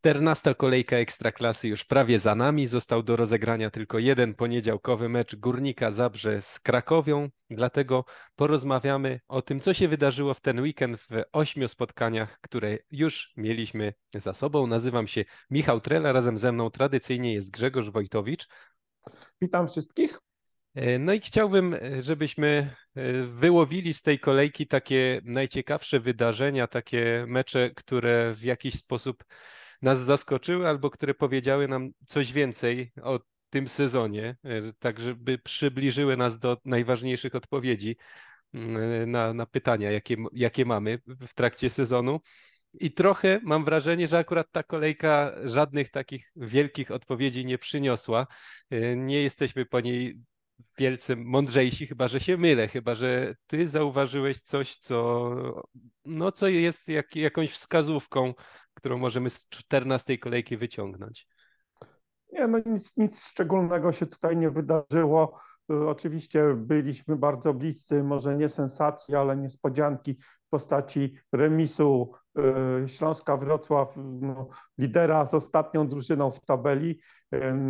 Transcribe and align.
14 0.00 0.54
kolejka 0.54 0.96
Ekstraklasy 0.96 1.68
już 1.68 1.84
prawie 1.84 2.20
za 2.20 2.34
nami. 2.34 2.66
Został 2.66 3.02
do 3.02 3.16
rozegrania 3.16 3.70
tylko 3.70 3.98
jeden 3.98 4.34
poniedziałkowy 4.34 5.08
mecz 5.08 5.36
Górnika 5.36 5.90
Zabrze 5.90 6.42
z 6.42 6.60
Krakowią. 6.60 7.28
Dlatego 7.50 8.04
porozmawiamy 8.36 9.20
o 9.28 9.42
tym, 9.42 9.60
co 9.60 9.74
się 9.74 9.88
wydarzyło 9.88 10.34
w 10.34 10.40
ten 10.40 10.60
weekend 10.60 11.00
w 11.00 11.08
ośmiu 11.32 11.68
spotkaniach, 11.68 12.40
które 12.40 12.78
już 12.90 13.32
mieliśmy 13.36 13.94
za 14.14 14.32
sobą. 14.32 14.66
Nazywam 14.66 15.06
się 15.06 15.24
Michał 15.50 15.80
Trela, 15.80 16.12
razem 16.12 16.38
ze 16.38 16.52
mną 16.52 16.70
tradycyjnie 16.70 17.34
jest 17.34 17.50
Grzegorz 17.50 17.90
Wojtowicz. 17.90 18.48
Witam 19.40 19.68
wszystkich. 19.68 20.18
E, 20.74 20.98
no 20.98 21.12
i 21.12 21.20
chciałbym, 21.20 21.76
żebyśmy 21.98 22.74
e, 22.94 23.12
wyłowili 23.26 23.94
z 23.94 24.02
tej 24.02 24.18
kolejki 24.18 24.66
takie 24.66 25.20
najciekawsze 25.24 26.00
wydarzenia, 26.00 26.66
takie 26.66 27.24
mecze, 27.28 27.70
które 27.70 28.34
w 28.34 28.42
jakiś 28.42 28.74
sposób 28.74 29.24
nas 29.82 29.98
zaskoczyły 29.98 30.68
albo 30.68 30.90
które 30.90 31.14
powiedziały 31.14 31.68
nam 31.68 31.90
coś 32.06 32.32
więcej 32.32 32.92
o 33.02 33.20
tym 33.50 33.68
sezonie, 33.68 34.36
e, 34.44 34.72
tak 34.78 35.00
żeby 35.00 35.38
przybliżyły 35.38 36.16
nas 36.16 36.38
do 36.38 36.56
najważniejszych 36.64 37.34
odpowiedzi 37.34 37.96
mm, 38.54 39.10
na, 39.10 39.34
na 39.34 39.46
pytania, 39.46 39.90
jakie, 39.90 40.16
jakie 40.32 40.64
mamy 40.64 40.98
w 41.06 41.34
trakcie 41.34 41.70
sezonu. 41.70 42.20
I 42.74 42.92
trochę 42.92 43.40
mam 43.42 43.64
wrażenie, 43.64 44.08
że 44.08 44.18
akurat 44.18 44.46
ta 44.52 44.62
kolejka 44.62 45.32
żadnych 45.44 45.90
takich 45.90 46.32
wielkich 46.36 46.90
odpowiedzi 46.90 47.46
nie 47.46 47.58
przyniosła. 47.58 48.26
E, 48.70 48.96
nie 48.96 49.22
jesteśmy 49.22 49.66
po 49.66 49.80
niej 49.80 50.20
wielce 50.78 51.16
mądrzejsi, 51.16 51.86
chyba 51.86 52.08
że 52.08 52.20
się 52.20 52.36
mylę, 52.36 52.68
chyba 52.68 52.94
że 52.94 53.34
ty 53.46 53.68
zauważyłeś 53.68 54.40
coś, 54.40 54.76
co, 54.76 55.62
no, 56.04 56.32
co 56.32 56.48
jest 56.48 56.88
jak, 56.88 57.16
jakąś 57.16 57.50
wskazówką 57.50 58.34
którą 58.80 58.98
możemy 58.98 59.30
z 59.30 59.48
14 59.48 60.18
kolejki 60.18 60.56
wyciągnąć? 60.56 61.26
Nie, 62.32 62.46
no 62.46 62.58
nic, 62.66 62.96
nic 62.96 63.26
szczególnego 63.26 63.92
się 63.92 64.06
tutaj 64.06 64.36
nie 64.36 64.50
wydarzyło. 64.50 65.40
Y, 65.72 65.88
oczywiście 65.88 66.54
byliśmy 66.56 67.16
bardzo 67.16 67.54
bliscy, 67.54 68.04
może 68.04 68.36
nie 68.36 68.48
sensacji, 68.48 69.16
ale 69.16 69.36
niespodzianki 69.36 70.14
w 70.14 70.48
postaci 70.50 71.16
remisu 71.32 72.12
y, 72.84 72.88
Śląska 72.88 73.36
Wrocław, 73.36 73.94
no, 73.96 74.48
lidera 74.78 75.26
z 75.26 75.34
ostatnią 75.34 75.88
drużyną 75.88 76.30
w 76.30 76.40
tabeli, 76.40 77.00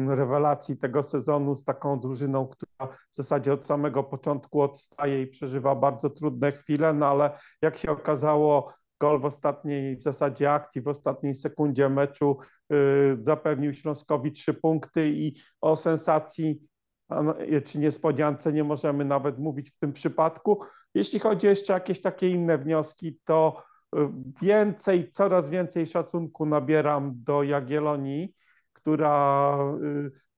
rewelacji 0.08 0.76
tego 0.76 1.02
sezonu 1.02 1.56
z 1.56 1.64
taką 1.64 2.00
drużyną, 2.00 2.46
która 2.46 2.96
w 3.10 3.16
zasadzie 3.16 3.52
od 3.52 3.66
samego 3.66 4.04
początku 4.04 4.60
odstaje 4.60 5.22
i 5.22 5.26
przeżywa 5.26 5.74
bardzo 5.74 6.10
trudne 6.10 6.52
chwile, 6.52 6.92
no 6.92 7.06
ale 7.06 7.38
jak 7.62 7.76
się 7.76 7.90
okazało, 7.90 8.72
gol 9.00 9.20
w 9.20 9.24
ostatniej 9.24 9.96
w 9.96 10.02
zasadzie 10.02 10.52
akcji, 10.52 10.80
w 10.80 10.88
ostatniej 10.88 11.34
sekundzie 11.34 11.88
meczu 11.88 12.38
y, 12.72 13.18
zapewnił 13.20 13.74
Śląskowi 13.74 14.32
trzy 14.32 14.54
punkty 14.54 15.08
i 15.08 15.34
o 15.60 15.76
sensacji 15.76 16.70
czy 17.64 17.78
niespodziance 17.78 18.52
nie 18.52 18.64
możemy 18.64 19.04
nawet 19.04 19.38
mówić 19.38 19.70
w 19.70 19.78
tym 19.78 19.92
przypadku. 19.92 20.60
Jeśli 20.94 21.18
chodzi 21.18 21.46
jeszcze 21.46 21.72
o 21.72 21.76
jakieś 21.76 22.00
takie 22.00 22.28
inne 22.28 22.58
wnioski, 22.58 23.18
to 23.24 23.62
y, 23.96 23.98
więcej, 24.42 25.10
coraz 25.12 25.50
więcej 25.50 25.86
szacunku 25.86 26.46
nabieram 26.46 27.12
do 27.16 27.42
Jagiellonii, 27.42 28.34
która 28.72 29.58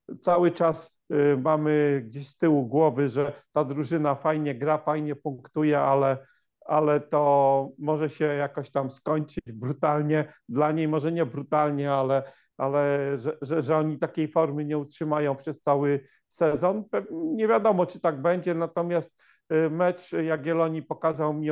y, 0.09 0.17
cały 0.21 0.51
czas 0.51 1.03
mamy 1.37 2.03
gdzieś 2.05 2.27
z 2.27 2.37
tyłu 2.37 2.67
głowy, 2.67 3.09
że 3.09 3.33
ta 3.51 3.63
drużyna 3.63 4.15
fajnie 4.15 4.55
gra, 4.55 4.77
fajnie 4.77 5.15
punktuje, 5.15 5.79
ale 5.79 6.17
ale 6.65 6.99
to 6.99 7.69
może 7.79 8.09
się 8.09 8.25
jakoś 8.25 8.69
tam 8.71 8.91
skończyć 8.91 9.43
brutalnie. 9.53 10.33
Dla 10.49 10.71
niej 10.71 10.87
może 10.87 11.11
nie 11.11 11.25
brutalnie, 11.25 11.91
ale, 11.91 12.23
ale 12.57 13.11
że, 13.17 13.37
że, 13.41 13.61
że 13.61 13.77
oni 13.77 13.99
takiej 13.99 14.27
formy 14.27 14.65
nie 14.65 14.77
utrzymają 14.77 15.35
przez 15.35 15.61
cały 15.61 16.07
sezon. 16.27 16.83
Nie 17.11 17.47
wiadomo, 17.47 17.85
czy 17.85 17.99
tak 17.99 18.21
będzie, 18.21 18.53
natomiast 18.53 19.15
y, 19.53 19.69
mecz 19.69 20.11
Jagiellonii 20.11 20.83
pokazał 20.83 21.33
mi 21.33 21.47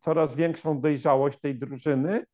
coraz 0.00 0.36
większą 0.36 0.80
dojrzałość 0.80 1.40
tej 1.40 1.58
drużyny. 1.58 2.24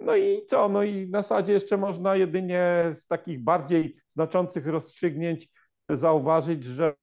No 0.00 0.16
i 0.16 0.46
co? 0.46 0.68
No 0.68 0.82
i 0.82 1.10
na 1.10 1.22
zasadzie 1.22 1.52
jeszcze 1.52 1.76
można 1.76 2.16
jedynie 2.16 2.90
z 2.94 3.06
takich 3.06 3.44
bardziej 3.44 3.96
znaczących 4.08 4.66
rozstrzygnięć 4.66 5.48
zauważyć, 5.88 6.64
że 6.64 6.94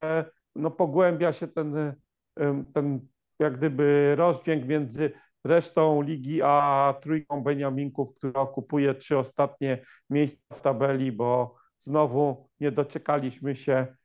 no 0.55 0.71
pogłębia 0.71 1.33
się 1.33 1.47
ten, 1.47 1.93
ten 2.73 3.07
jak 3.39 3.57
gdyby 3.57 4.15
rozdźwięk 4.17 4.65
między 4.65 5.11
resztą 5.43 6.01
ligi 6.01 6.41
a 6.43 6.93
trójką 7.01 7.43
Beniaminków, 7.43 8.15
która 8.15 8.41
okupuje 8.41 8.93
trzy 8.95 9.17
ostatnie 9.17 9.85
miejsca 10.09 10.55
w 10.55 10.61
tabeli, 10.61 11.11
bo 11.11 11.55
znowu 11.79 12.49
nie 12.59 12.71
doczekaliśmy 12.71 13.55
się 13.55 13.95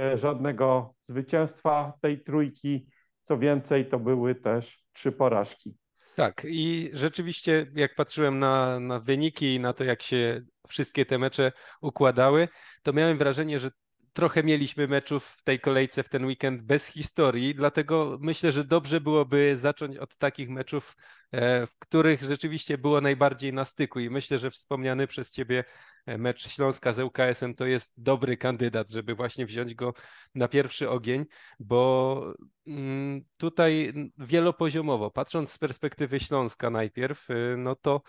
e, 0.00 0.18
żadnego 0.18 0.94
zwycięstwa 1.04 1.92
tej 2.00 2.22
trójki. 2.22 2.88
Co 3.22 3.38
więcej, 3.38 3.88
to 3.88 3.98
były 3.98 4.34
też 4.34 4.84
trzy 4.92 5.12
porażki. 5.12 5.76
Tak, 6.16 6.46
i 6.48 6.90
rzeczywiście, 6.92 7.66
jak 7.74 7.94
patrzyłem 7.94 8.38
na, 8.38 8.80
na 8.80 9.00
wyniki 9.00 9.54
i 9.54 9.60
na 9.60 9.72
to, 9.72 9.84
jak 9.84 10.02
się 10.02 10.42
wszystkie 10.68 11.06
te 11.06 11.18
mecze 11.18 11.52
układały, 11.80 12.48
to 12.82 12.92
miałem 12.92 13.18
wrażenie, 13.18 13.58
że 13.58 13.70
trochę 14.16 14.42
mieliśmy 14.42 14.88
meczów 14.88 15.24
w 15.24 15.42
tej 15.42 15.60
kolejce 15.60 16.02
w 16.02 16.08
ten 16.08 16.24
weekend 16.24 16.62
bez 16.62 16.86
historii, 16.86 17.54
dlatego 17.54 18.18
myślę, 18.20 18.52
że 18.52 18.64
dobrze 18.64 19.00
byłoby 19.00 19.56
zacząć 19.56 19.96
od 19.96 20.18
takich 20.18 20.48
meczów, 20.48 20.96
e, 21.32 21.66
w 21.66 21.78
których 21.78 22.22
rzeczywiście 22.22 22.78
było 22.78 23.00
najbardziej 23.00 23.52
na 23.52 23.64
styku. 23.64 24.00
I 24.00 24.10
myślę, 24.10 24.38
że 24.38 24.50
wspomniany 24.50 25.06
przez 25.06 25.30
ciebie 25.30 25.64
e, 26.06 26.18
mecz 26.18 26.48
Śląska 26.48 26.92
z 26.92 26.98
ŁKS-em 26.98 27.54
to 27.54 27.66
jest 27.66 27.92
dobry 27.96 28.36
kandydat, 28.36 28.90
żeby 28.90 29.14
właśnie 29.14 29.46
wziąć 29.46 29.74
go 29.74 29.94
na 30.34 30.48
pierwszy 30.48 30.90
ogień, 30.90 31.24
bo 31.60 32.34
mm, 32.66 33.24
tutaj 33.36 33.92
wielopoziomowo, 34.18 35.10
patrząc 35.10 35.52
z 35.52 35.58
perspektywy 35.58 36.20
Śląska 36.20 36.70
najpierw, 36.70 37.30
e, 37.30 37.56
no 37.56 37.74
to 37.74 38.02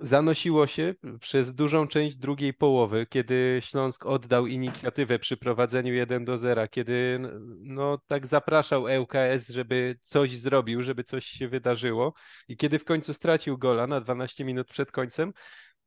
zanosiło 0.00 0.66
się 0.66 0.94
przez 1.20 1.54
dużą 1.54 1.88
część 1.88 2.16
drugiej 2.16 2.54
połowy, 2.54 3.06
kiedy 3.06 3.58
Śląsk 3.60 4.06
oddał 4.06 4.46
inicjatywę 4.46 5.18
przy 5.18 5.36
prowadzeniu 5.36 5.94
1 5.94 6.24
do 6.24 6.38
0, 6.38 6.68
kiedy 6.68 7.20
no 7.60 7.98
tak 8.06 8.26
zapraszał 8.26 8.84
ŁKS, 9.00 9.48
żeby 9.48 9.98
coś 10.04 10.38
zrobił, 10.38 10.82
żeby 10.82 11.04
coś 11.04 11.24
się 11.24 11.48
wydarzyło. 11.48 12.14
I 12.48 12.56
kiedy 12.56 12.78
w 12.78 12.84
końcu 12.84 13.14
stracił 13.14 13.58
gola 13.58 13.86
na 13.86 14.00
12 14.00 14.44
minut 14.44 14.68
przed 14.68 14.92
końcem, 14.92 15.32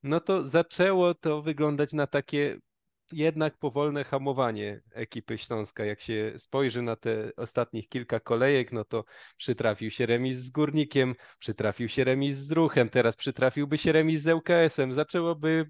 no 0.04 0.20
to 0.20 0.48
zaczęło 0.48 1.14
to 1.14 1.42
wyglądać 1.42 1.94
na 1.94 2.08
takie 2.08 2.58
jednak 3.14 3.58
powolne 3.58 4.04
hamowanie 4.04 4.82
ekipy 4.92 5.38
Śląska. 5.38 5.86
Jak 5.86 6.02
się 6.02 6.34
spojrzy 6.38 6.82
na 6.82 6.96
te 6.96 7.32
ostatnich 7.38 7.90
kilka 7.90 8.20
kolejek, 8.20 8.72
no 8.72 8.86
to 8.86 9.04
przytrafił 9.38 9.92
się 9.92 10.06
remis 10.06 10.38
z 10.38 10.50
Górnikiem, 10.50 11.16
przytrafił 11.40 11.90
się 11.90 12.04
remis 12.04 12.36
z 12.36 12.52
Ruchem, 12.52 12.90
teraz 12.90 13.16
przytrafiłby 13.16 13.78
się 13.78 13.92
remis 13.92 14.22
z 14.22 14.28
ŁKS-em. 14.28 14.94
Zaczęłoby 14.94 15.70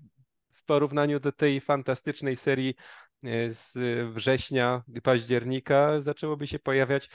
w 0.51 0.63
porównaniu 0.65 1.19
do 1.19 1.31
tej 1.31 1.61
fantastycznej 1.61 2.35
serii 2.35 2.75
e, 3.23 3.49
z 3.49 3.77
września, 4.13 4.83
października, 5.03 6.01
zaczęłoby 6.01 6.47
się 6.47 6.59
pojawiać 6.59 7.09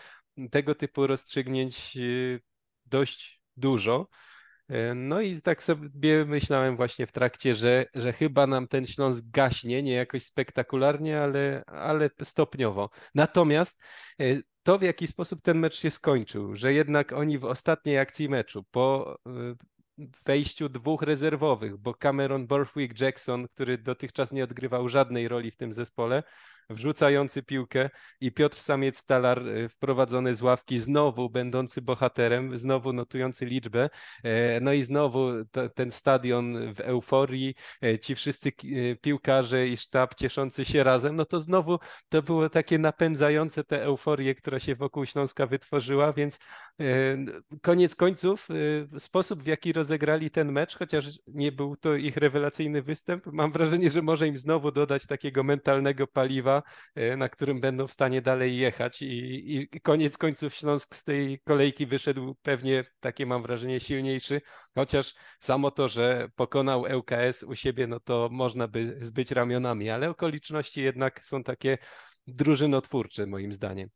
tego 0.50 0.74
typu 0.74 1.06
rozstrzygnięć 1.06 1.96
e, 1.96 2.00
dość 2.86 3.40
dużo. 3.56 4.08
E, 4.68 4.94
no 4.94 5.20
i 5.20 5.42
tak 5.42 5.62
sobie 5.62 6.24
myślałem 6.24 6.76
właśnie 6.76 7.06
w 7.06 7.12
trakcie, 7.12 7.54
że, 7.54 7.86
że 7.94 8.12
chyba 8.12 8.46
nam 8.46 8.68
ten 8.68 8.86
Śląsk 8.86 9.24
gaśnie, 9.30 9.82
nie 9.82 9.92
jakoś 9.92 10.24
spektakularnie, 10.24 11.20
ale, 11.20 11.62
ale 11.66 12.10
stopniowo. 12.22 12.90
Natomiast 13.14 13.80
e, 14.20 14.24
to, 14.62 14.78
w 14.78 14.82
jaki 14.82 15.06
sposób 15.06 15.42
ten 15.42 15.58
mecz 15.58 15.74
się 15.74 15.90
skończył, 15.90 16.54
że 16.54 16.72
jednak 16.72 17.12
oni 17.12 17.38
w 17.38 17.44
ostatniej 17.44 17.98
akcji 17.98 18.28
meczu, 18.28 18.64
po 18.70 19.18
e, 19.26 19.54
wejściu 20.26 20.68
dwóch 20.68 21.02
rezerwowych, 21.02 21.76
bo 21.76 21.94
Cameron 21.94 22.46
Borthwick 22.46 23.00
Jackson, 23.00 23.48
który 23.48 23.78
dotychczas 23.78 24.32
nie 24.32 24.44
odgrywał 24.44 24.88
żadnej 24.88 25.28
roli 25.28 25.50
w 25.50 25.56
tym 25.56 25.72
zespole, 25.72 26.22
wrzucający 26.70 27.42
piłkę 27.42 27.90
i 28.20 28.32
Piotr 28.32 28.56
Samiec-Talar 28.56 29.48
y, 29.48 29.68
wprowadzony 29.68 30.34
z 30.34 30.42
ławki, 30.42 30.78
znowu 30.78 31.30
będący 31.30 31.82
bohaterem, 31.82 32.56
znowu 32.56 32.92
notujący 32.92 33.46
liczbę, 33.46 33.90
e, 34.24 34.60
no 34.60 34.72
i 34.72 34.82
znowu 34.82 35.30
ten 35.74 35.90
stadion 35.90 36.74
w 36.74 36.80
euforii, 36.80 37.54
e, 37.82 37.98
ci 37.98 38.14
wszyscy 38.14 38.48
e, 38.48 38.96
piłkarze 38.96 39.68
i 39.68 39.76
sztab 39.76 40.14
cieszący 40.14 40.64
się 40.64 40.82
razem, 40.82 41.16
no 41.16 41.24
to 41.24 41.40
znowu 41.40 41.78
to 42.08 42.22
było 42.22 42.48
takie 42.48 42.78
napędzające 42.78 43.64
tę 43.64 43.82
euforię, 43.82 44.34
która 44.34 44.58
się 44.58 44.74
wokół 44.74 45.06
Śląska 45.06 45.46
wytworzyła, 45.46 46.12
więc 46.12 46.38
koniec 47.62 47.94
końców 47.94 48.48
sposób, 48.98 49.42
w 49.42 49.46
jaki 49.46 49.72
rozegrali 49.72 50.30
ten 50.30 50.52
mecz, 50.52 50.76
chociaż 50.76 51.06
nie 51.26 51.52
był 51.52 51.76
to 51.76 51.94
ich 51.94 52.16
rewelacyjny 52.16 52.82
występ, 52.82 53.26
mam 53.26 53.52
wrażenie, 53.52 53.90
że 53.90 54.02
może 54.02 54.28
im 54.28 54.38
znowu 54.38 54.72
dodać 54.72 55.06
takiego 55.06 55.42
mentalnego 55.42 56.06
paliwa, 56.06 56.55
tempa, 56.62 57.16
na 57.16 57.28
którym 57.28 57.60
będą 57.60 57.86
w 57.86 57.92
stanie 57.92 58.22
dalej 58.22 58.56
jechać 58.56 59.02
i, 59.02 59.56
i 59.56 59.80
koniec 59.80 60.18
końców 60.18 60.54
Śląsk 60.54 60.96
z 60.96 61.04
tej 61.04 61.40
kolejki 61.40 61.86
wyszedł 61.86 62.34
pewnie, 62.42 62.84
takie 63.00 63.26
mam 63.26 63.42
wrażenie, 63.42 63.80
silniejszy, 63.80 64.40
chociaż 64.74 65.14
samo 65.40 65.70
to, 65.70 65.88
że 65.88 66.28
pokonał 66.36 66.84
ŁKS 66.98 67.42
u 67.42 67.54
siebie, 67.54 67.86
no 67.86 68.00
to 68.00 68.28
można 68.32 68.68
by 68.68 68.98
zbyć 69.00 69.30
ramionami, 69.30 69.90
ale 69.90 70.10
okoliczności 70.10 70.82
jednak 70.82 71.24
są 71.24 71.42
takie 71.42 71.78
drużynotwórcze 72.26 73.26
moim 73.26 73.52
zdaniem. 73.52 73.88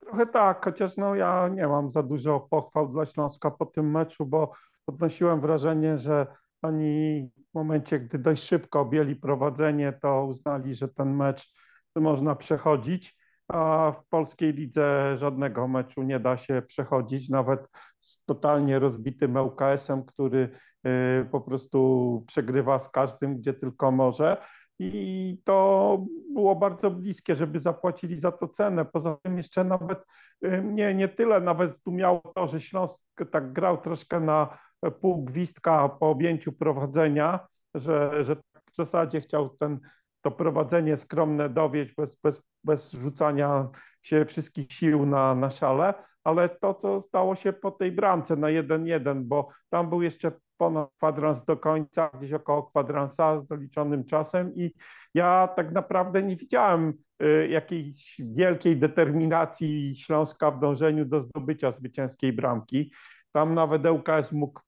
Trochę 0.00 0.26
tak, 0.26 0.64
chociaż 0.64 0.96
no 0.96 1.14
ja 1.14 1.48
nie 1.48 1.66
mam 1.66 1.90
za 1.90 2.02
dużo 2.02 2.40
pochwał 2.40 2.88
dla 2.88 3.06
Śląska 3.06 3.50
po 3.50 3.66
tym 3.66 3.90
meczu, 3.90 4.26
bo 4.26 4.52
odnosiłem 4.86 5.40
wrażenie, 5.40 5.98
że 5.98 6.26
oni 6.62 7.30
w 7.50 7.54
momencie, 7.54 8.00
gdy 8.00 8.18
dość 8.18 8.42
szybko 8.44 8.80
objęli 8.80 9.16
prowadzenie, 9.16 9.92
to 10.02 10.24
uznali, 10.24 10.74
że 10.74 10.88
ten 10.88 11.16
mecz 11.16 11.52
można 11.96 12.36
przechodzić, 12.36 13.16
a 13.48 13.92
w 13.92 14.08
polskiej 14.08 14.52
lidze 14.52 15.16
żadnego 15.16 15.68
meczu 15.68 16.02
nie 16.02 16.20
da 16.20 16.36
się 16.36 16.62
przechodzić, 16.66 17.28
nawet 17.28 17.66
z 18.00 18.24
totalnie 18.24 18.78
rozbitym 18.78 19.36
ŁKS-em, 19.36 20.04
który 20.04 20.48
y, 20.86 21.24
po 21.30 21.40
prostu 21.40 22.24
przegrywa 22.26 22.78
z 22.78 22.88
każdym, 22.88 23.36
gdzie 23.36 23.54
tylko 23.54 23.90
może 23.90 24.36
i 24.82 25.40
to 25.44 26.04
było 26.32 26.56
bardzo 26.56 26.90
bliskie, 26.90 27.36
żeby 27.36 27.60
zapłacili 27.60 28.16
za 28.16 28.32
to 28.32 28.48
cenę. 28.48 28.84
Poza 28.84 29.16
tym 29.22 29.36
jeszcze 29.36 29.64
nawet 29.64 30.04
y, 30.44 30.62
nie, 30.64 30.94
nie 30.94 31.08
tyle 31.08 31.40
nawet 31.40 31.72
zdumiało 31.72 32.32
to, 32.34 32.46
że 32.46 32.60
Śląsk 32.60 33.04
tak 33.32 33.52
grał 33.52 33.78
troszkę 33.78 34.20
na 34.20 34.58
pół 35.00 35.24
gwizdka 35.24 35.88
po 35.88 36.10
objęciu 36.10 36.52
prowadzenia, 36.52 37.46
że, 37.74 38.24
że 38.24 38.36
w 38.72 38.76
zasadzie 38.76 39.20
chciał 39.20 39.48
ten, 39.48 39.80
to 40.22 40.30
prowadzenie 40.30 40.96
skromne 40.96 41.48
dowieść 41.48 41.94
bez, 41.94 42.16
bez, 42.16 42.42
bez 42.64 42.92
rzucania 42.92 43.68
się 44.02 44.24
wszystkich 44.24 44.72
sił 44.72 45.06
na, 45.06 45.34
na 45.34 45.50
szale, 45.50 45.94
ale 46.24 46.48
to, 46.48 46.74
co 46.74 47.00
stało 47.00 47.36
się 47.36 47.52
po 47.52 47.70
tej 47.70 47.92
bramce 47.92 48.36
na 48.36 48.48
1-1, 48.48 49.22
bo 49.22 49.48
tam 49.68 49.88
był 49.88 50.02
jeszcze 50.02 50.32
ponad 50.60 50.88
kwadrans 50.96 51.44
do 51.44 51.56
końca, 51.56 52.10
gdzieś 52.18 52.32
około 52.32 52.62
kwadransa 52.62 53.38
z 53.38 53.46
doliczonym 53.46 54.04
czasem 54.04 54.54
i 54.54 54.74
ja 55.14 55.48
tak 55.56 55.72
naprawdę 55.72 56.22
nie 56.22 56.36
widziałem 56.36 56.94
y, 57.22 57.48
jakiejś 57.48 58.20
wielkiej 58.24 58.76
determinacji 58.76 59.96
Śląska 59.96 60.50
w 60.50 60.60
dążeniu 60.60 61.04
do 61.04 61.20
zdobycia 61.20 61.72
zwycięskiej 61.72 62.32
bramki. 62.32 62.92
Tam 63.32 63.54
nawet 63.54 63.86
ŁKS 63.86 64.32
mógł, 64.32 64.60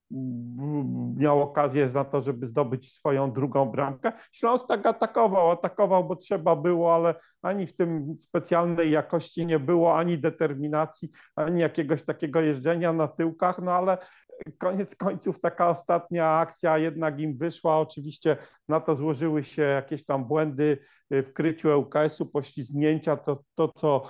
miał 1.16 1.42
okazję 1.42 1.90
na 1.94 2.04
to, 2.04 2.20
żeby 2.20 2.46
zdobyć 2.46 2.92
swoją 2.92 3.32
drugą 3.32 3.66
bramkę. 3.66 4.12
Śląsk 4.32 4.68
tak 4.68 4.86
atakował, 4.86 5.50
atakował, 5.50 6.04
bo 6.04 6.16
trzeba 6.16 6.56
było, 6.56 6.94
ale 6.94 7.14
ani 7.42 7.66
w 7.66 7.76
tym 7.76 8.16
specjalnej 8.20 8.90
jakości 8.90 9.46
nie 9.46 9.58
było, 9.58 9.98
ani 9.98 10.18
determinacji, 10.18 11.10
ani 11.36 11.60
jakiegoś 11.60 12.02
takiego 12.02 12.40
jeżdżenia 12.40 12.92
na 12.92 13.08
tyłkach, 13.08 13.58
no 13.58 13.72
ale 13.72 13.98
koniec 14.58 14.96
końców 14.96 15.40
taka 15.40 15.68
ostatnia 15.68 16.28
akcja 16.38 16.78
jednak 16.78 17.20
im 17.20 17.36
wyszła. 17.38 17.78
Oczywiście 17.78 18.36
na 18.68 18.80
to 18.80 18.96
złożyły 18.96 19.44
się 19.44 19.62
jakieś 19.62 20.04
tam 20.04 20.24
błędy 20.24 20.78
w 21.10 21.32
kryciu 21.32 21.68
ŁKS-u, 21.78 22.26
poślizgnięcia, 22.26 23.16
to, 23.16 23.44
to 23.54 23.68
co 23.76 24.02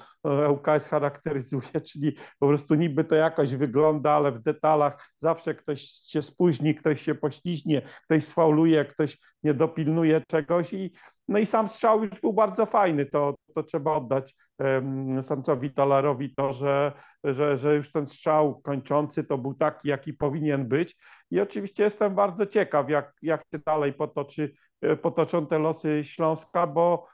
ŁKS 0.51 0.89
charakteryzuje, 0.89 1.81
czyli 1.93 2.17
po 2.39 2.49
prostu 2.49 2.75
niby 2.75 3.05
to 3.05 3.15
jakoś 3.15 3.55
wygląda, 3.55 4.11
ale 4.11 4.33
w 4.33 4.43
detalach 4.43 5.09
zawsze 5.17 5.55
ktoś 5.55 5.83
się 5.83 6.23
spóźni, 6.23 6.75
ktoś 6.75 7.03
się 7.03 7.15
pośliźnie, 7.15 7.83
ktoś 8.05 8.25
sfauluje, 8.25 8.85
ktoś 8.85 9.19
nie 9.43 9.55
dopilnuje 9.55 10.23
czegoś 10.29 10.73
i 10.73 10.93
no 11.29 11.39
i 11.39 11.47
sam 11.47 11.69
strzał 11.69 12.05
już 12.05 12.21
był 12.21 12.33
bardzo 12.33 12.67
fajny, 12.67 13.07
to, 13.07 13.35
to 13.55 13.63
trzeba 13.63 13.97
oddać 13.97 14.35
um, 14.59 15.23
Sancowi 15.23 15.71
Talarowi 15.71 16.35
to, 16.35 16.53
że, 16.53 16.93
że, 17.25 17.57
że 17.57 17.75
już 17.75 17.93
ten 17.93 18.07
strzał 18.07 18.61
kończący 18.61 19.25
to 19.25 19.39
był 19.39 19.55
taki, 19.55 19.89
jaki 19.89 20.15
powinien 20.15 20.69
być. 20.69 20.97
I 21.31 21.41
oczywiście 21.41 21.85
jestem 21.85 22.15
bardzo 22.15 22.47
ciekaw, 22.47 22.91
jak, 22.91 23.13
jak 23.23 23.41
się 23.55 23.59
dalej 23.67 23.93
potoczy, 23.93 24.53
e, 24.81 24.97
potoczą 24.97 25.47
te 25.47 25.59
losy 25.59 26.05
Śląska, 26.05 26.67
bo 26.67 27.07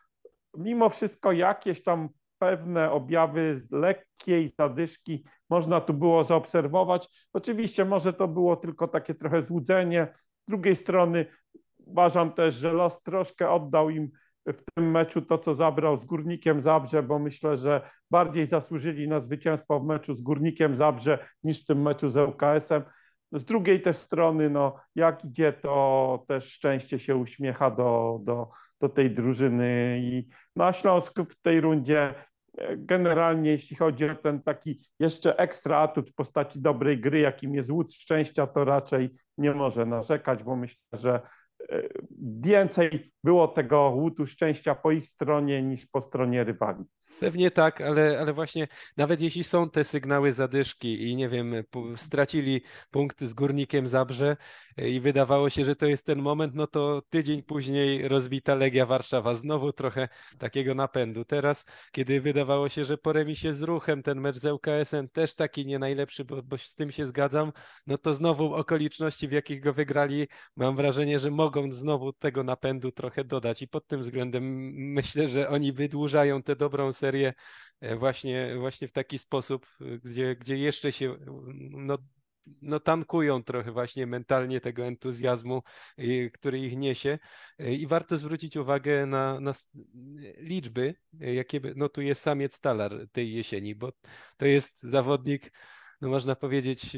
mimo 0.57 0.89
wszystko 0.89 1.33
jakieś 1.33 1.83
tam 1.83 2.09
pewne 2.39 2.91
objawy 2.91 3.61
lekkiej 3.73 4.51
zadyszki 4.59 5.25
można 5.51 5.81
tu 5.81 5.95
było 5.95 6.25
zaobserwować. 6.25 7.09
Oczywiście 7.33 7.85
może 7.85 8.13
to 8.13 8.29
było 8.29 8.57
tylko 8.57 8.89
takie 8.89 9.15
trochę 9.15 9.43
złudzenie. 9.43 10.15
Z 10.47 10.51
drugiej 10.51 10.77
strony 10.77 11.27
uważam 11.89 12.33
też, 12.33 12.55
że 12.55 12.73
los 12.73 13.03
troszkę 13.03 13.51
oddał 13.51 13.91
im 13.91 14.11
w 14.47 14.63
tym 14.75 14.91
meczu 14.91 15.23
to, 15.23 15.39
co 15.39 15.55
zabrał 15.55 15.97
z 15.97 16.05
Górnikiem 16.05 16.61
Zabrze, 16.61 17.03
bo 17.03 17.19
myślę, 17.19 17.57
że 17.57 17.91
bardziej 18.11 18.47
zasłużyli 18.47 19.09
na 19.09 19.21
zwycięstwo 19.21 19.81
w 19.81 19.85
meczu 19.85 20.15
z 20.15 20.23
Górnikiem 20.23 20.77
Zabrze 20.77 21.19
niż 21.45 21.63
w 21.63 21.67
tym 21.67 21.83
meczu 21.83 22.09
z 22.09 22.17
ŁKS-em. 22.17 22.83
Z 23.33 23.45
drugiej 23.45 23.83
też 23.83 23.97
strony, 23.97 24.51
no, 24.51 24.77
jak 24.95 25.25
idzie, 25.25 25.53
to 25.53 26.25
też 26.29 26.53
szczęście 26.53 26.99
się 26.99 27.17
uśmiecha 27.17 27.71
do, 27.71 28.19
do, 28.23 28.49
do 28.81 28.89
tej 28.89 29.11
drużyny. 29.11 29.99
I 30.03 30.27
no, 30.57 30.67
a 30.67 30.73
Śląsk 30.73 31.21
w 31.31 31.43
tej 31.43 31.61
rundzie 31.61 32.15
e, 32.59 32.77
generalnie, 32.77 33.51
jeśli 33.51 33.77
chodzi 33.77 34.05
o 34.05 34.15
ten 34.15 34.43
taki 34.43 34.89
jeszcze 35.01 35.37
ekstra 35.39 35.79
atut 35.79 36.11
w 36.11 36.15
postaci 36.15 36.61
dobrej 36.61 37.01
gry, 37.01 37.19
jakim 37.19 37.55
jest 37.55 37.71
łód 37.71 37.93
szczęścia, 37.93 38.47
to 38.47 38.65
raczej 38.65 39.11
nie 39.39 39.55
może 39.55 39.87
narzekać, 39.87 40.43
bo 40.43 40.57
myślę, 40.57 40.83
że 40.93 41.21
więcej 42.41 43.13
było 43.25 43.49
tego 43.49 43.93
łutu 43.97 44.27
szczęścia 44.27 44.75
po 44.75 44.91
ich 44.91 45.07
stronie 45.07 45.63
niż 45.63 45.87
po 45.87 46.01
stronie 46.01 46.45
rywali. 46.45 46.85
Pewnie 47.21 47.51
tak, 47.51 47.81
ale, 47.81 48.19
ale 48.21 48.33
właśnie 48.33 48.69
nawet 48.97 49.21
jeśli 49.21 49.45
są 49.45 49.71
te 49.71 49.85
sygnały 49.85 50.33
zadyszki 50.33 51.11
i 51.11 51.17
nie 51.17 51.29
wiem, 51.29 51.55
stracili 51.97 52.63
punkt 52.91 53.21
z 53.21 53.35
górnikiem 53.35 53.89
Zabrze 53.89 54.37
i 54.87 55.01
wydawało 55.01 55.51
się, 55.51 55.65
że 55.65 55.77
to 55.77 55.87
jest 55.87 56.07
ten 56.07 56.23
moment, 56.23 56.55
no 56.55 56.67
to 56.67 57.03
tydzień 57.11 57.43
później 57.43 58.09
rozbita 58.09 58.55
Legia 58.55 58.87
Warszawa, 58.87 59.35
znowu 59.35 59.73
trochę 59.73 60.09
takiego 60.39 60.75
napędu. 60.75 61.25
Teraz, 61.25 61.67
kiedy 61.93 62.21
wydawało 62.21 62.69
się, 62.69 62.85
że 62.85 62.99
po 62.99 63.13
remisie 63.13 63.53
z 63.53 63.63
ruchem 63.63 64.03
ten 64.03 64.21
mecz 64.21 64.37
z 64.37 64.45
ŁKS-em 64.45 65.09
też 65.09 65.35
taki 65.35 65.67
nie 65.67 65.79
najlepszy, 65.79 66.25
bo, 66.25 66.43
bo 66.43 66.59
z 66.59 66.75
tym 66.75 66.93
się 66.93 67.07
zgadzam, 67.07 67.53
no 67.87 67.99
to 67.99 68.15
znowu 68.15 68.55
okoliczności, 68.55 69.29
w 69.29 69.33
jakich 69.33 69.61
go 69.61 69.73
wygrali, 69.73 70.27
mam 70.57 70.77
wrażenie, 70.77 71.19
że 71.19 71.31
mogą 71.31 71.73
znowu 71.73 72.13
tego 72.13 72.45
napędu 72.45 72.93
trochę 72.93 73.25
dodać 73.25 73.63
i 73.63 73.69
pod 73.69 73.87
tym 73.87 74.01
względem 74.01 74.45
myślę, 74.75 75.29
że 75.29 75.49
oni 75.49 75.73
wydłużają 75.73 76.43
tę 76.43 76.57
dobrą 76.57 76.93
serię 76.93 77.35
e, 77.81 77.97
właśnie, 77.97 78.57
właśnie 78.59 78.89
w 78.89 78.93
taki 78.93 79.19
sposób, 79.19 79.67
gdzie, 80.05 80.37
gdzie 80.37 80.57
jeszcze 80.57 80.93
się 80.93 81.17
no, 81.71 81.99
no, 82.63 82.81
tankują 82.81 83.43
trochę 83.43 83.73
właśnie 83.73 84.07
mentalnie 84.07 84.61
tego 84.61 84.85
entuzjazmu, 84.85 85.63
e, 85.99 86.31
który 86.31 86.59
ich 86.59 86.77
niesie. 86.77 87.19
I 87.59 87.87
warto 87.87 88.17
zwrócić 88.17 88.57
uwagę 88.57 89.07
na, 89.07 89.41
na 89.41 89.55
liczby, 90.39 90.95
jakie 91.13 91.61
notuje 91.77 92.15
samiec 92.15 92.61
talar 92.61 92.93
tej 93.13 93.35
jesieni, 93.35 93.75
bo 93.75 93.93
to 94.37 94.47
jest 94.47 94.83
zawodnik, 94.83 95.53
no 96.01 96.09
można 96.09 96.37
powiedzieć, 96.37 96.97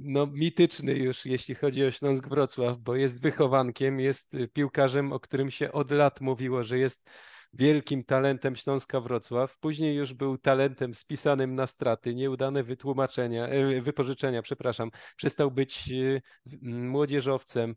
no 0.00 0.26
mityczny 0.26 0.92
już, 0.94 1.26
jeśli 1.26 1.54
chodzi 1.54 1.84
o 1.84 1.90
Śląsk 1.90 2.28
Wrocław, 2.28 2.78
bo 2.78 2.96
jest 2.96 3.22
wychowankiem, 3.22 4.00
jest 4.00 4.36
piłkarzem, 4.52 5.12
o 5.12 5.20
którym 5.20 5.50
się 5.50 5.72
od 5.72 5.90
lat 5.90 6.20
mówiło, 6.20 6.64
że 6.64 6.78
jest 6.78 7.10
wielkim 7.52 8.04
talentem 8.04 8.56
Śląska 8.56 9.00
Wrocław. 9.00 9.58
Później 9.58 9.96
już 9.96 10.14
był 10.14 10.38
talentem 10.38 10.94
spisanym 10.94 11.54
na 11.54 11.66
straty, 11.66 12.14
nieudane 12.14 12.62
wytłumaczenia, 12.64 13.46
e, 13.46 13.80
wypożyczenia, 13.80 14.42
przepraszam. 14.42 14.90
Przestał 15.16 15.50
być 15.50 15.92
e, 15.92 16.20
młodzieżowcem. 16.62 17.74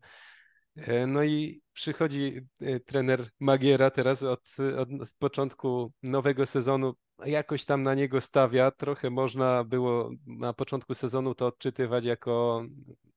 E, 0.76 1.06
no 1.06 1.24
i 1.24 1.62
przychodzi 1.72 2.40
trener 2.86 3.28
Magiera 3.40 3.90
teraz 3.90 4.22
od, 4.22 4.40
od 4.78 4.88
początku 5.18 5.92
nowego 6.02 6.46
sezonu 6.46 6.94
jakoś 7.26 7.64
tam 7.64 7.82
na 7.82 7.94
niego 7.94 8.20
stawia. 8.20 8.70
Trochę 8.70 9.10
można 9.10 9.64
było 9.64 10.10
na 10.26 10.52
początku 10.52 10.94
sezonu 10.94 11.34
to 11.34 11.46
odczytywać 11.46 12.04
jako 12.04 12.64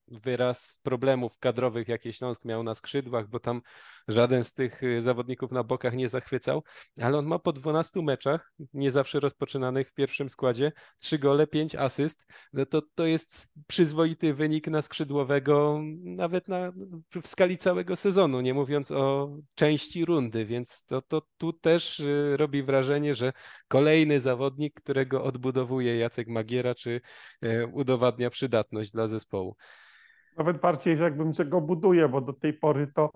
wyraz 0.07 0.79
problemów 0.83 1.37
kadrowych, 1.39 1.87
jakie 1.87 2.13
Śląsk 2.13 2.45
miał 2.45 2.63
na 2.63 2.75
skrzydłach, 2.75 3.27
bo 3.27 3.39
tam 3.39 3.61
żaden 4.07 4.43
z 4.43 4.53
tych 4.53 4.83
y, 4.83 5.01
zawodników 5.01 5.51
na 5.51 5.63
bokach 5.63 5.93
nie 5.93 6.09
zachwycał, 6.09 6.63
ale 7.01 7.17
on 7.17 7.25
ma 7.25 7.39
po 7.39 7.53
12 7.53 8.01
meczach, 8.01 8.51
nie 8.73 8.91
zawsze 8.91 9.19
rozpoczynanych 9.19 9.89
w 9.89 9.93
pierwszym 9.93 10.29
składzie, 10.29 10.71
3 10.99 11.19
gole, 11.19 11.47
5 11.47 11.75
asyst, 11.75 12.25
no 12.53 12.65
to 12.65 12.81
to 12.95 13.05
jest 13.05 13.53
przyzwoity 13.67 14.33
wynik 14.33 14.67
na 14.67 14.81
skrzydłowego 14.81 15.81
nawet 16.03 16.47
na, 16.47 16.71
w 17.23 17.27
skali 17.27 17.57
całego 17.57 17.95
sezonu, 17.95 18.41
nie 18.41 18.53
mówiąc 18.53 18.91
o 18.91 19.29
części 19.55 20.05
rundy, 20.05 20.45
więc 20.45 20.85
to, 20.85 21.01
to 21.01 21.21
tu 21.37 21.53
też 21.53 21.99
y, 21.99 22.37
robi 22.37 22.63
wrażenie, 22.63 23.13
że 23.15 23.33
kolejny 23.67 24.19
zawodnik, 24.19 24.73
którego 24.81 25.23
odbudowuje 25.23 25.97
Jacek 25.97 26.27
Magiera, 26.27 26.75
czy 26.75 27.01
y, 27.43 27.67
udowadnia 27.73 28.29
przydatność 28.29 28.91
dla 28.91 29.07
zespołu. 29.07 29.55
Nawet 30.37 30.61
bardziej, 30.61 30.99
jakbym, 30.99 31.33
że 31.33 31.45
go 31.45 31.61
buduję, 31.61 32.09
bo 32.09 32.21
do 32.21 32.33
tej 32.33 32.53
pory 32.53 32.87
to, 32.87 33.11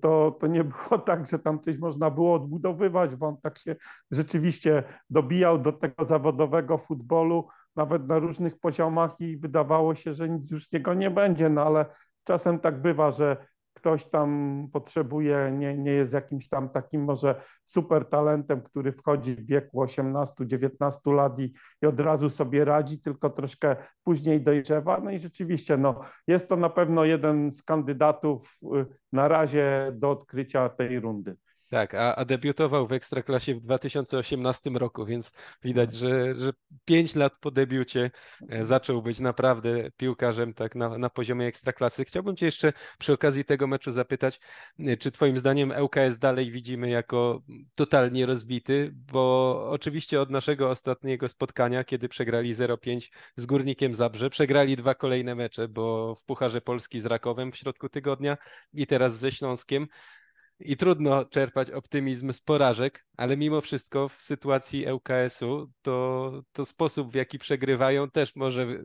to, 0.00 0.30
to 0.40 0.46
nie 0.46 0.64
było 0.64 0.98
tak, 1.06 1.26
że 1.26 1.38
tam 1.38 1.60
coś 1.60 1.78
można 1.78 2.10
było 2.10 2.34
odbudowywać, 2.34 3.16
bo 3.16 3.26
on 3.26 3.36
tak 3.40 3.58
się 3.58 3.76
rzeczywiście 4.10 4.82
dobijał 5.10 5.58
do 5.58 5.72
tego 5.72 6.04
zawodowego 6.04 6.78
futbolu, 6.78 7.48
nawet 7.76 8.08
na 8.08 8.18
różnych 8.18 8.58
poziomach 8.58 9.20
i 9.20 9.36
wydawało 9.36 9.94
się, 9.94 10.12
że 10.12 10.28
nic 10.28 10.50
już 10.50 10.68
z 10.68 10.72
niego 10.72 10.94
nie 10.94 11.10
będzie, 11.10 11.48
no 11.48 11.62
ale 11.62 11.86
czasem 12.24 12.58
tak 12.58 12.82
bywa, 12.82 13.10
że 13.10 13.46
ktoś 13.86 14.04
tam 14.04 14.68
potrzebuje, 14.72 15.52
nie, 15.58 15.78
nie 15.78 15.90
jest 15.90 16.12
jakimś 16.12 16.48
tam 16.48 16.68
takim 16.68 17.04
może 17.04 17.40
super 17.64 18.04
talentem, 18.04 18.62
który 18.62 18.92
wchodzi 18.92 19.34
w 19.34 19.46
wieku 19.46 19.84
18-19 19.84 21.12
lat 21.12 21.38
i, 21.38 21.52
i 21.82 21.86
od 21.86 22.00
razu 22.00 22.30
sobie 22.30 22.64
radzi, 22.64 23.00
tylko 23.00 23.30
troszkę 23.30 23.76
później 24.02 24.40
dojrzewa. 24.40 25.00
No 25.00 25.10
i 25.10 25.18
rzeczywiście 25.18 25.76
no, 25.76 26.00
jest 26.26 26.48
to 26.48 26.56
na 26.56 26.70
pewno 26.70 27.04
jeden 27.04 27.52
z 27.52 27.62
kandydatów 27.62 28.58
y, 28.62 28.86
na 29.12 29.28
razie 29.28 29.92
do 29.94 30.10
odkrycia 30.10 30.68
tej 30.68 31.00
rundy. 31.00 31.36
Tak, 31.70 31.94
a, 31.94 32.16
a 32.16 32.24
debiutował 32.24 32.86
w 32.86 32.92
Ekstraklasie 32.92 33.54
w 33.54 33.60
2018 33.60 34.70
roku, 34.70 35.06
więc 35.06 35.32
widać, 35.64 35.92
że, 35.94 36.34
że 36.34 36.52
5 36.84 37.14
lat 37.14 37.32
po 37.40 37.50
debiucie 37.50 38.10
e, 38.48 38.66
zaczął 38.66 39.02
być 39.02 39.20
naprawdę 39.20 39.90
piłkarzem 39.96 40.54
tak 40.54 40.74
na, 40.74 40.98
na 40.98 41.10
poziomie 41.10 41.46
Ekstraklasy. 41.46 42.04
Chciałbym 42.04 42.36
Cię 42.36 42.46
jeszcze 42.46 42.72
przy 42.98 43.12
okazji 43.12 43.44
tego 43.44 43.66
meczu 43.66 43.90
zapytać, 43.90 44.40
e, 44.78 44.96
czy 44.96 45.10
Twoim 45.12 45.38
zdaniem 45.38 45.72
ŁKS 45.82 46.18
dalej 46.18 46.50
widzimy 46.50 46.90
jako 46.90 47.42
totalnie 47.74 48.26
rozbity, 48.26 48.92
bo 48.94 49.68
oczywiście 49.70 50.20
od 50.20 50.30
naszego 50.30 50.70
ostatniego 50.70 51.28
spotkania, 51.28 51.84
kiedy 51.84 52.08
przegrali 52.08 52.54
0-5 52.54 53.10
z 53.36 53.46
Górnikiem 53.46 53.94
Zabrze, 53.94 54.30
przegrali 54.30 54.76
dwa 54.76 54.94
kolejne 54.94 55.34
mecze, 55.34 55.68
bo 55.68 56.14
w 56.14 56.22
Pucharze 56.22 56.60
Polski 56.60 57.00
z 57.00 57.06
Rakowem 57.06 57.52
w 57.52 57.56
środku 57.56 57.88
tygodnia 57.88 58.36
i 58.74 58.86
teraz 58.86 59.18
ze 59.18 59.32
Śląskiem, 59.32 59.86
i 60.58 60.76
trudno 60.76 61.24
czerpać 61.24 61.70
optymizm 61.70 62.32
z 62.32 62.40
porażek, 62.40 63.06
ale 63.16 63.36
mimo 63.36 63.60
wszystko 63.60 64.08
w 64.08 64.22
sytuacji 64.22 64.86
ŁKS-u 64.92 65.70
to, 65.82 66.42
to 66.52 66.64
sposób, 66.64 67.12
w 67.12 67.14
jaki 67.14 67.38
przegrywają, 67.38 68.10
też 68.10 68.36
może 68.36 68.62
y, 68.62 68.82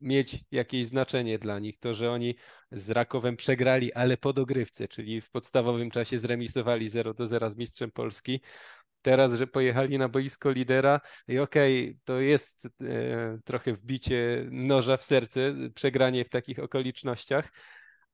mieć 0.00 0.44
jakieś 0.50 0.86
znaczenie 0.86 1.38
dla 1.38 1.58
nich. 1.58 1.78
To, 1.78 1.94
że 1.94 2.10
oni 2.10 2.34
z 2.72 2.90
Rakowem 2.90 3.36
przegrali, 3.36 3.92
ale 3.92 4.16
po 4.16 4.32
dogrywce, 4.32 4.88
czyli 4.88 5.20
w 5.20 5.30
podstawowym 5.30 5.90
czasie 5.90 6.18
zremisowali 6.18 6.88
0 6.88 7.14
do 7.14 7.28
0 7.28 7.50
z 7.50 7.56
mistrzem 7.56 7.90
Polski. 7.90 8.40
Teraz, 9.02 9.34
że 9.34 9.46
pojechali 9.46 9.98
na 9.98 10.08
boisko 10.08 10.50
lidera 10.50 11.00
i 11.28 11.38
okej, 11.38 11.84
okay, 11.84 11.98
to 12.04 12.20
jest 12.20 12.68
e, 12.80 13.38
trochę 13.44 13.72
wbicie 13.72 14.46
noża 14.50 14.96
w 14.96 15.04
serce, 15.04 15.54
przegranie 15.74 16.24
w 16.24 16.28
takich 16.28 16.58
okolicznościach, 16.58 17.52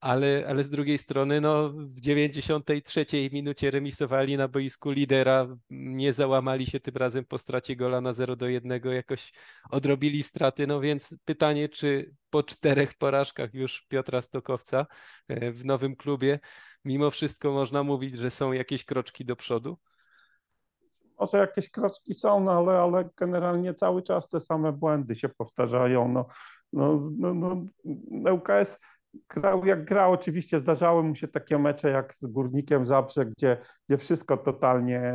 ale, 0.00 0.44
ale 0.48 0.64
z 0.64 0.70
drugiej 0.70 0.98
strony 0.98 1.40
no, 1.40 1.70
w 1.70 2.00
93 2.00 3.06
minucie 3.32 3.70
remisowali 3.70 4.36
na 4.36 4.48
boisku 4.48 4.90
lidera, 4.90 5.46
nie 5.70 6.12
załamali 6.12 6.66
się 6.66 6.80
tym 6.80 6.96
razem 6.96 7.24
po 7.24 7.38
stracie 7.38 7.76
gola 7.76 8.00
na 8.00 8.12
0 8.12 8.36
do 8.36 8.48
1, 8.48 8.80
jakoś 8.84 9.32
odrobili 9.70 10.22
straty, 10.22 10.66
no 10.66 10.80
więc 10.80 11.16
pytanie, 11.24 11.68
czy 11.68 12.14
po 12.30 12.42
czterech 12.42 12.94
porażkach 12.94 13.54
już 13.54 13.86
Piotra 13.88 14.20
Stokowca 14.20 14.86
e, 15.28 15.52
w 15.52 15.64
nowym 15.64 15.96
klubie, 15.96 16.40
mimo 16.84 17.10
wszystko 17.10 17.52
można 17.52 17.82
mówić, 17.82 18.16
że 18.16 18.30
są 18.30 18.52
jakieś 18.52 18.84
kroczki 18.84 19.24
do 19.24 19.36
przodu? 19.36 19.78
Może 21.20 21.38
jakieś 21.38 21.70
kroczki 21.70 22.14
są, 22.14 22.40
no 22.40 22.52
ale, 22.52 22.78
ale 22.78 23.10
generalnie 23.16 23.74
cały 23.74 24.02
czas 24.02 24.28
te 24.28 24.40
same 24.40 24.72
błędy 24.72 25.14
się 25.14 25.28
powtarzają. 25.28 26.08
No, 26.08 26.26
no, 26.72 27.00
no, 27.18 27.34
no, 27.34 27.66
LKS 28.30 28.78
grał 29.28 29.66
jak 29.66 29.84
grał. 29.84 30.12
Oczywiście 30.12 30.58
zdarzały 30.58 31.02
mu 31.02 31.14
się 31.14 31.28
takie 31.28 31.58
mecze 31.58 31.90
jak 31.90 32.14
z 32.14 32.26
Górnikiem 32.26 32.86
Zabrze, 32.86 33.26
gdzie, 33.26 33.56
gdzie 33.88 33.98
wszystko 33.98 34.36
totalnie 34.36 35.12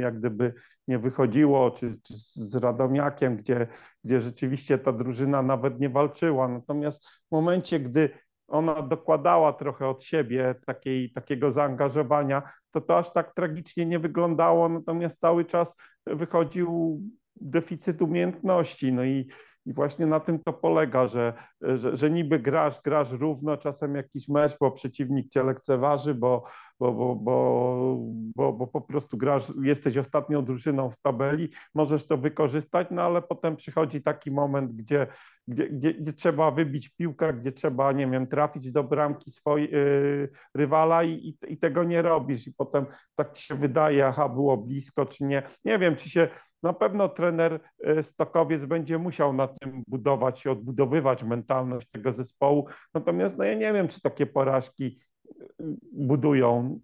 jak 0.00 0.18
gdyby 0.18 0.54
nie 0.88 0.98
wychodziło, 0.98 1.70
czy, 1.70 1.90
czy 2.02 2.14
z 2.16 2.56
Radomiakiem, 2.56 3.36
gdzie, 3.36 3.66
gdzie 4.04 4.20
rzeczywiście 4.20 4.78
ta 4.78 4.92
drużyna 4.92 5.42
nawet 5.42 5.80
nie 5.80 5.90
walczyła. 5.90 6.48
Natomiast 6.48 7.06
w 7.08 7.32
momencie, 7.32 7.80
gdy 7.80 8.10
ona 8.48 8.82
dokładała 8.82 9.52
trochę 9.52 9.88
od 9.88 10.04
siebie 10.04 10.54
takiej, 10.66 11.12
takiego 11.12 11.52
zaangażowania, 11.52 12.42
to 12.70 12.80
to 12.80 12.98
aż 12.98 13.12
tak 13.12 13.34
tragicznie 13.34 13.86
nie 13.86 13.98
wyglądało, 13.98 14.68
natomiast 14.68 15.20
cały 15.20 15.44
czas 15.44 15.76
wychodził 16.06 17.00
deficyt 17.36 18.02
umiejętności. 18.02 18.92
No 18.92 19.04
i 19.04 19.28
i 19.66 19.72
właśnie 19.72 20.06
na 20.06 20.20
tym 20.20 20.38
to 20.38 20.52
polega, 20.52 21.06
że, 21.06 21.32
że, 21.60 21.96
że 21.96 22.10
niby 22.10 22.38
grasz, 22.38 22.80
grasz 22.84 23.10
równo, 23.10 23.56
czasem 23.56 23.94
jakiś 23.94 24.28
mecz, 24.28 24.56
bo 24.60 24.70
przeciwnik 24.70 25.28
cię 25.28 25.42
lekceważy, 25.42 26.14
bo, 26.14 26.44
bo, 26.80 26.92
bo, 26.92 27.16
bo, 27.16 27.96
bo, 28.36 28.52
bo 28.52 28.66
po 28.66 28.80
prostu 28.80 29.16
grasz, 29.16 29.52
jesteś 29.62 29.96
ostatnią 29.96 30.44
drużyną 30.44 30.90
w 30.90 30.96
tabeli, 30.96 31.48
możesz 31.74 32.06
to 32.06 32.16
wykorzystać, 32.16 32.88
no 32.90 33.02
ale 33.02 33.22
potem 33.22 33.56
przychodzi 33.56 34.02
taki 34.02 34.30
moment, 34.30 34.72
gdzie, 34.72 35.06
gdzie, 35.48 35.68
gdzie, 35.68 35.94
gdzie 35.94 36.12
trzeba 36.12 36.50
wybić 36.50 36.88
piłkę, 36.88 37.32
gdzie 37.32 37.52
trzeba, 37.52 37.92
nie 37.92 38.06
wiem, 38.06 38.26
trafić 38.26 38.72
do 38.72 38.84
bramki 38.84 39.30
swojej 39.30 39.70
yy, 39.70 40.28
rywala 40.54 41.04
i, 41.04 41.12
i, 41.12 41.52
i 41.52 41.58
tego 41.58 41.84
nie 41.84 42.02
robisz 42.02 42.46
i 42.46 42.54
potem 42.54 42.86
tak 43.14 43.32
ci 43.32 43.44
się 43.44 43.54
wydaje, 43.54 44.06
aha, 44.06 44.28
było 44.28 44.56
blisko, 44.56 45.06
czy 45.06 45.24
nie. 45.24 45.42
Nie 45.64 45.78
wiem, 45.78 45.96
czy 45.96 46.10
się 46.10 46.28
na 46.62 46.72
pewno 46.72 47.08
trener 47.08 47.60
e, 47.84 48.02
Stokowiec 48.02 48.64
będzie 48.64 48.98
musiał 48.98 49.32
na 49.32 49.48
tym 49.48 49.82
budować 49.86 50.44
i 50.44 50.48
odbudowywać 50.48 51.22
mentalność 51.22 51.88
tego 51.90 52.12
zespołu. 52.12 52.66
Natomiast 52.94 53.38
no 53.38 53.44
ja 53.44 53.54
nie 53.54 53.72
wiem, 53.72 53.88
czy 53.88 54.00
takie 54.00 54.26
porażki 54.26 54.98
e, 55.40 55.64
budują. 55.92 56.80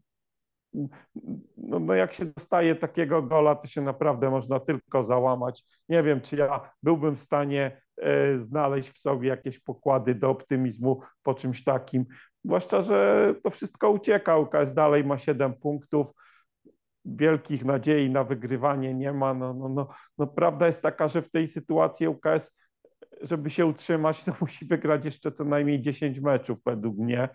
No, 1.56 1.80
no 1.80 1.94
jak 1.94 2.12
się 2.12 2.24
dostaje 2.24 2.74
takiego 2.74 3.22
gola, 3.22 3.54
to 3.54 3.66
się 3.66 3.80
naprawdę 3.80 4.30
można 4.30 4.60
tylko 4.60 5.04
załamać. 5.04 5.64
Nie 5.88 6.02
wiem, 6.02 6.20
czy 6.20 6.36
ja 6.36 6.70
byłbym 6.82 7.16
w 7.16 7.20
stanie 7.20 7.82
e, 7.96 8.38
znaleźć 8.38 8.90
w 8.90 8.98
sobie 8.98 9.28
jakieś 9.28 9.58
pokłady 9.58 10.14
do 10.14 10.30
optymizmu 10.30 11.00
po 11.22 11.34
czymś 11.34 11.64
takim. 11.64 12.04
Zwłaszcza, 12.44 12.82
że 12.82 13.34
to 13.42 13.50
wszystko 13.50 13.90
ucieka. 13.90 14.36
UKS 14.36 14.74
dalej 14.74 15.04
ma 15.04 15.18
7 15.18 15.54
punktów 15.54 16.12
wielkich 17.04 17.64
nadziei 17.64 18.10
na 18.10 18.24
wygrywanie 18.24 18.94
nie 18.94 19.12
ma. 19.12 19.34
No, 19.34 19.54
no, 19.54 19.68
no, 19.68 19.88
no, 20.18 20.26
prawda 20.26 20.66
jest 20.66 20.82
taka, 20.82 21.08
że 21.08 21.22
w 21.22 21.30
tej 21.30 21.48
sytuacji 21.48 22.08
UKS, 22.08 22.54
żeby 23.22 23.50
się 23.50 23.66
utrzymać, 23.66 24.24
to 24.24 24.32
musi 24.40 24.66
wygrać 24.66 25.04
jeszcze 25.04 25.32
co 25.32 25.44
najmniej 25.44 25.80
10 25.80 26.20
meczów 26.20 26.58
według 26.66 26.98
mnie. 26.98 27.28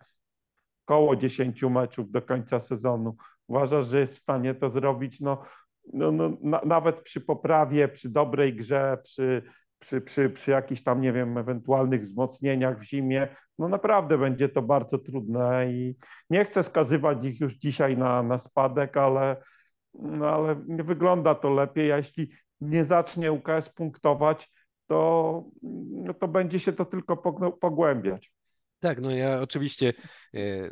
Koło 0.85 1.15
10 1.15 1.63
meczów 1.63 2.11
do 2.11 2.21
końca 2.21 2.59
sezonu. 2.59 3.15
Uważasz, 3.47 3.87
że 3.87 3.99
jest 3.99 4.15
w 4.15 4.21
stanie 4.21 4.55
to 4.55 4.69
zrobić? 4.69 5.19
No, 5.19 5.43
no, 5.93 6.11
no 6.11 6.37
na, 6.41 6.61
nawet 6.65 7.01
przy 7.01 7.21
poprawie, 7.21 7.87
przy 7.87 8.09
dobrej 8.09 8.55
grze, 8.55 8.97
przy, 9.03 9.43
przy, 9.79 10.01
przy, 10.01 10.29
przy 10.29 10.51
jakichś 10.51 10.83
tam, 10.83 11.01
nie 11.01 11.13
wiem, 11.13 11.37
ewentualnych 11.37 12.01
wzmocnieniach 12.01 12.79
w 12.79 12.83
zimie, 12.83 13.27
no 13.59 13.67
naprawdę 13.67 14.17
będzie 14.17 14.49
to 14.49 14.61
bardzo 14.61 14.97
trudne 14.97 15.71
i 15.71 15.95
nie 16.29 16.45
chcę 16.45 16.63
skazywać 16.63 17.25
ich 17.25 17.41
już 17.41 17.53
dzisiaj 17.53 17.97
na, 17.97 18.23
na 18.23 18.37
spadek, 18.37 18.97
ale, 18.97 19.37
no 19.93 20.29
ale 20.29 20.55
nie 20.67 20.83
wygląda 20.83 21.35
to 21.35 21.49
lepiej, 21.49 21.91
a 21.91 21.97
jeśli 21.97 22.29
nie 22.61 22.83
zacznie 22.83 23.31
UKS 23.31 23.69
punktować, 23.75 24.51
to, 24.87 25.43
no 25.91 26.13
to 26.13 26.27
będzie 26.27 26.59
się 26.59 26.73
to 26.73 26.85
tylko 26.85 27.17
pogłębiać. 27.61 28.31
Tak, 28.79 29.01
no 29.01 29.11
ja 29.11 29.41
oczywiście 29.41 29.93
e, 30.33 30.69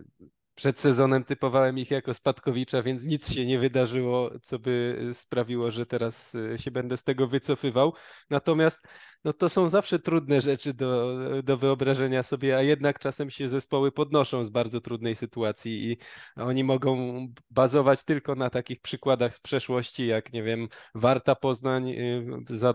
przed 0.56 0.80
sezonem 0.80 1.24
typowałem 1.24 1.78
ich 1.78 1.92
jako 1.92 2.14
spadkowicza, 2.14 2.84
więc 2.84 3.04
nic 3.04 3.34
się 3.34 3.46
nie 3.46 3.60
wydarzyło, 3.60 4.32
co 4.42 4.60
by 4.60 5.08
sprawiło, 5.14 5.72
że 5.72 5.86
teraz 5.86 6.36
e, 6.36 6.58
się 6.58 6.72
będę 6.72 6.98
z 6.98 7.04
tego 7.04 7.28
wycofywał. 7.28 7.94
Natomiast 8.30 8.88
no 9.24 9.34
to 9.34 9.50
są 9.50 9.70
zawsze 9.70 10.00
trudne 10.00 10.42
rzeczy 10.42 10.74
do, 10.74 11.18
do 11.44 11.58
wyobrażenia 11.58 12.24
sobie, 12.24 12.58
a 12.58 12.62
jednak 12.62 13.00
czasem 13.00 13.30
się 13.30 13.50
zespoły 13.50 13.92
podnoszą 13.92 14.46
z 14.46 14.50
bardzo 14.50 14.82
trudnej 14.82 15.16
sytuacji 15.16 15.92
i 15.92 15.98
oni 16.36 16.64
mogą 16.64 17.28
bazować 17.50 18.04
tylko 18.04 18.36
na 18.36 18.50
takich 18.50 18.82
przykładach 18.82 19.36
z 19.36 19.40
przeszłości, 19.40 20.08
jak 20.08 20.34
nie 20.34 20.44
wiem, 20.44 20.68
Warta 20.96 21.36
Poznań 21.36 21.90
y, 21.90 22.26
za, 22.50 22.74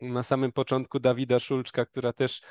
na 0.00 0.22
samym 0.22 0.52
początku 0.52 1.00
Dawida 1.00 1.38
Szulczka, 1.38 1.86
która 1.86 2.12
też 2.12 2.42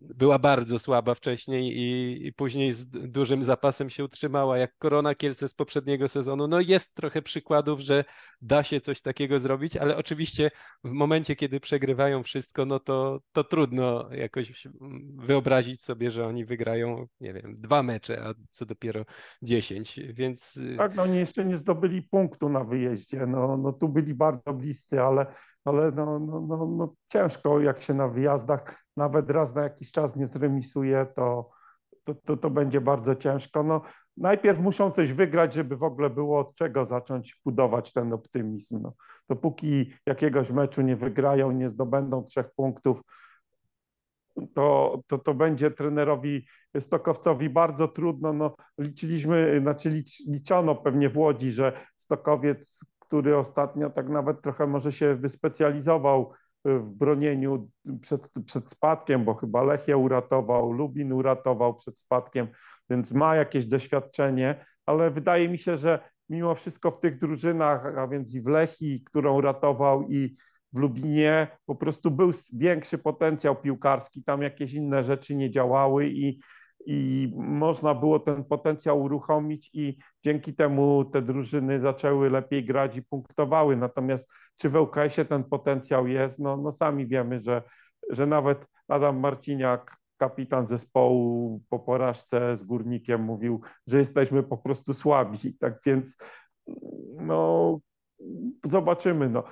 była 0.00 0.38
bardzo 0.38 0.78
słaba 0.78 1.14
wcześniej 1.14 1.76
i, 1.78 2.26
i 2.26 2.32
później 2.32 2.72
z 2.72 2.88
dużym 2.88 3.42
zapasem 3.42 3.90
się 3.90 4.04
utrzymała, 4.04 4.58
jak 4.58 4.76
Korona 4.78 5.14
Kielce 5.14 5.48
z 5.48 5.54
poprzedniego 5.54 6.08
sezonu. 6.08 6.48
No 6.48 6.60
jest 6.60 6.94
trochę 6.94 7.22
przykładów, 7.22 7.80
że 7.80 8.04
da 8.42 8.62
się 8.62 8.80
coś 8.80 9.00
takiego 9.00 9.40
zrobić, 9.40 9.76
ale 9.76 9.96
oczywiście 9.96 10.50
w 10.84 10.92
momencie, 10.92 11.36
kiedy 11.36 11.60
przegrywają 11.60 12.22
wszystko, 12.22 12.61
no 12.66 12.80
to, 12.80 13.20
to 13.32 13.44
trudno 13.44 14.08
jakoś 14.10 14.68
wyobrazić 15.14 15.82
sobie, 15.82 16.10
że 16.10 16.26
oni 16.26 16.44
wygrają, 16.44 17.06
nie 17.20 17.32
wiem, 17.34 17.56
dwa 17.60 17.82
mecze, 17.82 18.24
a 18.26 18.34
co 18.50 18.66
dopiero 18.66 19.04
dziesięć, 19.42 20.00
więc... 20.14 20.56
Y, 20.56 20.76
tak, 20.78 20.94
no 20.94 21.02
oni 21.02 21.18
jeszcze 21.18 21.44
nie 21.44 21.56
zdobyli 21.56 22.02
punktu 22.02 22.48
na 22.48 22.64
wyjeździe, 22.64 23.26
no, 23.26 23.56
no 23.56 23.72
tu 23.72 23.88
byli 23.88 24.14
bardzo 24.14 24.52
bliscy, 24.52 25.02
ale, 25.02 25.26
ale 25.64 25.92
no, 25.92 26.18
no, 26.18 26.40
no, 26.40 26.66
no 26.66 26.94
ciężko 27.08 27.60
jak 27.60 27.82
się 27.82 27.94
na 27.94 28.08
wyjazdach 28.08 28.82
nawet 28.96 29.30
raz 29.30 29.54
na 29.54 29.62
jakiś 29.62 29.90
czas 29.90 30.16
nie 30.16 30.26
zremisuje, 30.26 31.06
to, 31.16 31.50
to, 32.04 32.14
to, 32.14 32.36
to 32.36 32.50
będzie 32.50 32.80
bardzo 32.80 33.16
ciężko. 33.16 33.62
No, 33.62 33.82
najpierw 34.16 34.60
muszą 34.60 34.90
coś 34.90 35.12
wygrać, 35.12 35.54
żeby 35.54 35.76
w 35.76 35.82
ogóle 35.82 36.10
było 36.10 36.40
od 36.40 36.54
czego 36.54 36.86
zacząć 36.86 37.40
budować 37.44 37.92
ten 37.92 38.12
optymizm. 38.12 38.82
No, 38.82 38.94
dopóki 39.28 39.92
jakiegoś 40.06 40.50
meczu 40.50 40.82
nie 40.82 40.96
wygrają, 40.96 41.52
nie 41.52 41.68
zdobędą 41.68 42.24
trzech 42.24 42.50
punktów, 42.56 43.02
to, 44.54 45.00
to, 45.06 45.18
to 45.18 45.34
będzie 45.34 45.70
trenerowi 45.70 46.46
Stokowcowi 46.80 47.50
bardzo 47.50 47.88
trudno. 47.88 48.32
No, 48.32 48.56
liczyliśmy, 48.78 49.60
znaczy 49.60 49.90
licz, 49.90 50.26
liczono 50.26 50.74
pewnie 50.74 51.08
w 51.08 51.18
Łodzi, 51.18 51.50
że 51.50 51.72
Stokowiec, 51.96 52.84
który 52.98 53.36
ostatnio 53.36 53.90
tak 53.90 54.08
nawet 54.08 54.42
trochę 54.42 54.66
może 54.66 54.92
się 54.92 55.14
wyspecjalizował 55.14 56.32
w 56.64 56.90
bronieniu 56.90 57.68
przed, 58.00 58.30
przed 58.46 58.70
spadkiem, 58.70 59.24
bo 59.24 59.34
chyba 59.34 59.62
Lechia 59.62 59.96
uratował, 59.96 60.72
Lubin 60.72 61.12
uratował 61.12 61.74
przed 61.74 62.00
spadkiem, 62.00 62.48
więc 62.90 63.12
ma 63.12 63.36
jakieś 63.36 63.66
doświadczenie, 63.66 64.64
ale 64.86 65.10
wydaje 65.10 65.48
mi 65.48 65.58
się, 65.58 65.76
że 65.76 65.98
mimo 66.28 66.54
wszystko 66.54 66.90
w 66.90 67.00
tych 67.00 67.18
drużynach, 67.18 67.98
a 67.98 68.08
więc 68.08 68.34
i 68.34 68.40
w 68.40 68.46
Lechii, 68.46 69.04
którą 69.04 69.40
ratował 69.40 70.06
i 70.08 70.36
w 70.72 70.78
Lubinie 70.78 71.46
po 71.66 71.74
prostu 71.74 72.10
był 72.10 72.30
większy 72.52 72.98
potencjał 72.98 73.56
piłkarski, 73.56 74.24
tam 74.24 74.42
jakieś 74.42 74.72
inne 74.72 75.02
rzeczy 75.02 75.34
nie 75.34 75.50
działały 75.50 76.06
i, 76.06 76.40
i 76.86 77.32
można 77.36 77.94
było 77.94 78.18
ten 78.18 78.44
potencjał 78.44 79.02
uruchomić 79.02 79.70
i 79.72 79.98
dzięki 80.24 80.54
temu 80.54 81.04
te 81.04 81.22
drużyny 81.22 81.80
zaczęły 81.80 82.30
lepiej 82.30 82.64
grać 82.64 82.96
i 82.96 83.02
punktowały. 83.02 83.76
Natomiast 83.76 84.32
czy 84.56 84.68
w 84.68 84.76
ŁKS-ie 84.76 85.24
ten 85.24 85.44
potencjał 85.44 86.06
jest? 86.06 86.38
No, 86.38 86.56
no 86.56 86.72
sami 86.72 87.06
wiemy, 87.06 87.40
że, 87.40 87.62
że 88.10 88.26
nawet 88.26 88.66
Adam 88.88 89.20
Marciniak, 89.20 89.96
kapitan 90.16 90.66
zespołu 90.66 91.60
po 91.68 91.78
porażce 91.78 92.56
z 92.56 92.64
Górnikiem 92.64 93.22
mówił, 93.22 93.60
że 93.86 93.98
jesteśmy 93.98 94.42
po 94.42 94.56
prostu 94.56 94.94
słabi. 94.94 95.56
Tak 95.60 95.80
więc 95.86 96.16
no 97.16 97.78
zobaczymy. 98.64 99.28
No 99.28 99.44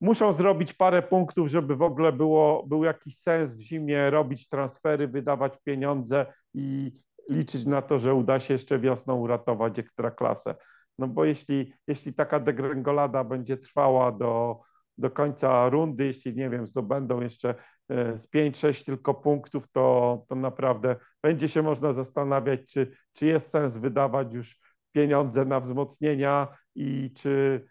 muszą 0.00 0.32
zrobić 0.32 0.72
parę 0.72 1.02
punktów, 1.02 1.48
żeby 1.48 1.76
w 1.76 1.82
ogóle 1.82 2.12
było, 2.12 2.66
był 2.66 2.84
jakiś 2.84 3.18
sens 3.18 3.54
w 3.54 3.60
zimie 3.60 4.10
robić 4.10 4.48
transfery, 4.48 5.08
wydawać 5.08 5.58
pieniądze 5.64 6.26
i 6.54 6.92
liczyć 7.28 7.66
na 7.66 7.82
to, 7.82 7.98
że 7.98 8.14
uda 8.14 8.40
się 8.40 8.54
jeszcze 8.54 8.78
wiosną 8.78 9.16
uratować 9.16 9.78
ekstraklasę. 9.78 10.54
No 10.98 11.08
bo 11.08 11.24
jeśli, 11.24 11.72
jeśli 11.86 12.14
taka 12.14 12.40
degrengolada 12.40 13.24
będzie 13.24 13.56
trwała 13.56 14.12
do, 14.12 14.60
do 14.98 15.10
końca 15.10 15.68
rundy, 15.68 16.04
jeśli 16.04 16.34
nie 16.34 16.50
wiem, 16.50 16.66
zdobędą 16.66 17.20
jeszcze 17.20 17.54
e, 17.88 18.18
z 18.18 18.28
5-6 18.30 18.84
tylko 18.84 19.14
punktów, 19.14 19.68
to, 19.68 20.24
to 20.28 20.34
naprawdę 20.34 20.96
będzie 21.22 21.48
się 21.48 21.62
można 21.62 21.92
zastanawiać, 21.92 22.60
czy, 22.66 22.92
czy 23.12 23.26
jest 23.26 23.50
sens 23.50 23.76
wydawać 23.76 24.34
już 24.34 24.60
pieniądze 24.92 25.44
na 25.44 25.60
wzmocnienia 25.60 26.48
i 26.74 27.12
czy, 27.16 27.64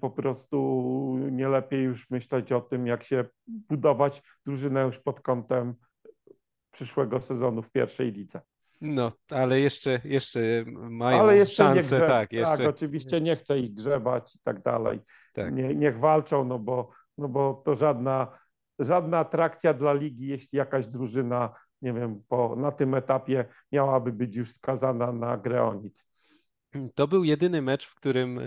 po 0.00 0.10
prostu 0.10 1.18
nie 1.30 1.48
lepiej 1.48 1.82
już 1.82 2.10
myśleć 2.10 2.52
o 2.52 2.60
tym, 2.60 2.86
jak 2.86 3.02
się 3.02 3.24
budować 3.46 4.22
drużynę 4.46 4.82
już 4.82 4.98
pod 4.98 5.20
kątem 5.20 5.74
przyszłego 6.70 7.20
sezonu 7.20 7.62
w 7.62 7.70
pierwszej 7.70 8.12
lidze. 8.12 8.40
No, 8.80 9.12
ale 9.30 9.60
jeszcze, 9.60 10.00
jeszcze 10.04 10.40
mają 10.90 11.20
ale 11.20 11.36
jeszcze 11.36 11.56
szansę, 11.56 11.96
grze... 11.96 12.06
tak, 12.06 12.32
jeszcze... 12.32 12.56
tak, 12.56 12.66
oczywiście 12.66 13.20
nie 13.20 13.36
chcę 13.36 13.58
ich 13.58 13.74
grzebać 13.74 14.34
i 14.34 14.38
tak 14.42 14.62
dalej. 14.62 15.00
Tak. 15.32 15.54
Nie, 15.54 15.74
niech 15.74 15.98
walczą, 15.98 16.44
no 16.44 16.58
bo, 16.58 16.90
no 17.18 17.28
bo 17.28 17.62
to 17.64 17.74
żadna, 17.74 18.38
żadna 18.78 19.18
atrakcja 19.18 19.74
dla 19.74 19.92
ligi, 19.92 20.26
jeśli 20.26 20.58
jakaś 20.58 20.86
drużyna, 20.86 21.54
nie 21.82 21.92
wiem, 21.92 22.22
po, 22.28 22.56
na 22.56 22.72
tym 22.72 22.94
etapie 22.94 23.44
miałaby 23.72 24.12
być 24.12 24.36
już 24.36 24.52
skazana 24.52 25.12
na 25.12 25.36
grę 25.36 25.62
o 25.62 25.74
nic. 25.74 26.06
To 26.94 27.08
był 27.08 27.24
jedyny 27.24 27.62
mecz, 27.62 27.86
w 27.86 27.94
którym 27.94 28.38
e, 28.38 28.42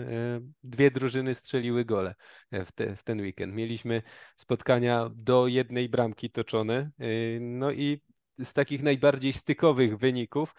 dwie 0.62 0.90
drużyny 0.90 1.34
strzeliły 1.34 1.84
gole 1.84 2.14
e, 2.50 2.64
w, 2.64 2.72
te, 2.72 2.96
w, 2.96 3.04
ten 3.04 3.20
weekend. 3.20 3.54
Mieliśmy 3.54 4.02
spotkania 4.36 5.10
do 5.14 5.46
jednej 5.46 5.88
bramki 5.88 6.30
toczone. 6.30 6.90
E, 6.98 7.06
no 7.40 7.72
i 7.72 8.02
z 8.38 8.52
takich 8.52 8.82
najbardziej 8.82 9.32
stykowych 9.32 9.98
wyników 9.98 10.54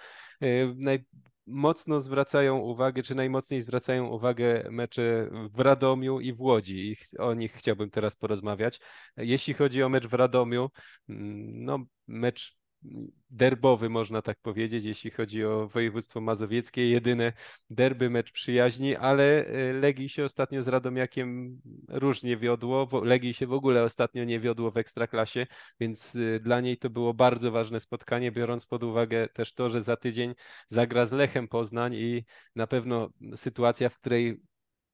naj, 0.75 1.05
mocno 1.49 1.99
zwracają 1.99 2.57
uwagę, 2.57 3.03
czy 3.03 3.15
najmocniej 3.15 3.61
zwracają 3.61 4.07
uwagę 4.07 4.63
mecze 4.71 5.29
w 5.53 5.59
Radomiu 5.59 6.19
i 6.19 6.33
w 6.33 6.41
Łodzi. 6.41 6.91
I 6.91 7.17
o 7.17 7.33
nich 7.33 7.53
chciałbym 7.53 7.89
teraz 7.89 8.15
porozmawiać. 8.15 8.79
Jeśli 9.17 9.53
chodzi 9.53 9.83
o 9.83 9.89
mecz 9.89 10.07
w 10.07 10.13
Radomiu, 10.13 10.69
mm, 11.09 11.65
no 11.65 11.85
mecz 12.07 12.58
derbowy, 13.29 13.89
można 13.89 14.21
tak 14.21 14.39
powiedzieć, 14.41 14.83
jeśli 14.83 15.11
chodzi 15.11 15.45
o 15.45 15.67
województwo 15.67 16.21
mazowieckie. 16.21 16.89
Jedyne 16.89 17.33
derby, 17.69 18.09
mecz 18.09 18.31
przyjaźni, 18.31 18.95
ale 18.95 19.45
e, 19.45 19.73
Legii 19.73 20.09
się 20.09 20.23
ostatnio 20.23 20.63
z 20.63 20.67
Radomiakiem 20.67 21.61
różnie 21.87 22.37
wiodło. 22.37 22.89
Legii 23.03 23.33
się 23.33 23.47
w 23.47 23.53
ogóle 23.53 23.83
ostatnio 23.83 24.23
nie 24.23 24.39
wiodło 24.39 24.71
w 24.71 24.77
Ekstraklasie, 24.77 25.47
więc 25.79 26.15
e, 26.15 26.39
dla 26.39 26.61
niej 26.61 26.77
to 26.77 26.89
było 26.89 27.13
bardzo 27.13 27.51
ważne 27.51 27.79
spotkanie, 27.79 28.31
biorąc 28.31 28.65
pod 28.65 28.83
uwagę 28.83 29.27
też 29.27 29.53
to, 29.53 29.69
że 29.69 29.83
za 29.83 29.97
tydzień 29.97 30.35
zagra 30.67 31.05
z 31.05 31.11
Lechem 31.11 31.47
Poznań 31.47 31.93
i 31.95 32.25
na 32.55 32.67
pewno 32.67 33.09
sytuacja, 33.35 33.89
w 33.89 33.99
której 33.99 34.41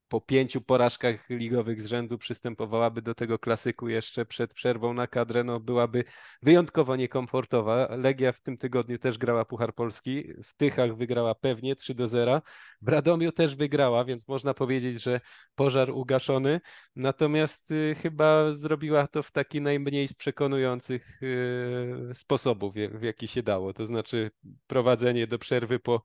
po 0.07 0.21
pięciu 0.21 0.61
porażkach 0.61 1.29
ligowych 1.29 1.81
z 1.81 1.85
rzędu 1.85 2.17
przystępowałaby 2.17 3.01
do 3.01 3.15
tego 3.15 3.39
klasyku 3.39 3.89
jeszcze 3.89 4.25
przed 4.25 4.53
przerwą 4.53 4.93
na 4.93 5.07
kadrę, 5.07 5.43
no 5.43 5.59
byłaby 5.59 6.03
wyjątkowo 6.41 6.95
niekomfortowa. 6.95 7.87
Legia 7.97 8.31
w 8.31 8.41
tym 8.41 8.57
tygodniu 8.57 8.99
też 8.99 9.17
grała 9.17 9.45
Puchar 9.45 9.73
Polski, 9.73 10.33
w 10.43 10.53
Tychach 10.53 10.97
wygrała 10.97 11.35
pewnie 11.35 11.75
3 11.75 11.95
do 11.95 12.07
0, 12.07 12.41
w 12.81 12.87
Radomiu 12.87 13.31
też 13.31 13.55
wygrała, 13.55 14.05
więc 14.05 14.27
można 14.27 14.53
powiedzieć, 14.53 15.03
że 15.03 15.21
pożar 15.55 15.91
ugaszony, 15.91 16.61
natomiast 16.95 17.71
y, 17.71 17.95
chyba 18.01 18.51
zrobiła 18.51 19.07
to 19.07 19.23
w 19.23 19.31
taki 19.31 19.61
najmniej 19.61 20.07
z 20.07 20.13
przekonujących 20.13 21.23
y, 21.23 22.13
sposobów, 22.13 22.75
w 22.91 23.03
jaki 23.03 23.27
się 23.27 23.43
dało, 23.43 23.73
to 23.73 23.85
znaczy 23.85 24.31
prowadzenie 24.67 25.27
do 25.27 25.39
przerwy 25.39 25.79
po 25.79 26.01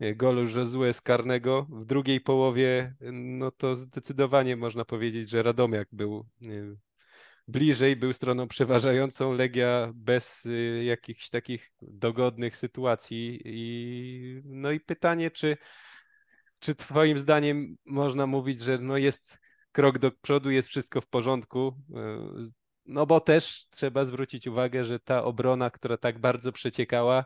golu 0.00 0.42
Josue 0.48 0.92
z 0.92 1.00
karnego. 1.00 1.66
W 1.70 1.84
drugiej 1.84 2.20
połowie, 2.20 2.94
no 3.12 3.50
to 3.50 3.76
zdecydowanie 3.76 4.56
można 4.56 4.84
powiedzieć, 4.84 5.30
że 5.30 5.42
Radomiak 5.42 5.88
był 5.92 6.26
bliżej, 7.48 7.96
był 7.96 8.12
stroną 8.12 8.48
przeważającą, 8.48 9.32
Legia 9.32 9.92
bez 9.94 10.48
jakichś 10.84 11.30
takich 11.30 11.72
dogodnych 11.82 12.56
sytuacji. 12.56 13.40
I, 13.44 14.42
no 14.44 14.70
i 14.70 14.80
pytanie, 14.80 15.30
czy, 15.30 15.56
czy 16.58 16.74
twoim 16.74 17.18
zdaniem 17.18 17.76
można 17.86 18.26
mówić, 18.26 18.60
że 18.60 18.78
no 18.78 18.96
jest 18.96 19.38
krok 19.72 19.98
do 19.98 20.10
przodu, 20.10 20.50
jest 20.50 20.68
wszystko 20.68 21.00
w 21.00 21.06
porządku? 21.06 21.76
No 22.86 23.06
bo 23.06 23.20
też 23.20 23.66
trzeba 23.70 24.04
zwrócić 24.04 24.46
uwagę, 24.46 24.84
że 24.84 25.00
ta 25.00 25.24
obrona, 25.24 25.70
która 25.70 25.96
tak 25.96 26.18
bardzo 26.18 26.52
przeciekała, 26.52 27.24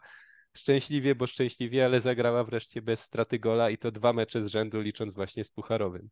szczęśliwie, 0.57 1.15
bo 1.15 1.27
szczęśliwie, 1.27 1.85
ale 1.85 2.01
zagrała 2.01 2.45
wreszcie 2.45 2.83
bez 2.83 3.01
straty 3.01 3.39
gola 3.39 3.71
i 3.71 3.79
to 3.79 3.91
dwa 3.91 4.13
mecze 4.13 4.43
z 4.43 4.47
rzędu, 4.47 4.81
licząc 4.81 5.15
właśnie 5.15 5.45
z 5.45 5.51
Pucharowym. 5.51 6.09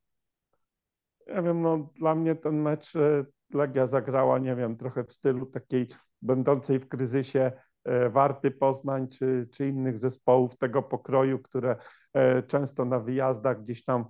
Ja 1.26 1.42
wiem, 1.42 1.62
no 1.62 1.90
dla 1.98 2.14
mnie 2.14 2.34
ten 2.34 2.62
mecz 2.62 2.96
e, 2.96 3.24
Legia 3.54 3.86
zagrała, 3.86 4.38
nie 4.38 4.56
wiem, 4.56 4.76
trochę 4.76 5.04
w 5.04 5.12
stylu 5.12 5.46
takiej 5.46 5.86
będącej 6.22 6.78
w 6.78 6.88
kryzysie 6.88 7.52
e, 7.84 8.10
Warty 8.10 8.50
Poznań 8.50 9.08
czy, 9.08 9.48
czy 9.52 9.66
innych 9.66 9.98
zespołów 9.98 10.56
tego 10.56 10.82
pokroju, 10.82 11.38
które 11.38 11.76
e, 12.12 12.42
często 12.42 12.84
na 12.84 13.00
wyjazdach 13.00 13.62
gdzieś 13.62 13.84
tam 13.84 14.04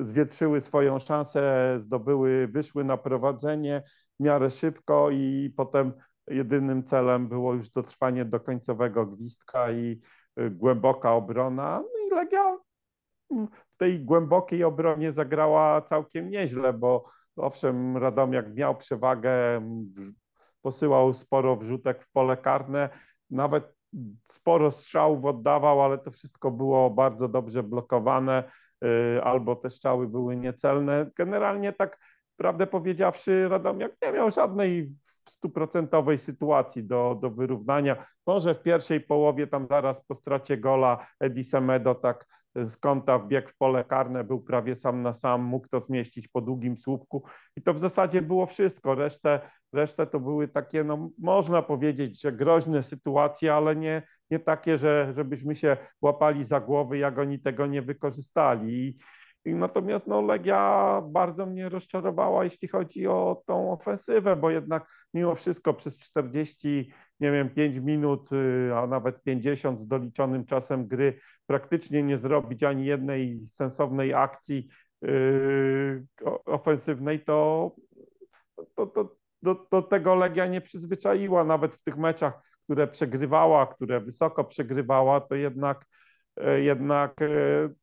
zwietrzyły 0.00 0.60
swoją 0.60 0.98
szansę, 0.98 1.74
zdobyły, 1.78 2.48
wyszły 2.48 2.84
na 2.84 2.96
prowadzenie 2.96 3.82
w 4.20 4.22
miarę 4.22 4.50
szybko 4.50 5.10
i 5.10 5.52
potem 5.56 5.92
jedynym 6.30 6.84
celem 6.84 7.28
było 7.28 7.54
już 7.54 7.70
dotrwanie 7.70 8.24
do 8.24 8.40
końcowego 8.40 9.06
gwizdka 9.06 9.72
i 9.72 10.00
y, 10.40 10.50
głęboka 10.50 11.12
obrona. 11.12 11.82
No 11.82 12.06
i 12.06 12.10
Legia 12.10 12.58
w 13.68 13.76
tej 13.76 14.00
głębokiej 14.00 14.64
obronie 14.64 15.12
zagrała 15.12 15.82
całkiem 15.82 16.30
nieźle, 16.30 16.72
bo 16.72 17.04
owszem, 17.36 17.96
Radomiak 17.96 18.54
miał 18.54 18.76
przewagę, 18.76 19.32
posyłał 20.62 21.14
sporo 21.14 21.56
wrzutek 21.56 22.02
w 22.02 22.10
pole 22.10 22.36
karne, 22.36 22.88
nawet 23.30 23.74
sporo 24.24 24.70
strzałów 24.70 25.24
oddawał, 25.24 25.82
ale 25.82 25.98
to 25.98 26.10
wszystko 26.10 26.50
było 26.50 26.90
bardzo 26.90 27.28
dobrze 27.28 27.62
blokowane, 27.62 28.50
y, 28.84 29.22
albo 29.22 29.56
te 29.56 29.70
strzały 29.70 30.08
były 30.08 30.36
niecelne. 30.36 31.10
Generalnie 31.16 31.72
tak 31.72 31.98
prawdę 32.36 32.66
powiedziawszy, 32.66 33.48
Radomiak 33.48 33.92
nie 34.02 34.12
miał 34.12 34.30
żadnej 34.30 34.94
stuprocentowej 35.30 36.18
sytuacji 36.18 36.84
do, 36.84 37.18
do 37.22 37.30
wyrównania. 37.30 38.06
Może 38.26 38.54
w 38.54 38.62
pierwszej 38.62 39.00
połowie, 39.00 39.46
tam 39.46 39.66
zaraz 39.70 40.04
po 40.04 40.14
stracie 40.14 40.56
gola 40.56 41.06
Edi 41.20 41.44
Semedo 41.44 41.94
tak 41.94 42.26
z 42.66 42.76
kąta 42.76 43.18
wbiegł 43.18 43.48
w 43.48 43.56
pole 43.56 43.84
karne, 43.84 44.24
był 44.24 44.40
prawie 44.40 44.76
sam 44.76 45.02
na 45.02 45.12
sam, 45.12 45.42
mógł 45.42 45.68
to 45.68 45.80
zmieścić 45.80 46.28
po 46.28 46.40
długim 46.40 46.78
słupku 46.78 47.22
i 47.56 47.62
to 47.62 47.74
w 47.74 47.78
zasadzie 47.78 48.22
było 48.22 48.46
wszystko. 48.46 48.94
Resztę, 48.94 49.40
resztę 49.72 50.06
to 50.06 50.20
były 50.20 50.48
takie, 50.48 50.84
no 50.84 51.10
można 51.18 51.62
powiedzieć, 51.62 52.20
że 52.20 52.32
groźne 52.32 52.82
sytuacje, 52.82 53.54
ale 53.54 53.76
nie, 53.76 54.02
nie 54.30 54.38
takie, 54.38 54.78
że, 54.78 55.12
żebyśmy 55.16 55.54
się 55.54 55.76
łapali 56.02 56.44
za 56.44 56.60
głowy, 56.60 56.98
jak 56.98 57.18
oni 57.18 57.38
tego 57.38 57.66
nie 57.66 57.82
wykorzystali. 57.82 58.86
I 58.86 58.98
natomiast 59.54 60.06
no, 60.06 60.22
Legia 60.22 61.02
bardzo 61.06 61.46
mnie 61.46 61.68
rozczarowała, 61.68 62.44
jeśli 62.44 62.68
chodzi 62.68 63.06
o 63.06 63.42
tą 63.46 63.72
ofensywę, 63.72 64.36
bo 64.36 64.50
jednak 64.50 64.88
mimo 65.14 65.34
wszystko 65.34 65.74
przez 65.74 65.98
40, 65.98 66.92
nie 67.20 67.32
wiem, 67.32 67.50
5 67.50 67.78
minut, 67.78 68.32
y, 68.32 68.70
a 68.76 68.86
nawet 68.86 69.22
50 69.22 69.80
z 69.80 69.86
doliczonym 69.86 70.44
czasem 70.44 70.86
gry 70.86 71.18
praktycznie 71.46 72.02
nie 72.02 72.18
zrobić 72.18 72.62
ani 72.62 72.84
jednej 72.84 73.40
sensownej 73.42 74.14
akcji 74.14 74.68
yy, 75.02 76.06
ofensywnej, 76.44 77.24
to, 77.24 77.70
to, 78.74 78.86
to, 78.86 79.16
do, 79.42 79.66
do 79.70 79.82
tego 79.82 80.14
Legia 80.14 80.46
nie 80.46 80.60
przyzwyczaiła. 80.60 81.44
Nawet 81.44 81.74
w 81.74 81.82
tych 81.82 81.96
meczach, 81.96 82.40
które 82.64 82.86
przegrywała, 82.86 83.66
które 83.66 84.00
wysoko 84.00 84.44
przegrywała, 84.44 85.20
to 85.20 85.34
jednak 85.34 85.84
jednak 86.58 87.22
e, 87.22 87.26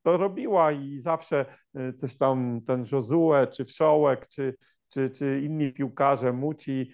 to 0.03 0.17
robiła 0.17 0.71
i 0.71 0.99
zawsze 0.99 1.45
e, 1.75 1.93
coś 1.93 2.17
tam 2.17 2.61
ten 2.67 2.85
Josue, 2.91 3.47
czy 3.51 3.65
Wszołek, 3.65 4.27
czy, 4.27 4.55
czy, 4.87 5.09
czy 5.09 5.41
inni 5.41 5.73
piłkarze, 5.73 6.33
Muci, 6.33 6.91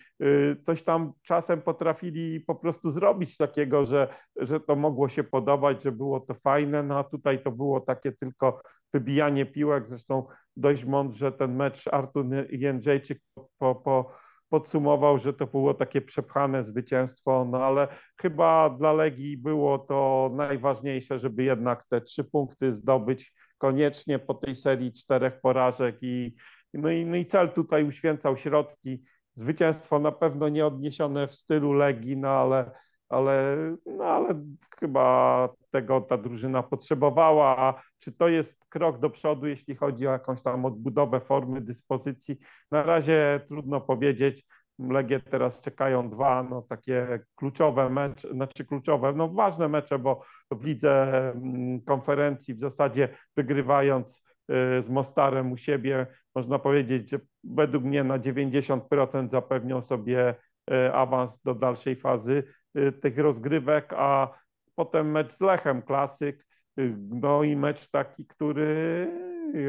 coś 0.64 0.84
tam 0.84 1.14
czasem 1.24 1.62
potrafili 1.62 2.40
po 2.40 2.56
prostu 2.56 2.90
zrobić 2.90 3.38
takiego, 3.38 3.86
że, 3.86 4.08
że 4.36 4.60
to 4.60 4.76
mogło 4.76 5.10
się 5.10 5.24
podobać, 5.24 5.84
że 5.84 5.92
było 5.92 6.20
to 6.20 6.34
fajne, 6.34 6.84
no 6.84 7.00
a 7.00 7.04
tutaj 7.04 7.44
to 7.44 7.52
było 7.52 7.80
takie 7.80 8.12
tylko 8.12 8.62
wybijanie 8.94 9.46
piłek, 9.46 9.86
zresztą 9.86 10.26
dość 10.58 10.86
mądrze 10.86 11.32
ten 11.32 11.56
mecz 11.56 11.88
Artur 11.88 12.26
Jędrzejczyk 12.50 13.20
po, 13.58 13.76
po 13.76 14.12
podsumował, 14.52 15.18
że 15.18 15.34
to 15.34 15.48
było 15.48 15.74
takie 15.74 16.02
przepchane 16.02 16.64
zwycięstwo, 16.64 17.46
no 17.52 17.66
ale 17.66 17.88
chyba 18.22 18.70
dla 18.70 18.94
Legii 18.94 19.38
było 19.38 19.78
to 19.78 20.32
najważniejsze, 20.34 21.20
żeby 21.20 21.44
jednak 21.44 21.84
te 21.84 22.02
trzy 22.02 22.24
punkty 22.24 22.74
zdobyć 22.74 23.34
koniecznie 23.58 24.20
po 24.20 24.34
tej 24.34 24.56
serii 24.56 24.94
czterech 24.94 25.42
porażek 25.42 25.98
i, 26.02 26.36
no 26.74 26.92
i, 26.92 27.06
no 27.06 27.16
i 27.16 27.26
cel 27.26 27.50
tutaj 27.50 27.84
uświęcał 27.84 28.38
środki. 28.38 29.04
Zwycięstwo 29.34 30.00
na 30.00 30.12
pewno 30.12 30.50
nie 30.50 30.66
odniesione 30.66 31.28
w 31.28 31.34
stylu 31.34 31.74
Legii, 31.74 32.18
no 32.18 32.30
ale 32.30 32.72
ale, 33.12 33.58
no 33.86 34.04
ale 34.04 34.42
chyba 34.80 35.50
tego 35.72 36.02
ta 36.02 36.18
drużyna 36.18 36.64
potrzebowała. 36.64 37.58
A 37.58 37.82
czy 38.00 38.12
to 38.12 38.28
jest 38.28 38.66
krok 38.70 39.00
do 39.00 39.10
przodu, 39.10 39.48
jeśli 39.48 39.76
chodzi 39.76 40.08
o 40.08 40.12
jakąś 40.12 40.42
tam 40.42 40.66
odbudowę 40.66 41.20
formy, 41.20 41.62
dyspozycji? 41.62 42.38
Na 42.72 42.84
razie 42.84 43.42
trudno 43.48 43.82
powiedzieć. 43.82 44.46
Legie 44.90 45.20
teraz 45.20 45.62
czekają 45.62 46.10
dwa 46.10 46.44
no, 46.44 46.62
takie 46.62 47.20
kluczowe 47.36 47.90
mecze, 47.90 48.34
znaczy 48.34 48.66
kluczowe, 48.66 49.14
no 49.14 49.30
ważne 49.30 49.68
mecze, 49.68 50.00
bo 50.00 50.22
w 50.52 50.64
lidze 50.64 51.12
mm, 51.36 51.82
konferencji 51.82 52.54
w 52.54 52.60
zasadzie 52.60 53.10
wygrywając 53.38 54.18
y, 54.18 54.82
z 54.82 54.90
Mostarem 54.90 55.52
u 55.52 55.58
siebie, 55.58 56.08
można 56.36 56.60
powiedzieć, 56.60 57.10
że 57.10 57.20
według 57.44 57.84
mnie 57.84 58.04
na 58.04 58.20
90% 58.20 59.30
zapewnią 59.30 59.82
sobie 59.82 60.36
y, 60.72 60.94
awans 60.94 61.42
do 61.42 61.56
dalszej 61.56 61.96
fazy. 61.96 62.44
Y, 62.78 62.92
tych 62.92 63.18
rozgrywek, 63.18 63.94
a 63.98 64.40
potem 64.76 65.12
mecz 65.12 65.32
z 65.32 65.42
Lechem, 65.42 65.82
klasyk, 65.82 66.46
y, 66.80 66.96
no 66.98 67.44
i 67.44 67.56
mecz 67.56 67.90
taki, 67.90 68.26
który 68.28 69.08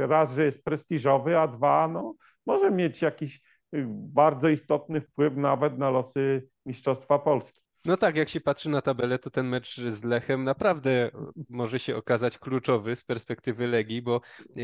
raz, 0.08 0.34
że 0.34 0.44
jest 0.44 0.64
prestiżowy, 0.64 1.38
a 1.38 1.48
dwa, 1.48 1.88
no 1.88 2.14
może 2.46 2.70
mieć 2.70 3.02
jakiś 3.02 3.40
y, 3.74 3.84
bardzo 3.88 4.48
istotny 4.48 5.00
wpływ 5.00 5.36
nawet 5.36 5.78
na 5.78 5.90
losy 5.90 6.48
Mistrzostwa 6.66 7.18
Polski. 7.18 7.60
No 7.84 7.96
tak, 7.96 8.16
jak 8.16 8.28
się 8.28 8.40
patrzy 8.40 8.70
na 8.70 8.82
tabelę, 8.82 9.18
to 9.18 9.30
ten 9.30 9.46
mecz 9.46 9.80
z 9.80 10.04
Lechem 10.04 10.44
naprawdę 10.44 11.10
może 11.48 11.78
się 11.78 11.96
okazać 11.96 12.38
kluczowy 12.38 12.96
z 12.96 13.04
perspektywy 13.04 13.66
Legii, 13.66 14.02
bo 14.02 14.20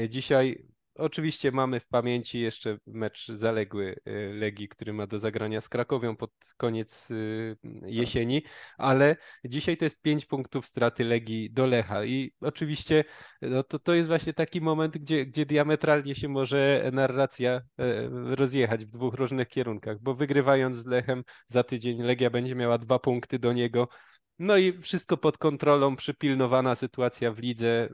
dzisiaj 0.08 0.66
Oczywiście 0.98 1.52
mamy 1.52 1.80
w 1.80 1.86
pamięci 1.86 2.40
jeszcze 2.40 2.78
mecz 2.86 3.28
zaległy 3.28 3.96
y, 4.08 4.32
Legii, 4.34 4.68
który 4.68 4.92
ma 4.92 5.06
do 5.06 5.18
zagrania 5.18 5.60
z 5.60 5.68
Krakowią 5.68 6.16
pod 6.16 6.30
koniec 6.56 7.10
y, 7.10 7.56
jesieni, 7.86 8.42
ale 8.78 9.16
dzisiaj 9.44 9.76
to 9.76 9.84
jest 9.84 10.02
pięć 10.02 10.26
punktów 10.26 10.66
straty 10.66 11.04
Legii 11.04 11.50
do 11.50 11.66
Lecha 11.66 12.04
i 12.04 12.32
oczywiście 12.40 13.04
no 13.42 13.62
to, 13.62 13.78
to 13.78 13.94
jest 13.94 14.08
właśnie 14.08 14.32
taki 14.32 14.60
moment, 14.60 14.98
gdzie, 14.98 15.26
gdzie 15.26 15.46
diametralnie 15.46 16.14
się 16.14 16.28
może 16.28 16.90
narracja 16.92 17.50
e, 17.52 17.62
rozjechać 18.36 18.84
w 18.84 18.90
dwóch 18.90 19.14
różnych 19.14 19.48
kierunkach, 19.48 19.98
bo 20.00 20.14
wygrywając 20.14 20.76
z 20.76 20.86
Lechem 20.86 21.24
za 21.46 21.62
tydzień 21.62 22.02
Legia 22.02 22.30
będzie 22.30 22.54
miała 22.54 22.78
dwa 22.78 22.98
punkty 22.98 23.38
do 23.38 23.52
niego, 23.52 23.88
no 24.38 24.56
i 24.56 24.78
wszystko 24.80 25.16
pod 25.16 25.38
kontrolą, 25.38 25.96
przypilnowana 25.96 26.74
sytuacja 26.74 27.32
w 27.32 27.38
lidze, 27.38 27.88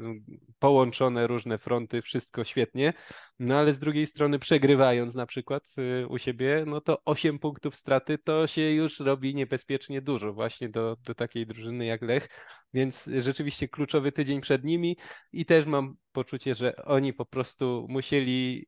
połączone 0.59 1.26
różne 1.26 1.59
fronty, 1.59 2.02
wszystko 2.02 2.44
świetnie. 2.44 2.92
No 3.38 3.59
ale 3.59 3.72
z 3.72 3.78
drugiej 3.78 4.07
strony, 4.07 4.38
przegrywając 4.38 5.14
na 5.14 5.26
przykład 5.26 5.62
y, 6.02 6.07
u 6.09 6.18
siebie, 6.18 6.64
no 6.66 6.80
to 6.80 6.98
8 7.04 7.38
punktów 7.38 7.76
straty 7.76 8.18
to 8.18 8.46
się 8.46 8.62
już 8.62 9.00
robi 9.00 9.35
niebezpiecznie 9.35 10.02
dużo, 10.02 10.33
właśnie 10.33 10.68
do, 10.68 10.96
do 11.04 11.14
takiej 11.14 11.46
drużyny 11.46 11.87
jak 11.87 12.02
Lech. 12.02 12.28
Więc 12.74 13.11
rzeczywiście 13.20 13.68
kluczowy 13.68 14.12
tydzień 14.12 14.40
przed 14.40 14.64
nimi 14.64 14.96
i 15.33 15.44
też 15.44 15.66
mam 15.66 15.96
poczucie, 16.12 16.54
że 16.54 16.76
oni 16.76 17.12
po 17.12 17.26
prostu 17.26 17.87
musieli 17.88 18.66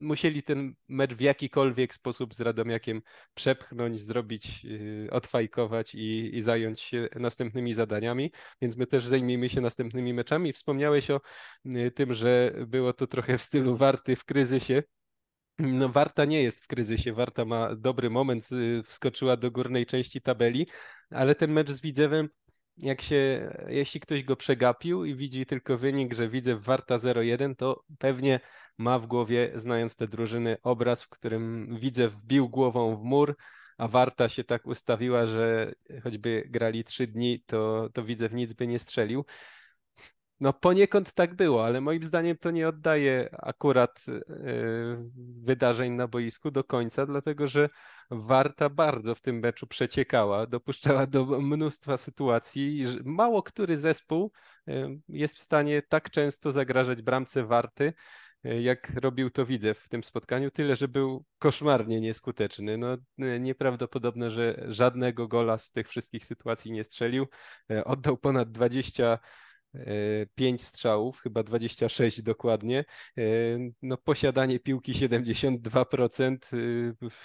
musieli 0.00 0.42
ten 0.42 0.74
mecz 0.88 1.14
w 1.14 1.20
jakikolwiek 1.20 1.94
sposób 1.94 2.34
z 2.34 2.40
Radomiakiem 2.40 3.02
przepchnąć, 3.34 4.00
zrobić, 4.00 4.64
y, 4.64 5.08
odfajkować 5.10 5.94
i, 5.94 6.36
i 6.36 6.40
zająć 6.40 6.80
się 6.80 7.08
następnymi 7.16 7.74
zadaniami, 7.74 8.32
więc 8.62 8.76
my 8.76 8.86
też 8.86 9.06
zajmijmy 9.06 9.48
się 9.48 9.60
następnymi 9.60 10.14
meczami. 10.14 10.52
Wspomniałeś 10.52 11.10
o 11.10 11.20
y, 11.66 11.90
tym, 11.90 12.14
że 12.14 12.54
było 12.66 12.92
to 12.92 13.06
trochę 13.06 13.38
w 13.38 13.42
stylu 13.42 13.76
Warty 13.76 14.16
w 14.16 14.24
kryzysie. 14.24 14.82
No, 15.58 15.88
Warta 15.88 16.24
nie 16.24 16.42
jest 16.42 16.60
w 16.60 16.66
kryzysie, 16.66 17.12
Warta 17.12 17.44
ma 17.44 17.76
dobry 17.76 18.10
moment, 18.10 18.52
y, 18.52 18.82
wskoczyła 18.82 19.36
do 19.36 19.50
górnej 19.50 19.86
części 19.86 20.20
tabeli, 20.20 20.66
ale 21.10 21.34
ten 21.34 21.52
mecz 21.52 21.70
z 21.70 21.80
Widzewem 21.80 22.28
jak 22.76 23.02
się, 23.02 23.50
jeśli 23.68 24.00
ktoś 24.00 24.24
go 24.24 24.36
przegapił 24.36 25.04
i 25.04 25.14
widzi 25.14 25.46
tylko 25.46 25.78
wynik, 25.78 26.14
że 26.14 26.28
widzę 26.28 26.56
Warta 26.56 26.98
0-1, 26.98 27.56
to 27.56 27.84
pewnie 27.98 28.40
ma 28.80 28.98
w 28.98 29.06
głowie, 29.06 29.52
znając 29.54 29.96
te 29.96 30.08
drużyny, 30.08 30.56
obraz, 30.62 31.02
w 31.02 31.08
którym 31.08 31.76
widzę 31.80 32.08
wbił 32.08 32.48
głową 32.48 32.96
w 32.96 33.02
mur, 33.02 33.36
a 33.78 33.88
Warta 33.88 34.28
się 34.28 34.44
tak 34.44 34.66
ustawiła, 34.66 35.26
że 35.26 35.72
choćby 36.02 36.44
grali 36.48 36.84
trzy 36.84 37.06
dni, 37.06 37.42
to, 37.46 37.88
to 37.92 38.04
widzę 38.04 38.28
w 38.28 38.34
nic 38.34 38.52
by 38.52 38.66
nie 38.66 38.78
strzelił. 38.78 39.24
No 40.40 40.52
poniekąd 40.52 41.12
tak 41.12 41.34
było, 41.34 41.64
ale 41.64 41.80
moim 41.80 42.02
zdaniem 42.02 42.36
to 42.36 42.50
nie 42.50 42.68
oddaje 42.68 43.28
akurat 43.32 44.06
yy, 44.06 44.16
wydarzeń 45.42 45.92
na 45.92 46.08
boisku 46.08 46.50
do 46.50 46.64
końca, 46.64 47.06
dlatego 47.06 47.46
że 47.46 47.68
Warta 48.10 48.68
bardzo 48.68 49.14
w 49.14 49.20
tym 49.20 49.38
meczu 49.38 49.66
przeciekała, 49.66 50.46
dopuszczała 50.46 51.06
do 51.06 51.24
mnóstwa 51.24 51.96
sytuacji. 51.96 52.86
Mało 53.04 53.42
który 53.42 53.76
zespół 53.76 54.32
yy, 54.66 55.00
jest 55.08 55.36
w 55.36 55.40
stanie 55.40 55.82
tak 55.82 56.10
często 56.10 56.52
zagrażać 56.52 57.02
bramce 57.02 57.44
Warty, 57.44 57.92
jak 58.44 58.92
robił 59.00 59.30
to 59.30 59.46
widzę 59.46 59.74
w 59.74 59.88
tym 59.88 60.04
spotkaniu, 60.04 60.50
tyle, 60.50 60.76
że 60.76 60.88
był 60.88 61.24
koszmarnie 61.38 62.00
nieskuteczny. 62.00 62.78
No, 62.78 62.96
e, 63.18 63.40
nieprawdopodobne, 63.40 64.30
że 64.30 64.66
żadnego 64.68 65.28
gola 65.28 65.58
z 65.58 65.72
tych 65.72 65.88
wszystkich 65.88 66.26
sytuacji 66.26 66.72
nie 66.72 66.84
strzelił. 66.84 67.26
E, 67.70 67.84
oddał 67.84 68.16
ponad 68.16 68.50
25 68.50 70.62
strzałów, 70.62 71.20
chyba 71.20 71.42
26 71.42 72.22
dokładnie. 72.22 72.84
No, 73.82 73.96
posiadanie 73.96 74.60
piłki 74.60 74.92
72%, 74.92 76.36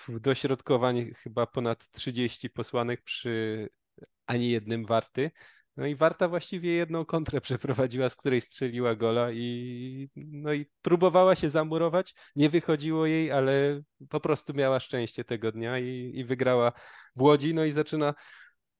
dośrodkowań 0.07 1.13
chyba 1.13 1.47
ponad 1.47 1.91
30 1.91 2.49
posłanych 2.49 3.01
przy 3.01 3.69
ani 4.27 4.49
jednym 4.49 4.85
warty. 4.85 5.31
No 5.77 5.85
i 5.85 5.95
Warta 5.95 6.27
właściwie 6.27 6.71
jedną 6.71 7.05
kontrę 7.05 7.41
przeprowadziła, 7.41 8.09
z 8.09 8.15
której 8.15 8.41
strzeliła 8.41 8.95
gola 8.95 9.31
i, 9.31 10.09
no 10.15 10.53
i 10.53 10.65
próbowała 10.81 11.35
się 11.35 11.49
zamurować. 11.49 12.13
Nie 12.35 12.49
wychodziło 12.49 13.05
jej, 13.05 13.31
ale 13.31 13.81
po 14.09 14.19
prostu 14.19 14.53
miała 14.53 14.79
szczęście 14.79 15.23
tego 15.23 15.51
dnia 15.51 15.79
i, 15.79 16.11
i 16.15 16.25
wygrała 16.25 16.71
w 17.15 17.21
Łodzi. 17.21 17.53
No 17.53 17.65
i 17.65 17.71
zaczyna 17.71 18.13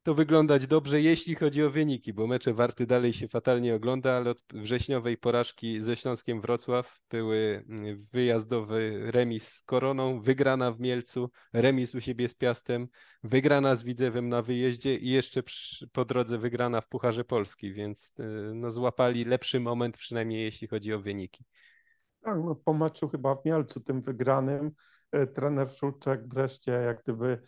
to 0.06 0.14
wyglądać 0.14 0.68
dobrze, 0.68 1.02
jeśli 1.02 1.36
chodzi 1.36 1.64
o 1.64 1.70
wyniki, 1.70 2.14
bo 2.14 2.28
mecze 2.28 2.54
Warty 2.54 2.86
dalej 2.86 3.14
się 3.14 3.28
fatalnie 3.28 3.76
ogląda, 3.76 4.14
ale 4.14 4.32
od 4.32 4.44
wrześniowej 4.54 5.18
porażki 5.18 5.82
ze 5.82 5.96
Śląskiem 5.96 6.42
Wrocław 6.42 7.00
były 7.10 7.66
mm, 7.70 8.08
wyjazdowy 8.12 9.12
remis 9.12 9.48
z 9.48 9.64
Koroną, 9.64 10.22
wygrana 10.22 10.72
w 10.72 10.80
Mielcu, 10.80 11.32
remis 11.54 11.96
u 11.96 12.02
siebie 12.02 12.30
z 12.30 12.36
Piastem, 12.36 12.88
wygrana 13.24 13.76
z 13.76 13.84
Widzewem 13.84 14.30
na 14.30 14.42
wyjeździe 14.42 14.96
i 14.98 15.10
jeszcze 15.10 15.44
po 15.92 16.06
drodze 16.06 16.38
wygrana 16.38 16.82
w 16.82 16.88
Pucharze 16.88 17.24
Polski, 17.24 17.74
więc 17.74 18.14
y, 18.20 18.52
no, 18.56 18.72
złapali 18.72 19.26
lepszy 19.26 19.60
moment, 19.60 19.98
przynajmniej 19.98 20.44
jeśli 20.44 20.68
chodzi 20.68 20.94
o 20.94 21.00
wyniki. 21.00 21.46
Tak, 22.22 22.38
no 22.46 22.56
po 22.56 22.74
meczu 22.74 23.10
chyba 23.10 23.36
w 23.36 23.46
Mielcu 23.46 23.80
tym 23.80 24.02
wygranym 24.02 24.72
y, 25.16 25.28
trener 25.28 25.70
Szulczek 25.70 26.28
wreszcie 26.28 26.72
jak 26.72 27.04
gdyby 27.04 27.42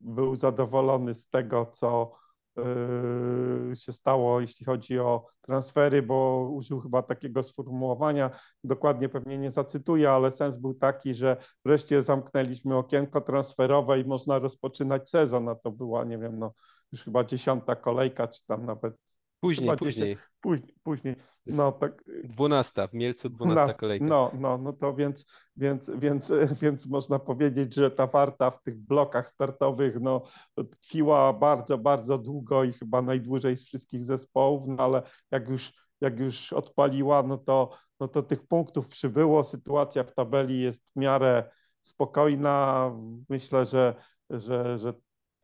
był 0.00 0.36
zadowolony 0.36 1.14
z 1.14 1.28
tego, 1.28 1.66
co, 1.66 2.12
yy, 2.56 3.76
się 3.76 3.92
stało, 3.92 4.40
jeśli 4.40 4.66
chodzi 4.66 4.98
o 4.98 5.26
transfery, 5.40 6.02
bo 6.02 6.48
użył 6.52 6.80
chyba 6.80 7.02
takiego 7.02 7.42
sformułowania, 7.42 8.30
dokładnie 8.64 9.08
pewnie 9.08 9.38
nie 9.38 9.50
zacytuję, 9.50 10.10
ale 10.10 10.30
sens 10.30 10.56
był 10.56 10.74
taki, 10.74 11.14
że 11.14 11.36
wreszcie 11.64 12.02
zamknęliśmy 12.02 12.76
okienko 12.76 13.20
transferowe 13.20 14.00
i 14.00 14.04
można 14.04 14.38
rozpoczynać 14.38 15.10
sezon, 15.10 15.48
a 15.48 15.54
to 15.54 15.70
była, 15.70 16.04
nie 16.04 16.18
wiem, 16.18 16.38
no 16.38 16.52
już 16.92 17.04
chyba 17.04 17.24
dziesiąta 17.24 17.76
kolejka, 17.76 18.28
czy 18.28 18.46
tam 18.46 18.66
nawet 18.66 18.94
Później, 19.40 19.76
później. 19.76 20.16
Później, 20.40 20.74
później. 20.82 21.16
No 21.46 21.72
tak. 21.72 22.04
Dwunasta, 22.24 22.86
w 22.86 22.94
Mielcu 22.94 23.28
dwunasta 23.28 23.74
kolejka. 23.74 24.06
No, 24.06 24.30
no, 24.34 24.58
no 24.58 24.72
to 24.72 24.94
więc, 24.94 25.24
więc, 25.56 25.90
więc, 25.98 26.32
więc 26.62 26.86
można 26.86 27.18
powiedzieć, 27.18 27.74
że 27.74 27.90
ta 27.90 28.06
warta 28.06 28.50
w 28.50 28.62
tych 28.62 28.76
blokach 28.78 29.28
startowych 29.30 30.00
no, 30.00 30.22
tkwiła 30.70 31.32
bardzo, 31.32 31.78
bardzo 31.78 32.18
długo 32.18 32.64
i 32.64 32.72
chyba 32.72 33.02
najdłużej 33.02 33.56
z 33.56 33.64
wszystkich 33.64 34.04
zespołów, 34.04 34.62
no 34.66 34.84
ale 34.84 35.02
jak 35.30 35.48
już, 35.48 35.72
jak 36.00 36.20
już 36.20 36.52
odpaliła, 36.52 37.22
no 37.22 37.38
to, 37.38 37.70
no 38.00 38.08
to 38.08 38.22
tych 38.22 38.46
punktów 38.46 38.88
przybyło. 38.88 39.44
Sytuacja 39.44 40.04
w 40.04 40.14
tabeli 40.14 40.60
jest 40.60 40.90
w 40.90 40.96
miarę 40.96 41.50
spokojna. 41.82 42.90
Myślę, 43.28 43.66
że, 43.66 43.94
że, 44.30 44.78
że 44.78 44.92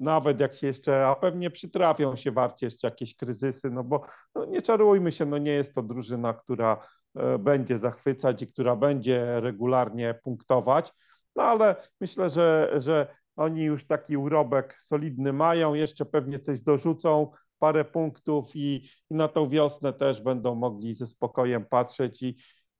nawet 0.00 0.40
jak 0.40 0.54
się 0.54 0.66
jeszcze, 0.66 1.06
a 1.06 1.14
pewnie 1.14 1.50
przytrafią 1.50 2.16
się 2.16 2.32
warcie 2.32 2.66
jeszcze 2.66 2.86
jakieś 2.86 3.16
kryzysy, 3.16 3.70
no 3.70 3.84
bo 3.84 4.02
no 4.34 4.44
nie 4.44 4.62
czarujmy 4.62 5.12
się, 5.12 5.26
no 5.26 5.38
nie 5.38 5.50
jest 5.50 5.74
to 5.74 5.82
drużyna, 5.82 6.34
która 6.34 6.76
e, 7.14 7.38
będzie 7.38 7.78
zachwycać 7.78 8.42
i 8.42 8.46
która 8.46 8.76
będzie 8.76 9.40
regularnie 9.40 10.14
punktować, 10.22 10.92
no 11.36 11.42
ale 11.42 11.76
myślę, 12.00 12.30
że, 12.30 12.72
że 12.76 13.16
oni 13.36 13.64
już 13.64 13.86
taki 13.86 14.16
urobek 14.16 14.74
solidny 14.80 15.32
mają, 15.32 15.74
jeszcze 15.74 16.04
pewnie 16.04 16.38
coś 16.38 16.60
dorzucą, 16.60 17.30
parę 17.58 17.84
punktów 17.84 18.56
i, 18.56 18.90
i 19.10 19.14
na 19.14 19.28
tą 19.28 19.48
wiosnę 19.48 19.92
też 19.92 20.20
będą 20.20 20.54
mogli 20.54 20.94
ze 20.94 21.06
spokojem 21.06 21.64
patrzeć 21.64 22.22
i, 22.22 22.36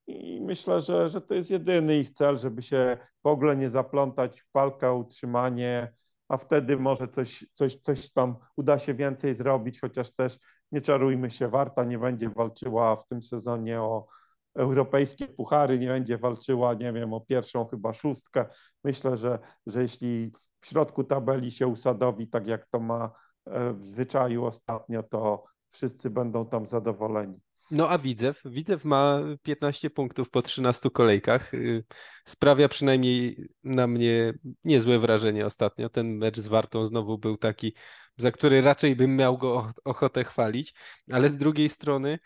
i 0.06 0.40
myślę, 0.40 0.80
że, 0.80 1.08
że 1.08 1.20
to 1.20 1.34
jest 1.34 1.50
jedyny 1.50 1.98
ich 1.98 2.10
cel, 2.10 2.38
żeby 2.38 2.62
się 2.62 2.96
w 3.24 3.26
ogóle 3.26 3.56
nie 3.56 3.70
zaplątać 3.70 4.40
w 4.40 4.52
walkę 4.54 4.90
o 4.90 4.96
utrzymanie 4.96 5.92
a 6.28 6.36
wtedy 6.36 6.76
może 6.76 7.08
coś, 7.08 7.46
coś, 7.54 7.76
coś 7.76 8.12
tam 8.12 8.36
uda 8.56 8.78
się 8.78 8.94
więcej 8.94 9.34
zrobić, 9.34 9.80
chociaż 9.80 10.14
też 10.14 10.38
nie 10.72 10.80
czarujmy 10.80 11.30
się, 11.30 11.48
Warta 11.48 11.84
nie 11.84 11.98
będzie 11.98 12.30
walczyła 12.30 12.96
w 12.96 13.06
tym 13.06 13.22
sezonie 13.22 13.80
o 13.80 14.06
europejskie 14.54 15.26
puchary, 15.26 15.78
nie 15.78 15.88
będzie 15.88 16.18
walczyła, 16.18 16.74
nie 16.74 16.92
wiem, 16.92 17.12
o 17.12 17.20
pierwszą 17.20 17.66
chyba 17.66 17.92
szóstkę. 17.92 18.46
Myślę, 18.84 19.16
że, 19.16 19.38
że 19.66 19.82
jeśli 19.82 20.32
w 20.60 20.66
środku 20.66 21.04
tabeli 21.04 21.52
się 21.52 21.66
usadowi, 21.66 22.28
tak 22.28 22.46
jak 22.46 22.66
to 22.66 22.80
ma 22.80 23.10
e, 23.46 23.72
w 23.72 23.84
zwyczaju 23.84 24.44
ostatnio, 24.44 25.02
to 25.02 25.44
wszyscy 25.70 26.10
będą 26.10 26.46
tam 26.46 26.66
zadowoleni. 26.66 27.40
No 27.70 27.90
a 27.90 27.98
Widzew? 27.98 28.42
Widzew 28.44 28.84
ma 28.84 29.20
15 29.42 29.90
punktów 29.90 30.30
po 30.30 30.42
13 30.42 30.90
kolejkach. 30.90 31.54
Y, 31.54 31.84
sprawia 32.24 32.68
przynajmniej 32.68 33.48
na 33.64 33.86
mnie 33.86 34.32
niezłe 34.64 34.98
wrażenie 34.98 35.46
ostatnio. 35.46 35.88
Ten 35.88 36.16
mecz 36.16 36.40
z 36.40 36.48
Wartą 36.48 36.84
znowu 36.84 37.18
był 37.18 37.36
taki, 37.36 37.74
za 38.16 38.30
który 38.30 38.60
raczej 38.60 38.96
bym 38.96 39.16
miał 39.16 39.38
go 39.38 39.70
ochotę 39.84 40.24
chwalić, 40.24 40.74
ale 41.12 41.28
z 41.28 41.38
drugiej 41.38 41.68
strony 41.68 42.18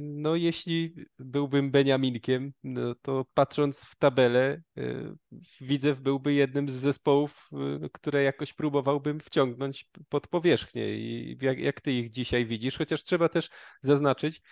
no, 0.00 0.36
jeśli 0.36 0.94
byłbym 1.18 1.70
Beniaminkiem, 1.70 2.52
no 2.62 2.94
to 2.94 3.26
patrząc 3.34 3.84
w 3.84 3.96
tabelę, 3.96 4.62
yy, 4.76 5.16
Widzew 5.60 6.00
byłby 6.00 6.32
jednym 6.32 6.70
z 6.70 6.74
zespołów, 6.74 7.48
yy, 7.52 7.90
które 7.92 8.22
jakoś 8.22 8.52
próbowałbym 8.52 9.20
wciągnąć 9.20 9.90
pod 10.08 10.28
powierzchnię. 10.28 10.96
I 10.96 11.38
jak, 11.40 11.58
jak 11.58 11.80
ty 11.80 11.92
ich 11.92 12.10
dzisiaj 12.10 12.46
widzisz, 12.46 12.78
chociaż 12.78 13.02
trzeba 13.02 13.28
też 13.28 13.50
zaznaczyć, 13.82 14.42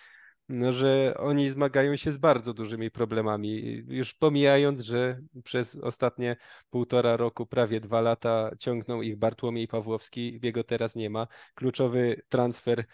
no, 0.48 0.72
że 0.72 1.14
oni 1.18 1.48
zmagają 1.48 1.96
się 1.96 2.12
z 2.12 2.18
bardzo 2.18 2.54
dużymi 2.54 2.90
problemami. 2.90 3.82
Już 3.88 4.14
pomijając, 4.14 4.80
że 4.80 5.20
przez 5.44 5.74
ostatnie 5.74 6.36
półtora 6.70 7.16
roku, 7.16 7.46
prawie 7.46 7.80
dwa 7.80 8.00
lata 8.00 8.50
ciągnął 8.58 9.02
ich 9.02 9.16
Bartłomiej 9.16 9.68
Pawłowski, 9.68 10.40
jego 10.42 10.64
teraz 10.64 10.96
nie 10.96 11.10
ma. 11.10 11.26
Kluczowy 11.54 12.22
transfer 12.28 12.84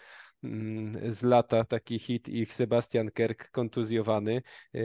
z 1.09 1.23
lata 1.23 1.65
taki 1.65 1.99
hit 1.99 2.27
ich 2.27 2.53
Sebastian 2.53 3.11
Kerk 3.11 3.51
kontuzjowany, 3.51 4.41
e, 4.75 4.79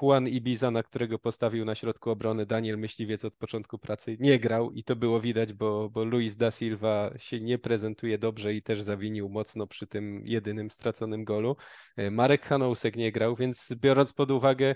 Juan 0.00 0.28
Ibiza, 0.28 0.70
na 0.70 0.82
którego 0.82 1.18
postawił 1.18 1.64
na 1.64 1.74
środku 1.74 2.10
obrony 2.10 2.46
Daniel 2.46 2.78
Myśliwiec 2.78 3.24
od 3.24 3.34
początku 3.34 3.78
pracy 3.78 4.16
nie 4.20 4.38
grał 4.38 4.70
i 4.70 4.84
to 4.84 4.96
było 4.96 5.20
widać, 5.20 5.52
bo, 5.52 5.90
bo 5.90 6.04
Luis 6.04 6.36
da 6.36 6.50
Silva 6.50 7.10
się 7.16 7.40
nie 7.40 7.58
prezentuje 7.58 8.18
dobrze 8.18 8.54
i 8.54 8.62
też 8.62 8.82
zawinił 8.82 9.28
mocno 9.28 9.66
przy 9.66 9.86
tym 9.86 10.24
jedynym 10.26 10.70
straconym 10.70 11.24
golu. 11.24 11.56
E, 11.96 12.10
Marek 12.10 12.42
Hanousek 12.42 12.96
nie 12.96 13.12
grał, 13.12 13.36
więc 13.36 13.74
biorąc 13.80 14.12
pod 14.12 14.30
uwagę 14.30 14.74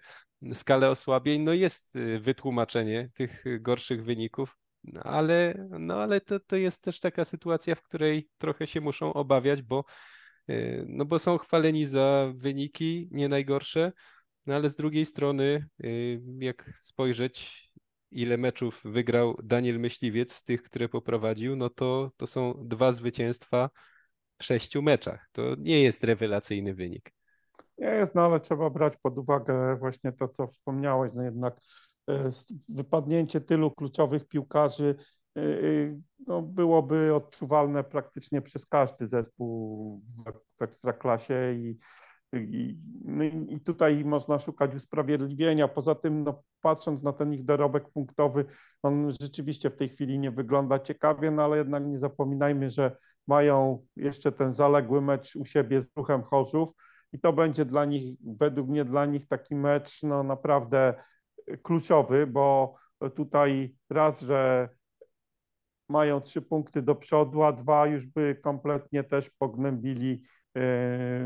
skalę 0.55 0.91
osłabień, 0.91 1.43
no 1.43 1.53
jest 1.53 1.97
e, 1.97 2.19
wytłumaczenie 2.19 3.11
tych 3.15 3.45
gorszych 3.61 4.05
wyników. 4.05 4.57
No 4.87 5.01
ale, 5.03 5.69
no 5.79 6.03
ale 6.03 6.21
to, 6.21 6.41
to 6.41 6.57
jest 6.57 6.83
też 6.83 7.01
taka 7.01 7.25
sytuacja, 7.25 7.75
w 7.75 7.83
której 7.83 8.29
trochę 8.39 8.67
się 8.67 8.81
muszą 8.81 9.13
obawiać, 9.13 9.63
bo, 9.63 9.85
y, 10.51 10.85
no 10.89 11.05
bo 11.05 11.19
są 11.19 11.39
chwaleni 11.39 11.87
za 11.87 12.33
wyniki 12.35 13.09
nie 13.11 13.29
najgorsze, 13.29 13.93
no 14.47 14.55
ale 14.55 14.71
z 14.71 14.77
drugiej 14.77 15.07
strony, 15.07 15.67
y, 15.85 16.21
jak 16.39 16.73
spojrzeć, 16.81 17.67
ile 18.11 18.39
meczów 18.39 18.81
wygrał 18.85 19.37
Daniel 19.43 19.81
Myśliwiec 19.81 20.33
z 20.33 20.45
tych, 20.45 20.63
które 20.63 20.89
poprowadził, 20.89 21.57
no 21.57 21.71
to, 21.71 22.11
to 22.17 22.27
są 22.27 22.55
dwa 22.65 22.93
zwycięstwa 22.93 23.71
w 24.39 24.45
sześciu 24.45 24.83
meczach. 24.83 25.29
To 25.33 25.43
nie 25.59 25.83
jest 25.83 26.05
rewelacyjny 26.05 26.75
wynik. 26.75 27.13
Nie 27.79 27.87
jest, 27.87 28.15
no 28.15 28.23
ale 28.23 28.41
trzeba 28.41 28.71
brać 28.71 28.97
pod 29.03 29.19
uwagę 29.19 29.77
właśnie 29.77 30.13
to, 30.13 30.29
co 30.29 30.47
wspomniałeś, 30.47 31.13
no 31.15 31.23
jednak 31.23 31.61
wypadnięcie 32.69 33.41
tylu 33.41 33.71
kluczowych 33.71 34.29
piłkarzy 34.29 34.95
e, 35.37 35.41
e, 35.41 35.47
no, 36.27 36.43
byłoby 36.43 37.15
odczuwalne 37.15 37.85
praktycznie 37.85 38.43
przez 38.43 38.67
każdy 38.67 39.07
zespół 39.07 40.03
w 40.59 40.63
ekstraklasie 40.63 41.55
i, 41.55 41.79
i, 42.33 42.79
no 43.05 43.25
i 43.25 43.61
tutaj 43.61 44.05
można 44.05 44.39
szukać 44.39 44.75
usprawiedliwienia. 44.75 45.69
Poza 45.69 45.95
tym, 45.95 46.25
no, 46.25 46.43
patrząc 46.61 47.03
na 47.03 47.13
ten 47.13 47.33
ich 47.33 47.45
dorobek 47.45 47.91
punktowy, 47.91 48.45
on 48.83 49.13
rzeczywiście 49.21 49.71
w 49.71 49.77
tej 49.77 49.89
chwili 49.89 50.19
nie 50.19 50.31
wygląda 50.31 50.79
ciekawie, 50.79 51.31
no 51.31 51.43
ale 51.45 51.57
jednak 51.57 51.87
nie 51.87 51.99
zapominajmy, 51.99 52.71
że 52.71 52.97
mają 53.27 53.87
jeszcze 53.97 54.33
ten 54.33 54.53
zaległy 54.53 55.01
mecz 55.01 55.37
u 55.37 55.45
siebie 55.45 55.83
z 55.83 55.91
ruchem 55.97 56.23
Chorzów 56.23 56.71
i 57.13 57.21
to 57.21 57.33
będzie 57.33 57.65
dla 57.65 57.85
nich, 57.85 58.19
według 58.25 58.69
mnie 58.69 58.85
dla 58.85 59.07
nich 59.07 59.29
taki 59.29 59.55
mecz 59.55 60.03
no, 60.03 60.23
naprawdę 60.23 60.95
kluczowy, 61.63 62.27
bo 62.27 62.75
tutaj 63.15 63.75
raz, 63.91 64.21
że 64.21 64.69
mają 65.89 66.21
trzy 66.21 66.43
punkty 66.43 66.83
do 66.83 66.95
przodu, 66.95 67.43
a 67.43 67.53
dwa 67.53 67.87
już 67.87 68.07
by 68.07 68.35
kompletnie 68.43 69.05
też 69.05 69.31
pognębili, 69.31 70.23
yy, 70.55 70.63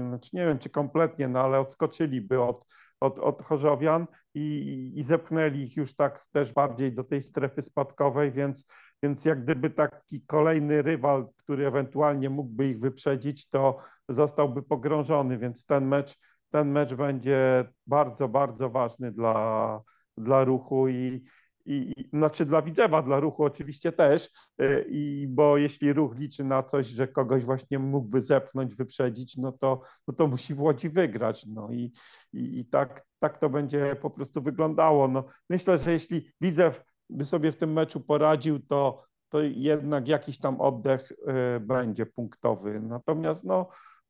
znaczy 0.09 0.30
nie 0.33 0.46
wiem 0.46 0.59
czy 0.59 0.70
kompletnie, 0.70 1.28
no 1.28 1.40
ale 1.40 1.61
odskoczyliby 1.61 2.42
od, 2.42 2.66
od, 3.00 3.18
od 3.18 3.42
Chorzowian 3.42 4.06
i, 4.35 4.92
i 4.96 5.02
zepchnęli 5.02 5.61
ich 5.61 5.76
już 5.76 5.94
tak 5.94 6.24
też 6.33 6.52
bardziej 6.52 6.92
do 6.92 7.04
tej 7.04 7.22
strefy 7.22 7.62
spadkowej, 7.62 8.33
więc, 8.33 8.66
więc 9.02 9.24
jak 9.24 9.44
gdyby 9.44 9.70
taki 9.70 10.26
kolejny 10.26 10.83
rywal, 10.83 11.28
który 11.37 11.66
ewentualnie 11.66 12.30
mógłby 12.30 12.66
ich 12.66 12.80
wyprzedzić, 12.80 13.48
to 13.48 13.76
zostałby 14.09 14.62
pogrążony, 14.62 15.38
więc 15.38 15.66
ten 15.66 15.87
mecz, 15.87 16.18
ten 16.50 16.70
mecz 16.70 16.94
będzie 16.94 17.64
bardzo, 17.87 18.28
bardzo 18.28 18.70
ważny 18.70 19.12
dla, 19.12 19.80
dla 20.22 20.44
ruchu 20.44 20.88
i, 20.88 21.24
i, 21.66 21.92
i 21.96 22.09
znaczy 22.12 22.44
dla 22.44 22.62
Widzewa, 22.62 23.02
dla 23.02 23.20
ruchu 23.20 23.44
oczywiście 23.44 23.92
też, 23.92 24.30
y, 24.62 24.87
i 24.90 25.26
bo 25.28 25.56
jeśli 25.56 25.92
ruch 25.92 26.18
liczy 26.18 26.44
na 26.44 26.62
coś, 26.62 26.87
że 26.87 27.09
kogoś 27.09 27.44
właśnie 27.44 27.78
mógłby 27.78 28.22
zepchnąć, 28.22 28.74
wyprzedzić, 28.74 29.37
no 29.37 29.52
to, 29.52 29.80
no 30.09 30.14
to 30.14 30.26
musi 30.26 30.54
w 30.54 30.61
Łodzi 30.61 30.90
wygrać. 30.90 31.46
No 31.46 31.70
i, 31.70 31.92
i, 32.33 32.59
i 32.59 32.64
tak, 32.64 33.06
tak 33.18 33.38
to 33.38 33.50
będzie 33.50 33.96
po 33.96 34.11
prostu 34.11 34.42
wyglądało. 34.42 35.09
No, 35.09 35.24
myślę, 35.50 35.78
że 35.78 35.92
jeśli 35.92 36.33
Widzew 36.40 36.83
by 37.11 37.24
sobie 37.24 37.52
w 37.52 37.56
tym 37.56 37.72
meczu 37.72 38.00
poradził, 38.00 38.61
to, 38.61 39.04
to 39.28 39.40
jednak 39.42 40.09
jakiś 40.09 40.38
tam 40.38 40.61
oddech 40.61 41.11
y, 41.56 41.61
będzie 41.61 42.06
punktowy. 42.06 42.80
Natomiast 42.80 43.44
no, 43.44 43.68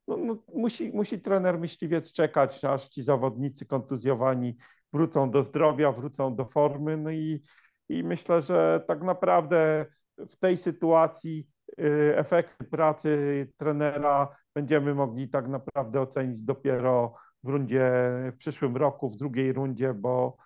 no, 0.09 0.17
no, 0.17 0.37
musi, 0.55 0.93
musi 0.93 1.21
trener 1.21 1.59
myśliwiec 1.59 2.13
czekać, 2.13 2.65
aż 2.65 2.89
ci 2.89 3.03
zawodnicy 3.03 3.67
kontuzjowani 3.67 4.57
wrócą 4.93 5.31
do 5.31 5.43
zdrowia, 5.43 5.93
wrócą 5.93 6.37
do 6.37 6.45
formy. 6.45 6.97
No 6.97 7.11
i, 7.11 7.43
i 7.89 8.05
myślę, 8.05 8.41
że 8.41 8.85
tak 8.89 9.03
naprawdę 9.03 9.87
w 10.19 10.37
tej 10.37 10.57
sytuacji 10.57 11.49
y, 11.81 12.17
efekty 12.17 12.65
pracy 12.65 13.53
trenera 13.57 14.37
będziemy 14.55 14.95
mogli 14.95 15.29
tak 15.29 15.49
naprawdę 15.49 16.01
ocenić 16.01 16.43
dopiero 16.43 17.15
w 17.45 17.49
rundzie 17.49 17.91
w 18.33 18.37
przyszłym 18.37 18.77
roku, 18.77 19.09
w 19.09 19.17
drugiej 19.17 19.53
rundzie, 19.53 19.95
bo, 19.95 20.37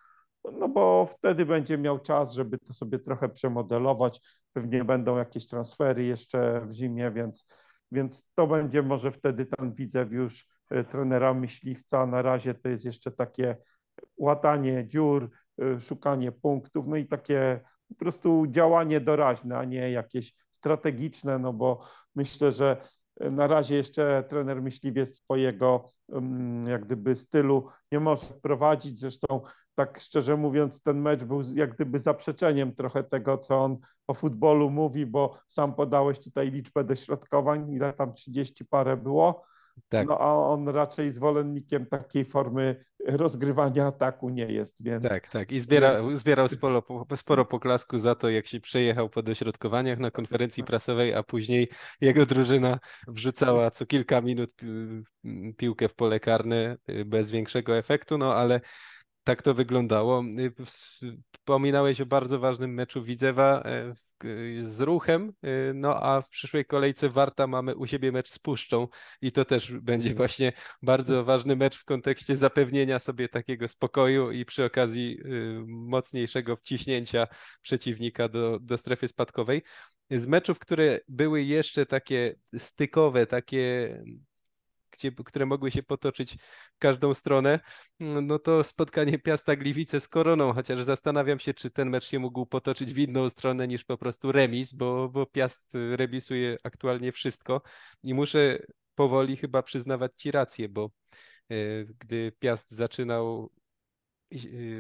no 0.52 0.68
bo 0.68 1.06
wtedy 1.06 1.46
będzie 1.46 1.78
miał 1.78 1.98
czas, 1.98 2.32
żeby 2.32 2.58
to 2.58 2.72
sobie 2.72 2.98
trochę 2.98 3.28
przemodelować. 3.28 4.20
Pewnie 4.52 4.84
będą 4.84 5.16
jakieś 5.16 5.46
transfery 5.46 6.04
jeszcze 6.04 6.66
w 6.66 6.72
zimie, 6.72 7.10
więc, 7.10 7.46
więc 7.92 8.30
to 8.34 8.46
będzie 8.46 8.82
może 8.82 9.10
wtedy 9.10 9.46
ten 9.46 9.72
widzew 9.72 10.12
już 10.12 10.46
e, 10.70 10.84
trenera 10.84 11.34
myśliwca. 11.34 12.06
Na 12.06 12.22
razie 12.22 12.54
to 12.54 12.68
jest 12.68 12.84
jeszcze 12.84 13.10
takie 13.10 13.56
łatanie 14.16 14.88
dziur, 14.88 15.30
e, 15.62 15.80
szukanie 15.80 16.32
punktów, 16.32 16.86
no 16.86 16.96
i 16.96 17.06
takie 17.06 17.60
po 17.88 17.94
prostu 17.94 18.46
działanie 18.46 19.00
doraźne, 19.00 19.58
a 19.58 19.64
nie 19.64 19.90
jakieś 19.90 20.34
strategiczne, 20.50 21.38
no 21.38 21.52
bo 21.52 21.80
myślę, 22.14 22.52
że 22.52 22.76
na 23.20 23.46
razie 23.46 23.74
jeszcze 23.74 24.24
trener 24.28 24.62
myśliwiec 24.62 25.16
swojego 25.16 25.84
mm, 26.08 26.68
jak 26.68 26.84
gdyby 26.84 27.16
stylu 27.16 27.68
nie 27.92 28.00
może 28.00 28.26
wprowadzić. 28.26 29.00
Zresztą 29.00 29.40
tak 29.74 29.98
szczerze 29.98 30.36
mówiąc 30.36 30.82
ten 30.82 31.00
mecz 31.00 31.24
był 31.24 31.42
jak 31.54 31.74
gdyby 31.74 31.98
zaprzeczeniem 31.98 32.74
trochę 32.74 33.04
tego, 33.04 33.38
co 33.38 33.58
on 33.60 33.78
o 34.06 34.14
futbolu 34.14 34.70
mówi, 34.70 35.06
bo 35.06 35.38
sam 35.46 35.74
podałeś 35.74 36.18
tutaj 36.20 36.50
liczbę 36.50 36.84
dośrodkowań, 36.84 37.72
ile 37.72 37.92
tam 37.92 38.14
30 38.14 38.64
parę 38.64 38.96
było. 38.96 39.44
Tak. 39.88 40.08
No 40.08 40.18
a 40.18 40.34
on 40.34 40.68
raczej 40.68 41.10
zwolennikiem 41.10 41.86
takiej 41.86 42.24
formy 42.24 42.84
rozgrywania 43.06 43.86
ataku 43.86 44.28
nie 44.28 44.46
jest, 44.46 44.82
więc... 44.82 45.04
Tak, 45.04 45.28
tak. 45.28 45.52
I 45.52 45.60
zbiera, 45.60 46.02
więc... 46.02 46.18
zbierał 46.18 46.48
sporo, 46.48 46.82
sporo 47.16 47.44
poklasku 47.44 47.98
za 47.98 48.14
to, 48.14 48.30
jak 48.30 48.46
się 48.46 48.60
przejechał 48.60 49.08
po 49.10 49.22
dośrodkowaniach 49.22 49.98
na 49.98 50.10
konferencji 50.10 50.62
tak. 50.62 50.66
prasowej, 50.68 51.14
a 51.14 51.22
później 51.22 51.68
jego 52.00 52.26
drużyna 52.26 52.78
wrzucała 53.08 53.70
co 53.70 53.86
kilka 53.86 54.20
minut 54.20 54.50
piłkę 55.56 55.88
w 55.88 55.94
pole 55.94 56.20
karne 56.20 56.76
y, 56.90 57.04
bez 57.04 57.30
większego 57.30 57.76
efektu, 57.76 58.18
no 58.18 58.34
ale 58.34 58.60
tak 59.24 59.42
to 59.42 59.54
wyglądało. 59.54 60.22
Wspominałeś 61.44 62.00
o 62.00 62.06
bardzo 62.06 62.38
ważnym 62.38 62.74
meczu 62.74 63.02
Widzewa 63.02 63.62
e, 63.62 63.94
z 64.62 64.80
ruchem, 64.80 65.32
y, 65.44 65.74
no 65.74 66.02
a 66.02 66.22
w 66.22 66.28
przyszłej 66.28 66.64
kolejce 66.64 67.08
Warta 67.08 67.46
mamy 67.46 67.76
u 67.76 67.86
siebie 67.86 68.12
mecz 68.12 68.28
z 68.28 68.38
Puszczą 68.38 68.88
i 69.20 69.32
to 69.32 69.44
też 69.44 69.72
będzie 69.72 70.08
mhm. 70.08 70.16
właśnie 70.16 70.52
bardzo 70.82 71.24
ważny 71.24 71.56
mecz 71.56 71.78
w 71.78 71.84
kontekście 71.84 72.36
zapewnienia 72.36 72.98
sobie 72.98 73.28
takiego 73.28 73.68
spokoju 73.68 74.30
i 74.30 74.44
przy 74.44 74.64
okazji 74.64 75.18
mocniejszego 75.66 76.56
wciśnięcia 76.56 77.26
przeciwnika 77.62 78.28
do, 78.28 78.58
do 78.60 78.78
strefy 78.78 79.08
spadkowej. 79.08 79.62
Z 80.10 80.26
meczów, 80.26 80.58
które 80.58 81.00
były 81.08 81.42
jeszcze 81.42 81.86
takie 81.86 82.34
stykowe, 82.58 83.26
takie 83.26 83.98
gdzie, 84.94 85.12
które 85.12 85.46
mogły 85.46 85.70
się 85.70 85.82
potoczyć 85.82 86.36
w 86.74 86.78
każdą 86.78 87.14
stronę, 87.14 87.60
no 88.00 88.38
to 88.38 88.64
spotkanie 88.64 89.18
Piasta 89.18 89.56
Gliwice 89.56 90.00
z 90.00 90.08
Koroną, 90.08 90.52
chociaż 90.52 90.84
zastanawiam 90.84 91.38
się, 91.38 91.54
czy 91.54 91.70
ten 91.70 91.90
mecz 91.90 92.04
się 92.04 92.18
mógł 92.18 92.46
potoczyć 92.46 92.94
w 92.94 92.98
inną 92.98 93.30
stronę 93.30 93.68
niż 93.68 93.84
po 93.84 93.98
prostu 93.98 94.32
remis, 94.32 94.72
bo, 94.72 95.08
bo 95.08 95.26
Piast 95.26 95.76
remisuje 95.96 96.56
aktualnie 96.64 97.12
wszystko 97.12 97.62
i 98.02 98.14
muszę 98.14 98.58
powoli 98.94 99.36
chyba 99.36 99.62
przyznawać 99.62 100.12
Ci 100.16 100.30
rację, 100.30 100.68
bo 100.68 100.90
e, 101.50 101.54
gdy 101.84 102.32
Piast 102.38 102.70
zaczynał 102.70 103.50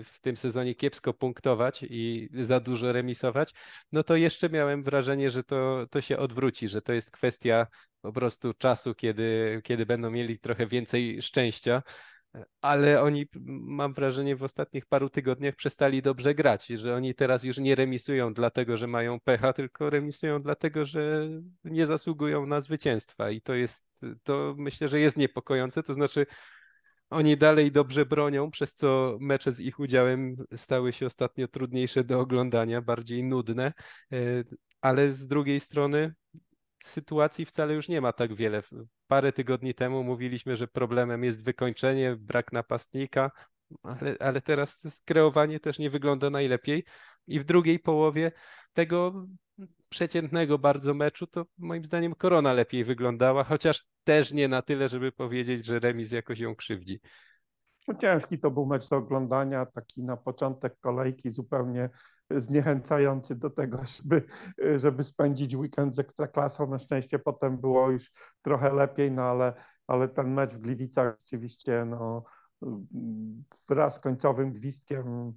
w 0.04 0.18
tym 0.20 0.36
sezonie 0.36 0.74
kiepsko 0.74 1.14
punktować 1.14 1.84
i 1.90 2.28
za 2.32 2.60
dużo 2.60 2.92
remisować, 2.92 3.54
no 3.92 4.02
to 4.02 4.16
jeszcze 4.16 4.50
miałem 4.50 4.82
wrażenie, 4.82 5.30
że 5.30 5.44
to, 5.44 5.86
to 5.90 6.00
się 6.00 6.18
odwróci, 6.18 6.68
że 6.68 6.82
to 6.82 6.92
jest 6.92 7.10
kwestia 7.10 7.66
po 8.00 8.12
prostu 8.12 8.54
czasu, 8.54 8.94
kiedy, 8.94 9.60
kiedy 9.64 9.86
będą 9.86 10.10
mieli 10.10 10.38
trochę 10.38 10.66
więcej 10.66 11.22
szczęścia. 11.22 11.82
Ale 12.60 13.02
oni, 13.02 13.26
mam 13.46 13.92
wrażenie, 13.92 14.36
w 14.36 14.42
ostatnich 14.42 14.86
paru 14.86 15.10
tygodniach 15.10 15.54
przestali 15.54 16.02
dobrze 16.02 16.34
grać, 16.34 16.66
że 16.66 16.96
oni 16.96 17.14
teraz 17.14 17.44
już 17.44 17.58
nie 17.58 17.74
remisują 17.74 18.34
dlatego, 18.34 18.76
że 18.76 18.86
mają 18.86 19.20
pecha, 19.20 19.52
tylko 19.52 19.90
remisują 19.90 20.42
dlatego, 20.42 20.84
że 20.84 21.28
nie 21.64 21.86
zasługują 21.86 22.46
na 22.46 22.60
zwycięstwa. 22.60 23.30
I 23.30 23.40
to 23.40 23.54
jest, 23.54 23.84
to 24.22 24.54
myślę, 24.58 24.88
że 24.88 25.00
jest 25.00 25.16
niepokojące. 25.16 25.82
To 25.82 25.92
znaczy, 25.92 26.26
oni 27.14 27.36
dalej 27.36 27.72
dobrze 27.72 28.06
bronią, 28.06 28.50
przez 28.50 28.74
co 28.74 29.16
mecze 29.20 29.52
z 29.52 29.60
ich 29.60 29.78
udziałem 29.78 30.36
stały 30.56 30.92
się 30.92 31.06
ostatnio 31.06 31.48
trudniejsze 31.48 32.04
do 32.04 32.20
oglądania, 32.20 32.82
bardziej 32.82 33.24
nudne, 33.24 33.72
e, 34.12 34.16
ale 34.80 35.12
z 35.12 35.26
drugiej 35.26 35.60
strony 35.60 36.14
sytuacji 36.84 37.44
wcale 37.44 37.74
już 37.74 37.88
nie 37.88 38.00
ma 38.00 38.12
tak 38.12 38.34
wiele. 38.34 38.62
Parę 39.06 39.32
tygodni 39.32 39.74
temu 39.74 40.04
mówiliśmy, 40.04 40.56
że 40.56 40.68
problemem 40.68 41.24
jest 41.24 41.44
wykończenie, 41.44 42.16
brak 42.16 42.52
napastnika, 42.52 43.30
ale, 43.82 44.16
ale 44.20 44.40
teraz 44.40 44.82
kreowanie 45.04 45.60
też 45.60 45.78
nie 45.78 45.90
wygląda 45.90 46.30
najlepiej. 46.30 46.84
I 47.26 47.40
w 47.40 47.44
drugiej 47.44 47.78
połowie 47.78 48.32
tego 48.72 49.26
przeciętnego 49.94 50.58
bardzo 50.58 50.94
meczu, 50.94 51.26
to 51.26 51.46
moim 51.58 51.84
zdaniem 51.84 52.14
Korona 52.14 52.52
lepiej 52.52 52.84
wyglądała, 52.84 53.44
chociaż 53.44 53.86
też 54.04 54.32
nie 54.32 54.48
na 54.48 54.62
tyle, 54.62 54.88
żeby 54.88 55.12
powiedzieć, 55.12 55.64
że 55.64 55.78
remis 55.78 56.12
jakoś 56.12 56.38
ją 56.38 56.56
krzywdzi. 56.56 57.00
No 57.88 57.94
ciężki 57.94 58.38
to 58.38 58.50
był 58.50 58.66
mecz 58.66 58.88
do 58.88 58.96
oglądania, 58.96 59.66
taki 59.66 60.02
na 60.02 60.16
początek 60.16 60.78
kolejki 60.80 61.30
zupełnie 61.30 61.90
zniechęcający 62.30 63.36
do 63.36 63.50
tego, 63.50 63.80
żeby, 63.96 64.22
żeby 64.76 65.04
spędzić 65.04 65.56
weekend 65.56 65.96
z 65.96 65.98
Ekstraklasą. 65.98 66.70
Na 66.70 66.78
szczęście 66.78 67.18
potem 67.18 67.58
było 67.60 67.90
już 67.90 68.12
trochę 68.42 68.72
lepiej, 68.72 69.12
no 69.12 69.22
ale, 69.22 69.52
ale 69.86 70.08
ten 70.08 70.34
mecz 70.34 70.54
w 70.54 70.60
Gliwicach 70.60 71.16
rzeczywiście 71.18 71.84
no, 71.84 72.24
wraz 73.68 73.94
z 73.94 74.00
końcowym 74.00 74.52
gwizdkiem 74.52 75.32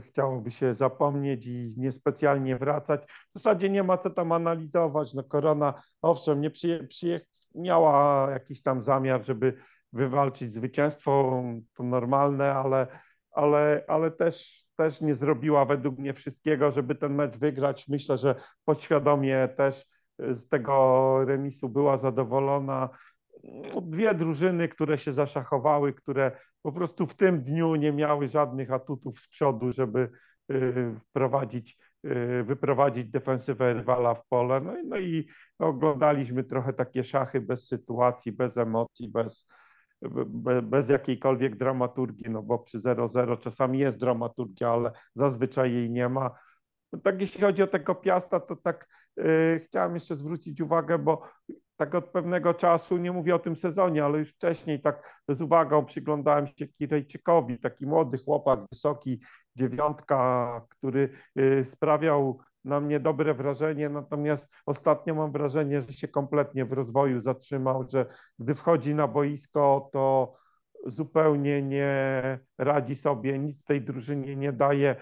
chciałoby 0.00 0.50
się 0.50 0.74
zapomnieć 0.74 1.46
i 1.46 1.74
niespecjalnie 1.76 2.56
wracać. 2.58 3.02
W 3.04 3.38
zasadzie 3.38 3.70
nie 3.70 3.82
ma 3.82 3.98
co 3.98 4.10
tam 4.10 4.32
analizować. 4.32 5.14
No 5.14 5.24
korona, 5.24 5.74
owszem, 6.02 6.40
nie 6.40 6.50
przyje, 6.50 6.86
przyje, 6.86 7.20
miała 7.54 8.28
jakiś 8.30 8.62
tam 8.62 8.82
zamiar, 8.82 9.26
żeby 9.26 9.54
wywalczyć 9.92 10.52
zwycięstwo, 10.52 11.42
to 11.74 11.82
normalne, 11.82 12.54
ale, 12.54 12.86
ale, 13.30 13.84
ale 13.88 14.10
też, 14.10 14.64
też 14.76 15.00
nie 15.00 15.14
zrobiła 15.14 15.64
według 15.64 15.98
mnie 15.98 16.12
wszystkiego, 16.12 16.70
żeby 16.70 16.94
ten 16.94 17.14
mecz 17.14 17.36
wygrać. 17.36 17.88
Myślę, 17.88 18.18
że 18.18 18.34
podświadomie 18.64 19.48
też 19.56 19.86
z 20.18 20.48
tego 20.48 21.24
remisu 21.24 21.68
była 21.68 21.96
zadowolona. 21.96 22.88
No, 23.44 23.80
dwie 23.80 24.14
drużyny, 24.14 24.68
które 24.68 24.98
się 24.98 25.12
zaszachowały, 25.12 25.92
które 25.92 26.32
po 26.62 26.72
prostu 26.72 27.06
w 27.06 27.14
tym 27.14 27.42
dniu 27.42 27.74
nie 27.74 27.92
miały 27.92 28.28
żadnych 28.28 28.72
atutów 28.72 29.20
z 29.20 29.28
przodu, 29.28 29.72
żeby 29.72 30.10
y, 30.50 30.94
wprowadzić, 30.96 31.78
y, 32.06 32.44
wyprowadzić 32.44 33.06
defensywę 33.06 33.72
rywala 33.72 34.14
w 34.14 34.26
pole. 34.26 34.60
No, 34.60 34.72
no 34.84 34.98
i 34.98 35.28
oglądaliśmy 35.58 36.44
trochę 36.44 36.72
takie 36.72 37.04
szachy 37.04 37.40
bez 37.40 37.66
sytuacji, 37.66 38.32
bez 38.32 38.56
emocji, 38.56 39.08
bez, 39.08 39.48
bez 40.62 40.88
jakiejkolwiek 40.88 41.56
dramaturgii, 41.56 42.30
no 42.30 42.42
bo 42.42 42.58
przy 42.58 42.78
0-0 42.78 43.38
czasami 43.38 43.78
jest 43.78 43.98
dramaturgia, 43.98 44.70
ale 44.70 44.90
zazwyczaj 45.14 45.72
jej 45.72 45.90
nie 45.90 46.08
ma. 46.08 46.30
No 46.92 46.98
tak 46.98 47.20
jeśli 47.20 47.40
chodzi 47.40 47.62
o 47.62 47.66
tego 47.66 47.94
Piasta, 47.94 48.40
to 48.40 48.56
tak 48.56 48.88
yy, 49.16 49.24
chciałem 49.58 49.94
jeszcze 49.94 50.14
zwrócić 50.16 50.60
uwagę, 50.60 50.98
bo 50.98 51.22
tak 51.80 51.94
od 51.94 52.04
pewnego 52.04 52.54
czasu, 52.54 52.96
nie 52.96 53.12
mówię 53.12 53.34
o 53.34 53.38
tym 53.38 53.56
sezonie, 53.56 54.04
ale 54.04 54.18
już 54.18 54.28
wcześniej 54.28 54.80
tak 54.80 55.22
z 55.28 55.42
uwagą 55.42 55.84
przyglądałem 55.84 56.46
się 56.46 56.68
Kirejczykowi, 56.68 57.58
taki 57.58 57.86
młody 57.86 58.18
chłopak, 58.18 58.60
wysoki, 58.72 59.20
dziewiątka, 59.56 60.60
który 60.68 61.08
yy, 61.34 61.64
sprawiał 61.64 62.38
na 62.64 62.80
mnie 62.80 63.00
dobre 63.00 63.34
wrażenie, 63.34 63.88
natomiast 63.88 64.48
ostatnio 64.66 65.14
mam 65.14 65.32
wrażenie, 65.32 65.80
że 65.80 65.92
się 65.92 66.08
kompletnie 66.08 66.64
w 66.64 66.72
rozwoju 66.72 67.20
zatrzymał, 67.20 67.84
że 67.88 68.06
gdy 68.38 68.54
wchodzi 68.54 68.94
na 68.94 69.08
boisko, 69.08 69.88
to 69.92 70.32
zupełnie 70.86 71.62
nie 71.62 72.38
radzi 72.58 72.94
sobie, 72.94 73.38
nic 73.38 73.64
tej 73.64 73.82
drużynie 73.82 74.36
nie 74.36 74.52
daje. 74.52 74.96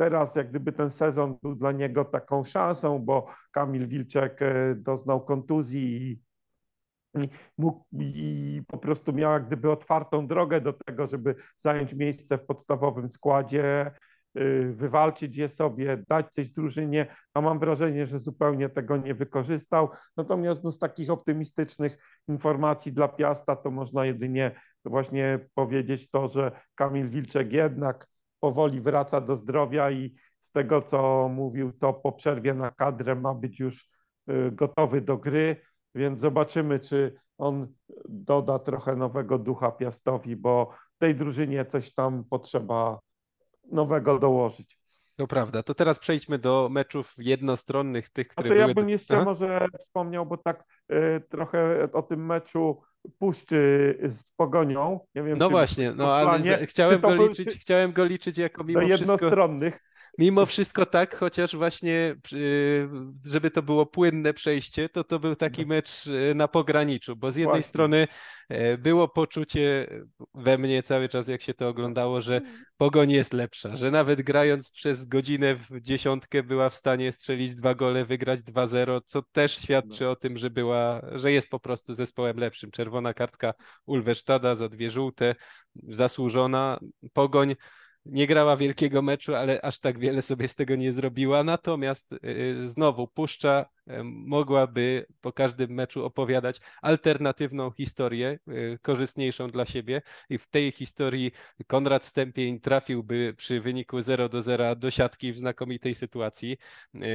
Teraz 0.00 0.36
jak 0.36 0.50
gdyby 0.50 0.72
ten 0.72 0.90
sezon 0.90 1.36
był 1.42 1.54
dla 1.54 1.72
niego 1.72 2.04
taką 2.04 2.44
szansą, 2.44 2.98
bo 2.98 3.24
Kamil 3.50 3.88
Wilczek 3.88 4.42
e, 4.42 4.74
doznał 4.74 5.24
kontuzji 5.24 6.06
i 6.06 7.28
mógł 7.58 7.84
i 7.92 8.62
po 8.66 8.78
prostu 8.78 9.12
miał 9.12 9.40
gdyby 9.40 9.70
otwartą 9.70 10.26
drogę 10.26 10.60
do 10.60 10.72
tego, 10.72 11.06
żeby 11.06 11.34
zająć 11.58 11.94
miejsce 11.94 12.38
w 12.38 12.46
podstawowym 12.46 13.10
składzie. 13.10 13.90
Y, 14.38 14.72
wywalczyć 14.72 15.36
je 15.36 15.48
sobie, 15.48 16.04
dać 16.08 16.26
coś 16.30 16.50
drużynie, 16.50 17.06
a 17.34 17.40
mam 17.40 17.58
wrażenie, 17.58 18.06
że 18.06 18.18
zupełnie 18.18 18.68
tego 18.68 18.96
nie 18.96 19.14
wykorzystał. 19.14 19.88
Natomiast 20.16 20.64
no, 20.64 20.70
z 20.70 20.78
takich 20.78 21.10
optymistycznych 21.10 21.96
informacji 22.28 22.92
dla 22.92 23.08
Piasta 23.08 23.56
to 23.56 23.70
można 23.70 24.06
jedynie 24.06 24.60
właśnie 24.84 25.48
powiedzieć 25.54 26.10
to, 26.10 26.28
że 26.28 26.52
Kamil 26.74 27.08
Wilczek 27.08 27.52
jednak 27.52 28.06
powoli 28.40 28.80
wraca 28.80 29.20
do 29.20 29.36
zdrowia 29.36 29.90
i 29.90 30.14
z 30.40 30.52
tego, 30.52 30.82
co 30.82 31.28
mówił, 31.28 31.72
to 31.72 31.92
po 31.92 32.12
przerwie 32.12 32.54
na 32.54 32.70
kadrę 32.70 33.14
ma 33.14 33.34
być 33.34 33.60
już 33.60 33.88
y, 34.30 34.52
gotowy 34.52 35.00
do 35.00 35.16
gry, 35.16 35.56
więc 35.94 36.20
zobaczymy, 36.20 36.80
czy 36.80 37.14
on 37.38 37.72
doda 38.08 38.58
trochę 38.58 38.96
nowego 38.96 39.38
ducha 39.38 39.72
Piastowi, 39.72 40.36
bo 40.36 40.70
tej 40.98 41.14
drużynie 41.14 41.64
coś 41.64 41.94
tam 41.94 42.24
potrzeba 42.24 43.00
nowego 43.72 44.18
dołożyć. 44.18 44.80
To 45.16 45.26
prawda. 45.26 45.62
To 45.62 45.74
teraz 45.74 45.98
przejdźmy 45.98 46.38
do 46.38 46.68
meczów 46.70 47.14
jednostronnych, 47.18 48.08
tych, 48.08 48.28
które 48.28 48.46
A 48.46 48.48
to 48.48 48.54
były... 48.54 48.68
ja 48.68 48.74
bym 48.74 48.88
jeszcze 48.88 49.16
Aha. 49.16 49.24
może 49.24 49.66
wspomniał, 49.78 50.26
bo 50.26 50.36
tak 50.36 50.64
y, 50.92 51.20
trochę 51.28 51.88
o 51.92 52.02
tym 52.02 52.26
meczu 52.26 52.82
Puszczy 53.18 53.98
z 54.02 54.22
Pogonią. 54.36 55.00
Nie 55.14 55.22
wiem, 55.22 55.38
No 55.38 55.46
czy 55.46 55.50
właśnie, 55.50 55.92
no 55.92 56.14
ale 56.14 56.66
chciałem 56.66 57.00
go 57.00 57.14
liczyć, 57.14 57.52
czy 57.52 57.58
chciałem 57.58 57.92
go 57.92 58.04
liczyć 58.04 58.38
jako 58.38 58.64
do 58.64 58.68
mimo 58.68 58.80
wszystko... 58.96 59.30
Mimo 60.20 60.46
wszystko 60.46 60.86
tak, 60.86 61.16
chociaż 61.16 61.56
właśnie, 61.56 62.16
przy- 62.22 62.88
żeby 63.24 63.50
to 63.50 63.62
było 63.62 63.86
płynne 63.86 64.34
przejście, 64.34 64.88
to 64.88 65.04
to 65.04 65.18
był 65.18 65.36
taki 65.36 65.66
mecz 65.66 66.06
e, 66.30 66.34
na 66.34 66.48
pograniczu, 66.48 67.16
bo 67.16 67.32
z 67.32 67.36
jednej 67.36 67.52
Właśnie. 67.52 67.68
strony 67.68 68.08
e, 68.48 68.78
było 68.78 69.08
poczucie 69.08 69.86
we 70.34 70.58
mnie 70.58 70.82
cały 70.82 71.08
czas, 71.08 71.28
jak 71.28 71.42
się 71.42 71.54
to 71.54 71.68
oglądało, 71.68 72.20
że 72.20 72.40
Pogoń 72.76 73.10
jest 73.10 73.32
lepsza, 73.32 73.76
że 73.76 73.90
nawet 73.90 74.22
grając 74.22 74.70
przez 74.70 75.06
godzinę 75.06 75.54
w 75.56 75.80
dziesiątkę 75.80 76.42
była 76.42 76.70
w 76.70 76.74
stanie 76.74 77.12
strzelić 77.12 77.54
dwa 77.54 77.74
gole, 77.74 78.04
wygrać 78.04 78.40
2-0, 78.40 79.00
co 79.06 79.22
też 79.32 79.58
świadczy 79.58 80.08
o 80.08 80.16
tym, 80.16 80.36
że 80.38 80.50
była, 80.50 81.00
że 81.14 81.32
jest 81.32 81.48
po 81.48 81.60
prostu 81.60 81.94
zespołem 81.94 82.38
lepszym. 82.38 82.70
Czerwona 82.70 83.14
kartka 83.14 83.54
Ulwesztada 83.86 84.56
za 84.56 84.68
dwie 84.68 84.90
żółte, 84.90 85.34
zasłużona. 85.74 86.78
Pogoń 87.12 87.54
nie 88.04 88.26
grała 88.26 88.56
wielkiego 88.56 89.02
meczu, 89.02 89.34
ale 89.34 89.62
aż 89.62 89.78
tak 89.78 89.98
wiele 89.98 90.22
sobie 90.22 90.48
z 90.48 90.54
tego 90.54 90.76
nie 90.76 90.92
zrobiła. 90.92 91.44
Natomiast 91.44 92.12
y, 92.12 92.68
znowu 92.68 93.08
Puszcza 93.08 93.66
y, 93.90 93.92
mogłaby 94.04 95.06
po 95.20 95.32
każdym 95.32 95.70
meczu 95.70 96.04
opowiadać 96.04 96.60
alternatywną 96.82 97.70
historię, 97.70 98.38
y, 98.48 98.78
korzystniejszą 98.82 99.50
dla 99.50 99.66
siebie. 99.66 100.02
I 100.28 100.38
w 100.38 100.46
tej 100.46 100.72
historii 100.72 101.32
Konrad 101.66 102.04
Stępień 102.04 102.60
trafiłby 102.60 103.34
przy 103.36 103.60
wyniku 103.60 104.00
0 104.00 104.28
do 104.28 104.42
0 104.42 104.76
do 104.76 104.90
siatki 104.90 105.32
w 105.32 105.38
znakomitej 105.38 105.94
sytuacji. 105.94 106.56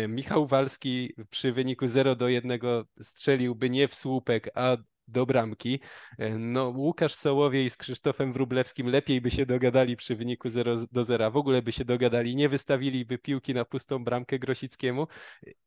Michał 0.07 0.47
Walski 0.47 1.13
przy 1.29 1.51
wyniku 1.51 1.87
0 1.87 2.15
do 2.15 2.29
1 2.29 2.59
strzeliłby 3.01 3.69
nie 3.69 3.87
w 3.87 3.95
słupek, 3.95 4.49
a 4.55 4.77
do 5.07 5.25
bramki. 5.25 5.79
E, 6.17 6.29
No, 6.37 6.69
Łukasz 6.69 7.13
Sołowiej 7.13 7.69
z 7.69 7.77
Krzysztofem 7.77 8.33
Wróblewskim 8.33 8.87
lepiej 8.87 9.21
by 9.21 9.31
się 9.31 9.45
dogadali 9.45 9.95
przy 9.95 10.15
wyniku 10.15 10.49
0 10.49 10.75
do 10.91 11.03
0. 11.03 11.31
W 11.31 11.37
ogóle 11.37 11.61
by 11.61 11.71
się 11.71 11.85
dogadali, 11.85 12.35
nie 12.35 12.49
wystawiliby 12.49 13.17
piłki 13.17 13.53
na 13.53 13.65
pustą 13.65 14.03
bramkę 14.03 14.39
Grosickiemu 14.39 15.07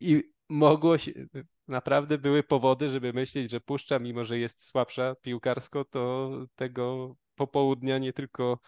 i 0.00 0.22
mogło 0.48 0.98
się, 0.98 1.12
naprawdę 1.68 2.18
były 2.18 2.42
powody, 2.42 2.90
żeby 2.90 3.12
myśleć, 3.12 3.50
że 3.50 3.60
Puszcza, 3.60 3.98
mimo 3.98 4.24
że 4.24 4.38
jest 4.38 4.66
słabsza 4.66 5.14
piłkarsko, 5.14 5.84
to 5.84 6.30
tego 6.56 7.16
popołudnia 7.34 7.98
nie 7.98 8.12
tylko 8.12 8.58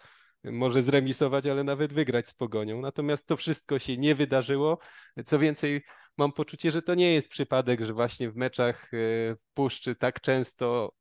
może 0.43 0.81
zremisować, 0.81 1.47
ale 1.47 1.63
nawet 1.63 1.93
wygrać 1.93 2.29
z 2.29 2.33
Pogonią. 2.33 2.81
Natomiast 2.81 3.27
to 3.27 3.37
wszystko 3.37 3.79
się 3.79 3.97
nie 3.97 4.15
wydarzyło. 4.15 4.77
Co 5.25 5.39
więcej, 5.39 5.81
mam 6.17 6.31
poczucie, 6.31 6.71
że 6.71 6.81
to 6.81 6.95
nie 6.95 7.13
jest 7.13 7.29
przypadek, 7.29 7.81
że 7.81 7.93
właśnie 7.93 8.31
w 8.31 8.35
meczach 8.35 8.93
e, 8.93 8.97
Puszczy 9.53 9.95
tak 9.95 10.21
często 10.21 10.93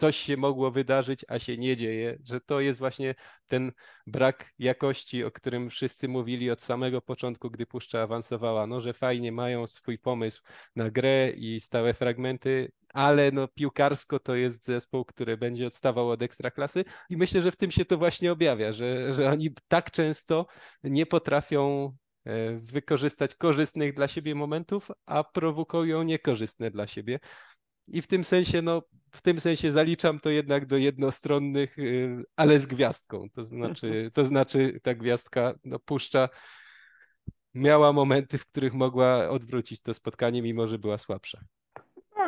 coś 0.00 0.16
się 0.16 0.36
mogło 0.36 0.70
wydarzyć, 0.70 1.24
a 1.28 1.38
się 1.38 1.56
nie 1.56 1.76
dzieje, 1.76 2.18
że 2.24 2.40
to 2.40 2.60
jest 2.60 2.78
właśnie 2.78 3.14
ten 3.48 3.72
brak 4.06 4.52
jakości, 4.58 5.24
o 5.24 5.30
którym 5.30 5.70
wszyscy 5.70 6.08
mówili 6.08 6.50
od 6.50 6.62
samego 6.62 7.02
początku, 7.02 7.50
gdy 7.50 7.66
Puszcza 7.66 8.02
awansowała, 8.02 8.66
no 8.66 8.80
że 8.80 8.92
fajnie 8.92 9.32
mają 9.32 9.66
swój 9.66 9.98
pomysł 9.98 10.42
na 10.76 10.90
grę 10.90 11.30
i 11.30 11.60
stałe 11.60 11.94
fragmenty, 11.94 12.72
ale 12.88 13.30
no 13.32 13.48
piłkarsko 13.48 14.18
to 14.18 14.34
jest 14.34 14.66
zespół, 14.66 15.04
który 15.04 15.36
będzie 15.36 15.66
odstawał 15.66 16.10
od 16.10 16.22
ekstraklasy 16.22 16.84
i 17.10 17.16
myślę, 17.16 17.42
że 17.42 17.52
w 17.52 17.56
tym 17.56 17.70
się 17.70 17.84
to 17.84 17.98
właśnie 17.98 18.32
objawia, 18.32 18.72
że, 18.72 19.14
że 19.14 19.30
oni 19.30 19.50
tak 19.68 19.90
często 19.90 20.46
nie 20.84 21.06
potrafią 21.06 21.92
wykorzystać 22.56 23.34
korzystnych 23.34 23.94
dla 23.94 24.08
siebie 24.08 24.34
momentów, 24.34 24.90
a 25.06 25.24
prowokują 25.24 26.02
niekorzystne 26.02 26.70
dla 26.70 26.86
siebie. 26.86 27.20
I 27.88 28.02
w 28.02 28.06
tym 28.06 28.24
sensie, 28.24 28.62
no, 28.62 28.82
w 29.10 29.22
tym 29.22 29.40
sensie 29.40 29.72
zaliczam 29.72 30.20
to 30.20 30.30
jednak 30.30 30.66
do 30.66 30.76
jednostronnych, 30.76 31.78
y, 31.78 32.24
ale 32.36 32.58
z 32.58 32.66
gwiazdką. 32.66 33.30
To 33.34 33.44
znaczy, 33.44 34.10
to 34.14 34.24
znaczy 34.24 34.80
ta 34.82 34.94
gwiazdka 34.94 35.54
no, 35.64 35.78
puszcza. 35.78 36.28
Miała 37.54 37.92
momenty, 37.92 38.38
w 38.38 38.46
których 38.46 38.74
mogła 38.74 39.28
odwrócić 39.28 39.80
to 39.80 39.94
spotkanie, 39.94 40.42
mimo 40.42 40.68
że 40.68 40.78
była 40.78 40.98
słabsza. 40.98 41.40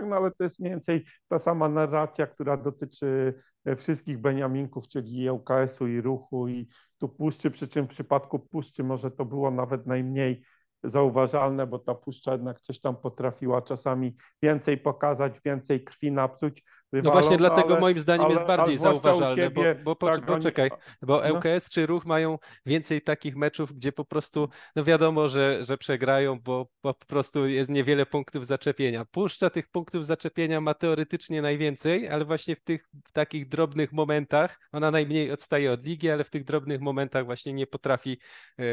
Tak, 0.02 0.10
no 0.10 0.16
ale 0.16 0.30
to 0.30 0.44
jest 0.44 0.60
mniej 0.60 0.70
więcej 0.72 1.04
ta 1.28 1.38
sama 1.38 1.68
narracja, 1.68 2.26
która 2.26 2.56
dotyczy 2.56 3.34
e, 3.64 3.76
wszystkich 3.76 4.18
Beniaminków, 4.18 4.88
czyli 4.88 5.30
ŁKS-u 5.30 5.86
i 5.86 6.00
ruchu 6.00 6.48
i 6.48 6.68
tu 6.98 7.08
Puszczy, 7.08 7.50
przy 7.50 7.68
czym 7.68 7.84
w 7.86 7.88
przypadku 7.88 8.38
Puszczy 8.38 8.84
może 8.84 9.10
to 9.10 9.24
było 9.24 9.50
nawet 9.50 9.86
najmniej 9.86 10.44
zauważalne, 10.84 11.66
bo 11.66 11.78
ta 11.78 11.94
Puszcza 11.94 12.32
jednak 12.32 12.60
coś 12.60 12.80
tam 12.80 12.96
potrafiła 12.96 13.62
czasami 13.62 14.16
więcej 14.42 14.78
pokazać, 14.78 15.40
więcej 15.44 15.84
krwi 15.84 16.12
napsuć. 16.12 16.62
No 16.92 16.96
rywalom, 16.96 17.20
właśnie 17.20 17.36
dlatego 17.36 17.68
ale- 17.68 17.80
moim 17.80 17.98
zdaniem 17.98 18.26
ale- 18.26 18.34
jest 18.34 18.46
bardziej 18.46 18.78
zauważalne, 18.78 19.50
bo, 19.50 19.62
siebie, 19.62 19.80
bo 19.84 19.94
tak, 19.94 20.14
oni- 20.14 20.26
poczekaj, 20.26 20.70
bo 21.02 21.20
no. 21.20 21.34
ŁKS 21.34 21.70
czy 21.70 21.86
Ruch 21.86 22.04
mają 22.04 22.38
więcej 22.66 23.02
takich 23.02 23.36
meczów, 23.36 23.72
gdzie 23.72 23.92
po 23.92 24.04
prostu, 24.04 24.48
no 24.76 24.84
wiadomo, 24.84 25.28
że, 25.28 25.64
że 25.64 25.78
przegrają, 25.78 26.40
bo, 26.40 26.68
bo 26.82 26.94
po 26.94 27.06
prostu 27.06 27.46
jest 27.46 27.70
niewiele 27.70 28.06
punktów 28.06 28.46
zaczepienia. 28.46 29.04
Puszcza 29.04 29.50
tych 29.50 29.68
punktów 29.68 30.06
zaczepienia 30.06 30.60
ma 30.60 30.74
teoretycznie 30.74 31.42
najwięcej, 31.42 32.08
ale 32.08 32.24
właśnie 32.24 32.56
w 32.56 32.60
tych 32.60 32.88
takich 33.12 33.48
drobnych 33.48 33.92
momentach, 33.92 34.58
ona 34.72 34.90
najmniej 34.90 35.32
odstaje 35.32 35.72
od 35.72 35.84
ligi, 35.84 36.10
ale 36.10 36.24
w 36.24 36.30
tych 36.30 36.44
drobnych 36.44 36.80
momentach 36.80 37.24
właśnie 37.24 37.52
nie 37.52 37.66
potrafi 37.66 38.18
e, 38.58 38.64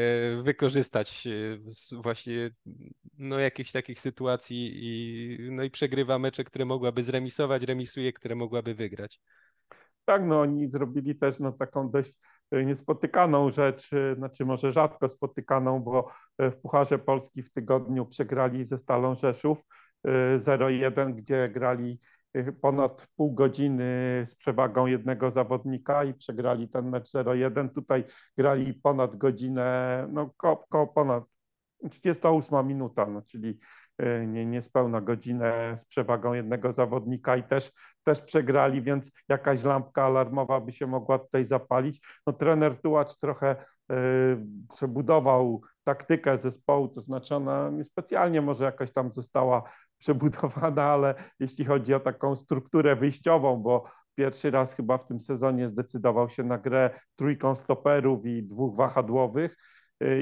wykorzystać 0.42 1.26
e, 1.26 1.96
właśnie 2.02 2.50
no 3.18 3.38
jakichś 3.38 3.72
takich 3.72 4.00
sytuacji 4.00 4.70
i, 4.74 5.38
no 5.50 5.62
i 5.62 5.70
przegrywa 5.70 6.18
mecze, 6.18 6.44
które 6.44 6.64
mogłaby 6.64 7.02
zremisować, 7.02 7.62
remisuje, 7.62 8.09
które 8.12 8.34
mogłaby 8.34 8.74
wygrać. 8.74 9.20
Tak, 10.04 10.22
no 10.24 10.40
oni 10.40 10.70
zrobili 10.70 11.16
też 11.16 11.38
no, 11.38 11.52
taką 11.52 11.90
dość 11.90 12.12
e, 12.50 12.64
niespotykaną 12.64 13.50
rzecz, 13.50 13.92
e, 13.92 14.14
znaczy 14.14 14.44
może 14.44 14.72
rzadko 14.72 15.08
spotykaną, 15.08 15.80
bo 15.80 16.08
e, 16.38 16.50
w 16.50 16.60
Pucharze 16.60 16.98
Polski 16.98 17.42
w 17.42 17.50
tygodniu 17.52 18.06
przegrali 18.06 18.64
ze 18.64 18.78
Stalą 18.78 19.14
Rzeszów 19.14 19.64
e, 20.04 20.38
0-1, 20.38 21.14
gdzie 21.14 21.48
grali 21.48 21.98
ponad 22.60 23.08
pół 23.16 23.34
godziny 23.34 24.22
z 24.26 24.34
przewagą 24.34 24.86
jednego 24.86 25.30
zawodnika 25.30 26.04
i 26.04 26.14
przegrali 26.14 26.68
ten 26.68 26.88
mecz 26.90 27.10
0-1. 27.10 27.68
Tutaj 27.74 28.04
grali 28.36 28.74
ponad 28.74 29.16
godzinę, 29.16 30.06
no 30.12 30.30
ko, 30.36 30.64
ko 30.68 30.86
ponad 30.86 31.24
38 31.90 32.66
minuta, 32.66 33.06
no, 33.06 33.22
czyli 33.22 33.58
nie, 34.26 34.46
niespełna 34.46 35.00
godzinę 35.00 35.76
z 35.78 35.84
przewagą 35.84 36.32
jednego 36.32 36.72
zawodnika 36.72 37.36
i 37.36 37.42
też, 37.42 37.72
też 38.04 38.22
przegrali, 38.22 38.82
więc 38.82 39.12
jakaś 39.28 39.64
lampka 39.64 40.04
alarmowa 40.04 40.60
by 40.60 40.72
się 40.72 40.86
mogła 40.86 41.18
tutaj 41.18 41.44
zapalić. 41.44 42.00
No, 42.26 42.32
trener 42.32 42.76
Tułacz 42.76 43.16
trochę 43.16 43.56
e, 43.90 43.96
przebudował 44.74 45.62
taktykę 45.84 46.38
zespołu, 46.38 46.88
to 46.88 47.00
znaczy 47.00 47.34
ona 47.36 47.70
niespecjalnie 47.70 48.40
może 48.42 48.64
jakoś 48.64 48.92
tam 48.92 49.12
została 49.12 49.62
przebudowana, 49.98 50.84
ale 50.84 51.14
jeśli 51.40 51.64
chodzi 51.64 51.94
o 51.94 52.00
taką 52.00 52.36
strukturę 52.36 52.96
wyjściową, 52.96 53.56
bo 53.56 53.84
pierwszy 54.14 54.50
raz 54.50 54.74
chyba 54.74 54.98
w 54.98 55.06
tym 55.06 55.20
sezonie 55.20 55.68
zdecydował 55.68 56.28
się 56.28 56.42
na 56.42 56.58
grę 56.58 56.90
trójką 57.16 57.54
stoperów 57.54 58.26
i 58.26 58.42
dwóch 58.42 58.76
wahadłowych, 58.76 59.56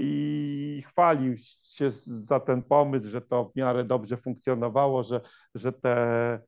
i 0.01 0.83
chwalił 0.87 1.35
się 1.63 1.91
za 2.07 2.41
ten 2.41 2.63
pomysł, 2.63 3.09
że 3.09 3.21
to 3.21 3.45
w 3.45 3.57
miarę 3.57 3.85
dobrze 3.85 4.17
funkcjonowało, 4.17 5.03
że, 5.03 5.21
że 5.55 5.73
te 5.73 6.41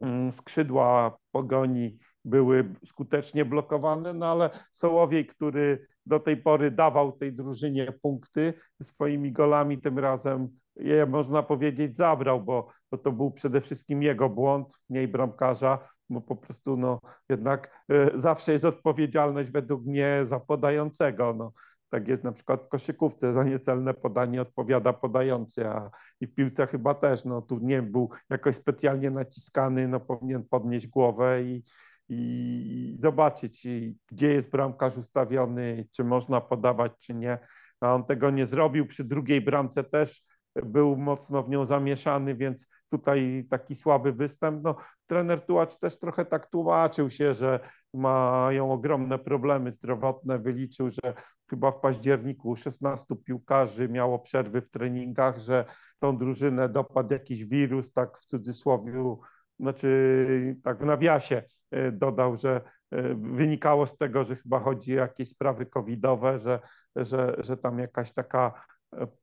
mm, 0.00 0.32
skrzydła 0.32 1.16
pogoni 1.30 1.98
były 2.24 2.74
skutecznie 2.86 3.44
blokowane, 3.44 4.14
no 4.14 4.26
ale 4.26 4.50
Sołowiej, 4.72 5.26
który 5.26 5.86
do 6.06 6.20
tej 6.20 6.36
pory 6.36 6.70
dawał 6.70 7.12
tej 7.12 7.32
drużynie 7.32 7.92
punkty 8.02 8.54
swoimi 8.82 9.32
golami, 9.32 9.80
tym 9.80 9.98
razem 9.98 10.48
je 10.76 11.06
można 11.06 11.42
powiedzieć 11.42 11.96
zabrał, 11.96 12.44
bo, 12.44 12.68
bo 12.90 12.98
to 12.98 13.12
był 13.12 13.30
przede 13.30 13.60
wszystkim 13.60 14.02
jego 14.02 14.28
błąd, 14.28 14.78
mniej 14.88 15.08
bramkarza, 15.08 15.88
bo 16.10 16.20
po 16.20 16.36
prostu 16.36 16.76
no 16.76 17.00
jednak 17.28 17.84
y, 17.92 18.10
zawsze 18.14 18.52
jest 18.52 18.64
odpowiedzialność 18.64 19.50
według 19.50 19.84
mnie 19.84 20.20
za 20.24 20.40
podającego. 20.40 21.34
No, 21.34 21.52
tak 21.96 22.08
jest 22.08 22.24
na 22.24 22.32
przykład 22.32 22.62
w 22.62 22.68
koszykówce, 22.68 23.32
za 23.32 23.44
niecelne 23.44 23.94
podanie 23.94 24.42
odpowiada 24.42 24.92
podający, 24.92 25.66
a 25.66 25.90
i 26.20 26.26
w 26.26 26.34
piłce 26.34 26.66
chyba 26.66 26.94
też, 26.94 27.24
no 27.24 27.42
tu 27.42 27.58
nie 27.58 27.82
był 27.82 28.10
jakoś 28.30 28.56
specjalnie 28.56 29.10
naciskany, 29.10 29.88
no 29.88 30.00
powinien 30.00 30.44
podnieść 30.44 30.86
głowę 30.86 31.42
i, 31.42 31.62
i 32.08 32.96
zobaczyć, 32.98 33.66
gdzie 34.12 34.28
jest 34.32 34.50
bramkarz 34.50 34.96
ustawiony, 34.96 35.88
czy 35.92 36.04
można 36.04 36.40
podawać, 36.40 36.92
czy 36.98 37.14
nie. 37.14 37.38
A 37.80 37.94
on 37.94 38.04
tego 38.04 38.30
nie 38.30 38.46
zrobił. 38.46 38.86
Przy 38.86 39.04
drugiej 39.04 39.40
bramce 39.40 39.84
też 39.84 40.22
był 40.64 40.96
mocno 40.96 41.42
w 41.42 41.48
nią 41.48 41.64
zamieszany, 41.64 42.34
więc 42.34 42.68
tutaj 42.88 43.46
taki 43.50 43.74
słaby 43.74 44.12
występ. 44.12 44.64
No, 44.64 44.76
trener 45.06 45.40
Tułacz 45.40 45.78
też 45.78 45.98
trochę 45.98 46.24
tak 46.24 46.46
tłumaczył 46.46 47.10
się, 47.10 47.34
że 47.34 47.60
mają 47.94 48.72
ogromne 48.72 49.18
problemy 49.18 49.72
zdrowotne. 49.72 50.38
Wyliczył, 50.38 50.90
że 50.90 51.14
chyba 51.50 51.70
w 51.70 51.80
październiku 51.80 52.56
16 52.56 53.16
piłkarzy 53.16 53.88
miało 53.88 54.18
przerwy 54.18 54.60
w 54.60 54.70
treningach, 54.70 55.38
że 55.38 55.64
tą 55.98 56.18
drużynę 56.18 56.68
dopadł 56.68 57.12
jakiś 57.12 57.44
wirus, 57.44 57.92
tak 57.92 58.18
w 58.18 58.26
cudzysłowie, 58.26 59.16
znaczy 59.60 60.56
tak 60.64 60.82
w 60.82 60.86
nawiasie 60.86 61.42
e, 61.70 61.92
dodał, 61.92 62.36
że 62.36 62.60
e, 62.90 63.14
wynikało 63.14 63.86
z 63.86 63.96
tego, 63.96 64.24
że 64.24 64.36
chyba 64.36 64.60
chodzi 64.60 64.92
o 64.92 65.00
jakieś 65.00 65.28
sprawy 65.28 65.66
covidowe, 65.66 66.40
że, 66.40 66.60
że, 66.96 67.36
że 67.38 67.56
tam 67.56 67.78
jakaś 67.78 68.12
taka 68.12 68.66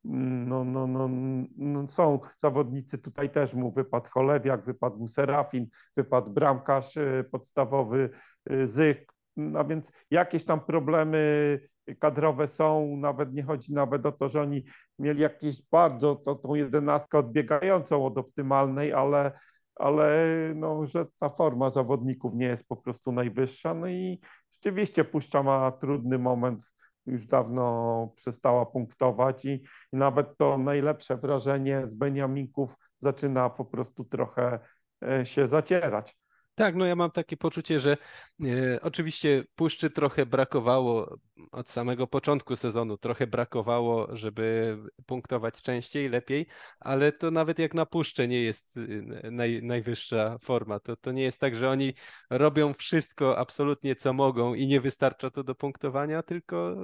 no, 0.04 0.64
no, 0.64 0.88
no, 0.88 1.10
no, 1.58 1.88
są 1.88 2.20
zawodnicy, 2.38 2.98
tutaj 2.98 3.30
też 3.30 3.54
mu 3.54 3.72
wypadł 3.72 4.10
Cholewiak, 4.10 4.66
wypadł 4.66 4.98
mu 4.98 5.08
Serafin, 5.08 5.68
wypadł 5.98 6.32
bramkarz 6.32 6.98
y, 6.98 7.26
podstawowy 7.32 8.10
y, 8.52 8.68
Zych, 8.68 9.06
no 9.38 9.66
więc 9.66 9.92
jakieś 10.12 10.46
tam 10.46 10.60
problemy 10.60 11.60
kadrowe 12.00 12.48
są, 12.48 12.98
nawet 12.98 13.34
nie 13.34 13.44
chodzi 13.44 13.74
nawet 13.74 14.06
o 14.06 14.12
to, 14.12 14.30
że 14.30 14.42
oni 14.42 14.64
mieli 15.00 15.22
jakieś 15.22 15.62
bardzo 15.72 16.16
to, 16.16 16.36
tą 16.36 16.56
jedenastkę 16.56 17.18
odbiegającą 17.18 18.06
od 18.06 18.18
optymalnej, 18.18 18.94
ale, 18.94 19.32
ale 19.76 20.28
no, 20.56 20.86
że 20.86 21.06
ta 21.20 21.30
forma 21.30 21.70
zawodników 21.70 22.34
nie 22.36 22.46
jest 22.46 22.68
po 22.68 22.76
prostu 22.76 23.12
najwyższa. 23.12 23.74
No 23.74 23.88
i 23.88 24.20
rzeczywiście 24.54 25.04
Puszcza 25.04 25.44
ma 25.44 25.72
trudny 25.72 26.20
moment 26.20 26.72
już 27.06 27.26
dawno 27.26 28.08
przestała 28.16 28.66
punktować 28.66 29.46
i, 29.46 29.50
i 29.94 29.98
nawet 29.98 30.38
to 30.38 30.58
najlepsze 30.58 31.18
wrażenie 31.18 31.88
z 31.88 31.94
Beniaminków 31.94 32.76
zaczyna 33.00 33.50
po 33.50 33.66
prostu 33.66 34.04
trochę 34.06 34.60
e, 35.04 35.26
się 35.26 35.48
zacierać. 35.48 36.18
Tak, 36.56 36.76
no 36.76 36.86
ja 36.86 36.96
mam 36.96 37.12
takie 37.12 37.38
poczucie, 37.38 37.80
że 37.80 37.98
e, 38.46 38.82
oczywiście 38.82 39.44
puszczy 39.56 39.90
trochę 39.90 40.26
brakowało 40.26 41.18
od 41.52 41.70
samego 41.70 42.08
początku 42.08 42.56
sezonu, 42.56 42.98
trochę 42.98 43.28
brakowało, 43.28 44.16
żeby 44.16 44.78
punktować 45.06 45.62
częściej, 45.62 46.10
lepiej, 46.10 46.46
ale 46.80 47.12
to 47.12 47.32
nawet 47.32 47.60
jak 47.60 47.74
na 47.74 47.86
puszczę 47.86 48.28
nie 48.28 48.42
jest 48.42 48.78
e, 49.24 49.32
naj, 49.32 49.64
najwyższa 49.64 50.38
forma. 50.38 50.80
To, 50.80 50.96
to 50.96 51.12
nie 51.12 51.24
jest 51.24 51.40
tak, 51.40 51.56
że 51.56 51.70
oni 51.70 51.94
robią 52.30 52.74
wszystko 52.74 53.38
absolutnie 53.38 53.96
co 53.96 54.14
mogą 54.14 54.54
i 54.54 54.68
nie 54.68 54.82
wystarcza 54.82 55.30
to 55.30 55.44
do 55.44 55.56
punktowania, 55.56 56.24
tylko 56.24 56.76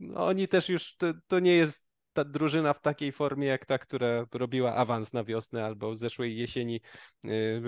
no, 0.00 0.26
oni 0.26 0.48
też 0.48 0.68
już, 0.68 0.96
to, 0.96 1.06
to 1.26 1.40
nie 1.40 1.52
jest 1.52 1.85
ta 2.16 2.24
drużyna 2.24 2.72
w 2.74 2.80
takiej 2.80 3.12
formie 3.12 3.46
jak 3.46 3.66
ta, 3.66 3.78
która 3.78 4.26
robiła 4.32 4.74
awans 4.74 5.12
na 5.12 5.24
wiosnę 5.24 5.64
albo 5.64 5.96
zeszłej 5.96 6.36
jesieni 6.36 6.80
y, 7.24 7.62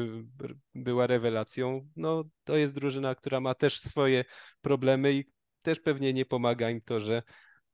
była 0.74 1.06
rewelacją, 1.06 1.88
no 1.96 2.24
to 2.44 2.56
jest 2.56 2.74
drużyna, 2.74 3.14
która 3.14 3.40
ma 3.40 3.54
też 3.54 3.80
swoje 3.80 4.24
problemy 4.60 5.12
i 5.12 5.24
też 5.62 5.80
pewnie 5.80 6.12
nie 6.12 6.26
pomaga 6.26 6.70
im 6.70 6.80
to, 6.80 7.00
że 7.00 7.22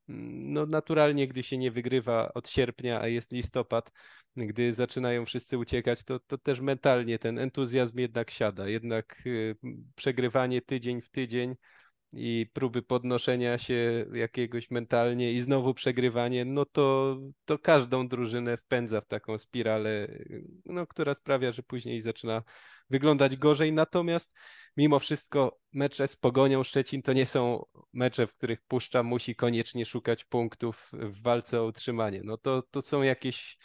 mm, 0.09 0.53
no 0.53 0.66
naturalnie, 0.66 1.29
gdy 1.29 1.43
się 1.43 1.59
nie 1.59 1.70
wygrywa 1.70 2.33
od 2.33 2.49
sierpnia, 2.49 3.01
a 3.01 3.09
jest 3.09 3.33
listopad, 3.33 3.91
gdy 4.37 4.72
zaczynają 4.72 5.25
wszyscy 5.25 5.59
uciekać, 5.59 6.05
to, 6.05 6.20
to 6.20 6.39
też 6.39 6.61
mentalnie 6.61 7.18
ten 7.18 7.39
entuzjazm 7.39 7.99
jednak 7.99 8.31
siada. 8.31 8.68
Jednak 8.68 9.22
y, 9.27 9.57
przegrywanie 9.95 10.62
tydzień 10.62 11.01
w 11.03 11.11
tydzień 11.11 11.55
i 12.16 12.46
próby 12.52 12.82
podnoszenia 12.82 13.58
się 13.58 14.06
jakiegoś 14.12 14.70
mentalnie 14.70 15.32
i 15.32 15.40
znowu 15.40 15.74
przegrywanie, 15.74 16.44
no 16.44 16.64
to, 16.64 17.16
to 17.44 17.58
każdą 17.58 18.08
drużynę 18.08 18.56
wpędza 18.56 19.00
w 19.00 19.06
taką 19.06 19.38
spiralę, 19.38 20.08
no, 20.64 20.86
która 20.86 21.14
sprawia, 21.14 21.52
że 21.52 21.62
później 21.62 22.00
zaczyna 22.00 22.42
wyglądać 22.90 23.36
gorzej. 23.36 23.72
Natomiast 23.72 24.34
mimo 24.76 24.98
wszystko 24.98 25.58
mecze 25.72 26.08
z 26.08 26.16
Pogonią 26.16 26.62
Szczecin 26.62 27.02
to 27.02 27.12
nie 27.12 27.26
są 27.26 27.64
mecze, 27.92 28.26
w 28.26 28.34
których 28.34 28.62
Puszcza 28.62 29.02
musi 29.02 29.36
koniecznie 29.36 29.86
szukać 29.86 30.24
punktów 30.24 30.90
w 30.92 31.22
walce 31.22 31.60
o 31.60 31.66
utrzymanie. 31.66 32.20
No 32.24 32.36
to, 32.36 32.62
to 32.70 32.82
są 32.82 33.02
jakieś 33.02 33.58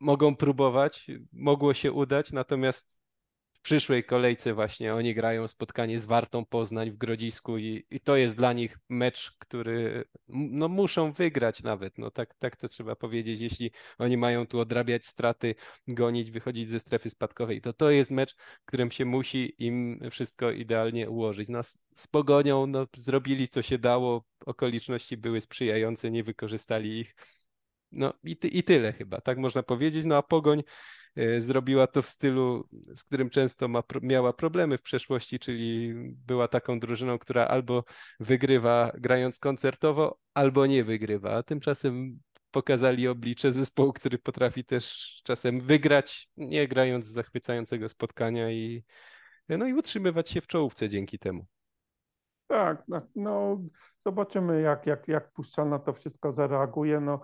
mogą 0.00 0.36
próbować, 0.36 1.06
mogło 1.32 1.74
się 1.74 1.92
udać, 1.92 2.32
natomiast 2.32 2.99
przyszłej 3.62 4.04
kolejce 4.04 4.54
właśnie 4.54 4.94
oni 4.94 5.14
grają 5.14 5.48
spotkanie 5.48 5.98
z 5.98 6.06
Wartą 6.06 6.44
Poznań 6.44 6.90
w 6.90 6.96
Grodzisku 6.96 7.58
i, 7.58 7.86
i 7.90 8.00
to 8.00 8.16
jest 8.16 8.36
dla 8.36 8.52
nich 8.52 8.78
mecz, 8.88 9.36
który 9.38 10.04
no, 10.28 10.68
muszą 10.68 11.12
wygrać 11.12 11.62
nawet, 11.62 11.98
no 11.98 12.10
tak, 12.10 12.34
tak 12.34 12.56
to 12.56 12.68
trzeba 12.68 12.96
powiedzieć, 12.96 13.40
jeśli 13.40 13.70
oni 13.98 14.16
mają 14.16 14.46
tu 14.46 14.60
odrabiać 14.60 15.06
straty, 15.06 15.54
gonić, 15.88 16.30
wychodzić 16.30 16.68
ze 16.68 16.80
strefy 16.80 17.10
spadkowej, 17.10 17.60
to 17.60 17.72
to 17.72 17.90
jest 17.90 18.10
mecz, 18.10 18.36
którym 18.64 18.90
się 18.90 19.04
musi 19.04 19.54
im 19.58 20.00
wszystko 20.10 20.50
idealnie 20.50 21.10
ułożyć. 21.10 21.48
No, 21.48 21.62
z 21.94 22.06
Pogonią 22.06 22.66
no, 22.66 22.86
zrobili 22.96 23.48
co 23.48 23.62
się 23.62 23.78
dało, 23.78 24.24
okoliczności 24.46 25.16
były 25.16 25.40
sprzyjające, 25.40 26.10
nie 26.10 26.24
wykorzystali 26.24 26.98
ich, 26.98 27.14
no 27.92 28.14
i, 28.24 28.36
ty, 28.36 28.48
i 28.48 28.62
tyle 28.62 28.92
chyba, 28.92 29.20
tak 29.20 29.38
można 29.38 29.62
powiedzieć, 29.62 30.04
no 30.04 30.16
a 30.16 30.22
Pogoń 30.22 30.62
zrobiła 31.38 31.86
to 31.86 32.02
w 32.02 32.08
stylu, 32.08 32.68
z 32.94 33.04
którym 33.04 33.30
często 33.30 33.68
ma, 33.68 33.82
miała 34.02 34.32
problemy 34.32 34.78
w 34.78 34.82
przeszłości, 34.82 35.38
czyli 35.38 35.94
była 36.26 36.48
taką 36.48 36.80
drużyną, 36.80 37.18
która 37.18 37.46
albo 37.46 37.84
wygrywa 38.20 38.92
grając 38.94 39.38
koncertowo, 39.38 40.18
albo 40.34 40.66
nie 40.66 40.84
wygrywa. 40.84 41.30
A 41.30 41.42
tymczasem 41.42 42.20
pokazali 42.50 43.08
oblicze 43.08 43.52
zespołu, 43.52 43.92
który 43.92 44.18
potrafi 44.18 44.64
też 44.64 45.14
czasem 45.24 45.60
wygrać, 45.60 46.28
nie 46.36 46.68
grając 46.68 47.06
zachwycającego 47.08 47.88
spotkania 47.88 48.50
i, 48.50 48.84
no 49.48 49.66
i 49.66 49.74
utrzymywać 49.74 50.30
się 50.30 50.40
w 50.40 50.46
czołówce 50.46 50.88
dzięki 50.88 51.18
temu. 51.18 51.46
Tak, 52.46 52.82
tak, 52.90 53.04
no 53.16 53.60
zobaczymy 54.06 54.60
jak, 54.60 54.86
jak, 54.86 55.08
jak 55.08 55.32
Puszcza 55.32 55.64
na 55.64 55.78
to 55.78 55.92
wszystko 55.92 56.32
zareaguje. 56.32 57.00
No 57.00 57.20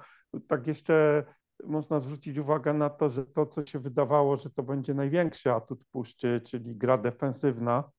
tak 0.48 0.66
jeszcze 0.66 1.24
można 1.64 2.00
zwrócić 2.00 2.38
uwagę 2.38 2.72
na 2.72 2.90
to, 2.90 3.08
że 3.08 3.26
to, 3.26 3.46
co 3.46 3.66
się 3.66 3.78
wydawało, 3.78 4.36
że 4.36 4.50
to 4.50 4.62
będzie 4.62 4.94
największy 4.94 5.52
atut 5.52 5.84
Puszczy, 5.92 6.40
czyli 6.44 6.76
gra 6.76 6.98
defensywna 6.98 7.90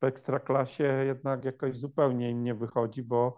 w 0.00 0.04
ekstraklasie, 0.04 1.04
jednak 1.06 1.44
jakoś 1.44 1.78
zupełnie 1.78 2.30
im 2.30 2.44
nie 2.44 2.54
wychodzi, 2.54 3.02
bo 3.02 3.36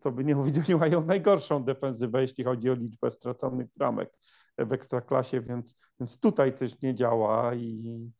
co 0.00 0.12
by 0.12 0.24
nie 0.24 0.34
mówić, 0.34 0.56
oni 0.68 0.78
mają 0.78 1.04
najgorszą 1.04 1.64
defensywę, 1.64 2.22
jeśli 2.22 2.44
chodzi 2.44 2.70
o 2.70 2.74
liczbę 2.74 3.10
straconych 3.10 3.68
bramek 3.76 4.12
w 4.58 4.72
ekstraklasie, 4.72 5.40
więc, 5.40 5.76
więc 6.00 6.20
tutaj 6.20 6.54
coś 6.54 6.82
nie 6.82 6.94
działa 6.94 7.54
i 7.54 8.10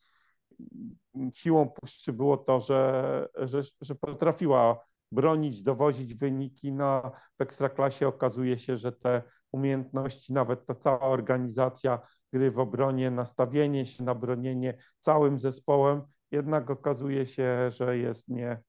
siłą 1.32 1.68
Puszczy 1.68 2.12
było 2.12 2.36
to, 2.36 2.60
że, 2.60 3.28
że, 3.34 3.62
że 3.80 3.94
potrafiła 3.94 4.84
bronić, 5.12 5.62
dowozić 5.62 6.14
wyniki. 6.14 6.72
No, 6.72 7.12
w 7.38 7.42
ekstraklasie 7.42 8.08
okazuje 8.08 8.58
się, 8.58 8.76
że 8.76 8.92
te 8.92 9.22
umiejętności, 9.52 10.32
nawet 10.32 10.66
ta 10.66 10.74
cała 10.74 11.00
organizacja 11.00 11.98
gry 12.32 12.50
w 12.50 12.58
obronie, 12.58 13.10
nastawienie 13.10 13.86
się 13.86 14.04
na 14.04 14.14
bronienie 14.14 14.78
całym 15.00 15.38
zespołem, 15.38 16.02
jednak 16.30 16.70
okazuje 16.70 17.26
się, 17.26 17.70
że 17.70 17.98
jest 17.98 18.28
nie, 18.28 18.62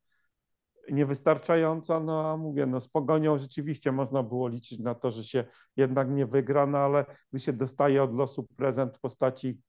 niewystarczająca. 0.92 2.00
No 2.00 2.32
a 2.32 2.38
mówię, 2.38 2.66
no 2.66 2.80
z 2.80 2.88
pogonią 2.88 3.38
rzeczywiście 3.38 3.92
można 3.92 4.24
było 4.24 4.48
liczyć 4.48 4.80
na 4.80 4.96
to, 4.96 5.12
że 5.12 5.24
się 5.24 5.44
jednak 5.78 6.10
nie 6.10 6.26
wygra, 6.26 6.66
no 6.66 6.78
ale 6.78 7.06
gdy 7.32 7.40
się 7.40 7.54
dostaje 7.54 8.04
od 8.04 8.16
losu 8.16 8.48
prezent 8.56 8.98
w 8.98 9.00
postaci 9.00 9.62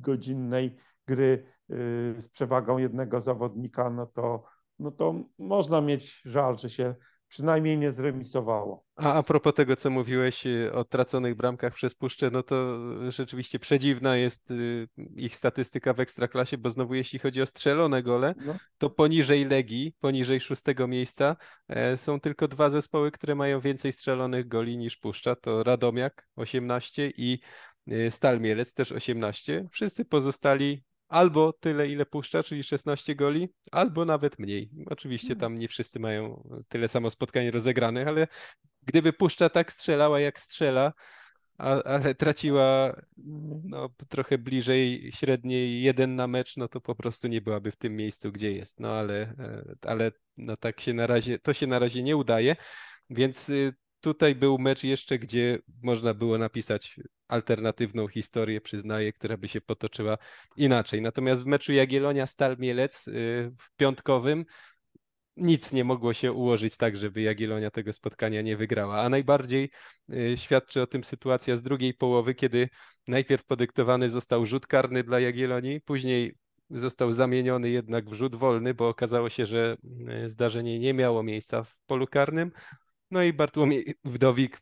godzinnej 0.00 0.76
gry 1.06 1.46
yy, 1.68 1.76
z 2.18 2.28
przewagą 2.28 2.78
jednego 2.78 3.20
zawodnika, 3.20 3.90
no 3.90 4.06
to 4.06 4.44
no 4.78 4.90
to 4.90 5.14
można 5.38 5.80
mieć 5.80 6.20
żal, 6.24 6.58
że 6.58 6.70
się 6.70 6.94
przynajmniej 7.28 7.78
nie 7.78 7.92
zremisowało. 7.92 8.84
A 8.96 9.12
a 9.12 9.22
propos 9.22 9.54
tego, 9.54 9.76
co 9.76 9.90
mówiłeś 9.90 10.46
y, 10.46 10.72
o 10.72 10.84
traconych 10.84 11.34
bramkach 11.34 11.74
przez 11.74 11.94
Puszczę, 11.94 12.30
no 12.30 12.42
to 12.42 12.78
rzeczywiście 13.12 13.58
przedziwna 13.58 14.16
jest 14.16 14.50
y, 14.50 14.88
ich 15.16 15.36
statystyka 15.36 15.94
w 15.94 16.00
Ekstraklasie, 16.00 16.58
bo 16.58 16.70
znowu 16.70 16.94
jeśli 16.94 17.18
chodzi 17.18 17.42
o 17.42 17.46
strzelone 17.46 18.02
gole, 18.02 18.34
no. 18.46 18.56
to 18.78 18.90
poniżej 18.90 19.44
Legii, 19.44 19.94
poniżej 20.00 20.40
szóstego 20.40 20.88
miejsca 20.88 21.36
e, 21.68 21.96
są 21.96 22.20
tylko 22.20 22.48
dwa 22.48 22.70
zespoły, 22.70 23.10
które 23.10 23.34
mają 23.34 23.60
więcej 23.60 23.92
strzelonych 23.92 24.48
goli 24.48 24.78
niż 24.78 24.96
Puszcza, 24.96 25.36
to 25.36 25.62
Radomiak 25.62 26.28
18 26.36 27.12
i 27.16 27.38
y, 27.92 28.10
Stal 28.10 28.40
Mielec 28.40 28.74
też 28.74 28.92
18. 28.92 29.66
Wszyscy 29.70 30.04
pozostali 30.04 30.85
albo 31.08 31.52
tyle, 31.52 31.88
ile 31.88 32.06
puszcza, 32.06 32.42
czyli 32.42 32.62
16 32.62 33.14
goli, 33.14 33.48
albo 33.72 34.04
nawet 34.04 34.38
mniej. 34.38 34.70
Oczywiście 34.86 35.28
hmm. 35.28 35.40
tam 35.40 35.54
nie 35.54 35.68
wszyscy 35.68 36.00
mają 36.00 36.48
tyle 36.68 36.88
samo 36.88 37.10
spotkań 37.10 37.50
rozegranych, 37.50 38.08
ale 38.08 38.28
gdyby 38.82 39.12
puszcza 39.12 39.48
tak 39.48 39.72
strzelała, 39.72 40.20
jak 40.20 40.40
strzela, 40.40 40.92
a, 41.58 41.82
ale 41.82 42.14
traciła 42.14 42.96
no, 43.64 43.88
trochę 44.08 44.38
bliżej 44.38 45.12
średniej 45.12 45.82
jeden 45.82 46.16
na 46.16 46.26
mecz, 46.26 46.56
no 46.56 46.68
to 46.68 46.80
po 46.80 46.94
prostu 46.94 47.28
nie 47.28 47.40
byłaby 47.40 47.72
w 47.72 47.76
tym 47.76 47.96
miejscu, 47.96 48.32
gdzie 48.32 48.52
jest. 48.52 48.80
No 48.80 48.92
ale, 48.92 49.20
e, 49.22 49.74
ale 49.82 50.12
no 50.36 50.56
tak 50.56 50.80
się 50.80 50.94
na 50.94 51.06
razie, 51.06 51.38
to 51.38 51.52
się 51.52 51.66
na 51.66 51.78
razie 51.78 52.02
nie 52.02 52.16
udaje, 52.16 52.56
więc 53.10 53.48
y, 53.48 53.74
tutaj 54.06 54.34
był 54.34 54.58
mecz 54.58 54.84
jeszcze, 54.84 55.18
gdzie 55.18 55.58
można 55.82 56.14
było 56.14 56.38
napisać 56.38 57.00
alternatywną 57.28 58.08
historię, 58.08 58.60
przyznaję, 58.60 59.12
która 59.12 59.36
by 59.36 59.48
się 59.48 59.60
potoczyła 59.60 60.18
inaczej. 60.56 61.02
Natomiast 61.02 61.42
w 61.42 61.46
meczu 61.46 61.72
Jagiellonia-Stal 61.72 62.58
Mielec 62.58 63.08
y, 63.08 63.12
w 63.58 63.76
piątkowym 63.76 64.44
nic 65.36 65.72
nie 65.72 65.84
mogło 65.84 66.12
się 66.12 66.32
ułożyć 66.32 66.76
tak, 66.76 66.96
żeby 66.96 67.22
Jagiellonia 67.22 67.70
tego 67.70 67.92
spotkania 67.92 68.42
nie 68.42 68.56
wygrała. 68.56 69.02
A 69.02 69.08
najbardziej 69.08 69.70
y, 70.12 70.36
świadczy 70.36 70.82
o 70.82 70.86
tym 70.86 71.04
sytuacja 71.04 71.56
z 71.56 71.62
drugiej 71.62 71.94
połowy, 71.94 72.34
kiedy 72.34 72.68
najpierw 73.08 73.44
podyktowany 73.44 74.10
został 74.10 74.46
rzut 74.46 74.66
karny 74.66 75.02
dla 75.04 75.20
Jagiellonii, 75.20 75.80
później 75.80 76.38
został 76.70 77.12
zamieniony 77.12 77.70
jednak 77.70 78.10
w 78.10 78.14
rzut 78.14 78.36
wolny, 78.36 78.74
bo 78.74 78.88
okazało 78.88 79.28
się, 79.28 79.46
że 79.46 79.76
y, 80.24 80.28
zdarzenie 80.28 80.78
nie 80.78 80.94
miało 80.94 81.22
miejsca 81.22 81.62
w 81.62 81.78
polu 81.86 82.06
karnym. 82.06 82.52
No 83.10 83.22
i 83.22 83.32
Bartłomiej 83.32 83.94
Wdowik 84.04 84.60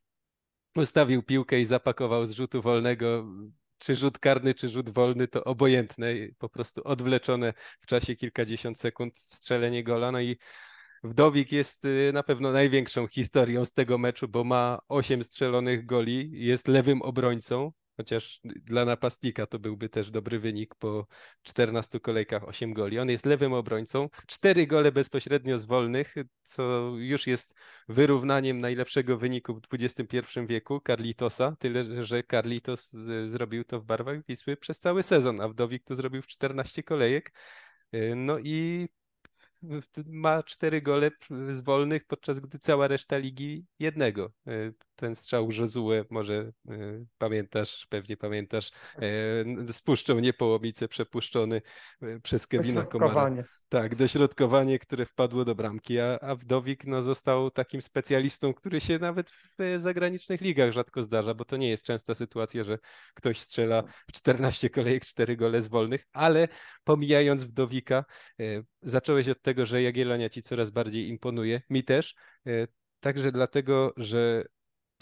ustawił 0.76 1.22
piłkę 1.22 1.60
i 1.60 1.64
zapakował 1.64 2.26
z 2.26 2.32
rzutu 2.32 2.62
wolnego 2.62 3.26
czy 3.78 3.94
rzut 3.94 4.18
karny, 4.18 4.54
czy 4.54 4.68
rzut 4.68 4.90
wolny, 4.90 5.28
to 5.28 5.44
obojętne, 5.44 6.06
po 6.38 6.48
prostu 6.48 6.82
odwleczone 6.84 7.54
w 7.80 7.86
czasie 7.86 8.16
kilkadziesiąt 8.16 8.80
sekund 8.80 9.20
strzelenie 9.20 9.84
gola. 9.84 10.12
No 10.12 10.20
i 10.20 10.38
Wdowik 11.04 11.52
jest 11.52 11.84
y, 11.84 12.10
na 12.14 12.22
pewno 12.22 12.52
największą 12.52 13.08
historią 13.08 13.64
z 13.64 13.72
tego 13.72 13.98
meczu, 13.98 14.28
bo 14.28 14.44
ma 14.44 14.78
8 14.88 15.22
strzelonych 15.22 15.86
goli, 15.86 16.30
jest 16.32 16.68
lewym 16.68 17.02
obrońcą, 17.02 17.72
chociaż 17.96 18.40
dla 18.44 18.84
napastnika 18.84 19.46
to 19.46 19.58
byłby 19.58 19.88
też 19.88 20.10
dobry 20.10 20.38
wynik 20.38 20.74
po 20.74 21.06
14 21.42 22.00
kolejkach 22.00 22.48
8 22.48 22.74
goli. 22.74 22.98
On 22.98 23.10
jest 23.10 23.26
lewym 23.26 23.52
obrońcą, 23.52 24.08
4 24.26 24.66
gole 24.66 24.92
bezpośrednio 24.92 25.58
z 25.58 25.64
wolnych, 25.64 26.14
co 26.44 26.92
już 26.96 27.26
jest 27.26 27.54
wyrównaniem 27.88 28.60
najlepszego 28.60 29.18
wyniku 29.18 29.54
w 29.54 29.74
XXI 29.74 30.18
wieku 30.46 30.80
Carlitosa, 30.86 31.56
tyle 31.58 32.04
że 32.04 32.22
Carlitos 32.30 32.92
zrobił 33.26 33.64
to 33.64 33.80
w 33.80 33.84
barwach 33.84 34.26
Wisły 34.26 34.56
przez 34.56 34.80
cały 34.80 35.02
sezon, 35.02 35.40
a 35.40 35.48
Wdowik 35.48 35.84
to 35.84 35.94
zrobił 35.94 36.22
w 36.22 36.26
14 36.26 36.82
kolejek. 36.82 37.32
Y, 37.94 38.14
no 38.16 38.38
i 38.38 38.88
ma 40.06 40.42
cztery 40.42 40.82
gole 40.82 41.10
z 41.48 41.60
wolnych, 41.60 42.04
podczas 42.04 42.40
gdy 42.40 42.58
cała 42.58 42.88
reszta 42.88 43.16
ligi 43.16 43.66
jednego. 43.78 44.32
E, 44.94 45.00
ten 45.00 45.14
strzał 45.14 45.50
Josue, 45.52 46.04
może 46.10 46.52
e, 46.68 47.04
pamiętasz, 47.18 47.86
pewnie 47.90 48.16
pamiętasz, 48.16 48.70
e, 49.68 49.72
spuszczą 49.72 50.18
niepołomice 50.18 50.88
przepuszczony 50.88 51.62
przez 52.22 52.46
Kevina 52.46 52.84
Komara. 52.84 53.44
Tak, 53.68 53.94
dośrodkowanie, 53.94 54.78
które 54.78 55.06
wpadło 55.06 55.44
do 55.44 55.54
bramki, 55.54 56.00
a, 56.00 56.18
a 56.20 56.36
Wdowik 56.36 56.84
no, 56.86 57.02
został 57.02 57.50
takim 57.50 57.82
specjalistą, 57.82 58.54
który 58.54 58.80
się 58.80 58.98
nawet 58.98 59.30
w 59.30 59.78
zagranicznych 59.78 60.40
ligach 60.40 60.72
rzadko 60.72 61.02
zdarza, 61.02 61.34
bo 61.34 61.44
to 61.44 61.56
nie 61.56 61.68
jest 61.68 61.84
częsta 61.84 62.14
sytuacja, 62.14 62.64
że 62.64 62.78
ktoś 63.14 63.40
strzela 63.40 63.82
w 64.08 64.12
14 64.12 64.70
kolejek 64.70 65.04
4 65.04 65.36
gole 65.36 65.62
z 65.62 65.68
wolnych, 65.68 66.06
ale 66.12 66.48
pomijając 66.84 67.44
Wdowika, 67.44 68.04
zacząłeś 68.82 69.28
od 69.28 69.42
tego, 69.42 69.66
że 69.66 69.82
Jagiellonia 69.82 70.28
ci 70.28 70.42
coraz 70.42 70.70
bardziej 70.70 71.08
imponuje, 71.08 71.62
mi 71.70 71.84
też, 71.84 72.14
także 73.00 73.32
dlatego, 73.32 73.92
że 73.96 74.44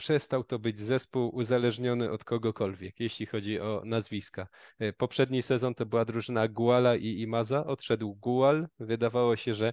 przestał 0.03 0.44
to 0.44 0.59
być 0.59 0.80
zespół 0.80 1.34
uzależniony 1.34 2.11
od 2.11 2.24
kogokolwiek, 2.24 3.00
jeśli 3.00 3.26
chodzi 3.26 3.61
o 3.61 3.82
nazwiska. 3.84 4.46
E, 4.78 4.92
poprzedni 4.92 5.42
sezon 5.42 5.74
to 5.74 5.86
była 5.86 6.05
drużyna 6.05 6.48
Guala 6.48 6.96
i 6.96 7.20
Imaza, 7.20 7.66
odszedł 7.66 8.14
Gual, 8.14 8.68
wydawało 8.78 9.36
się, 9.36 9.55
że 9.55 9.72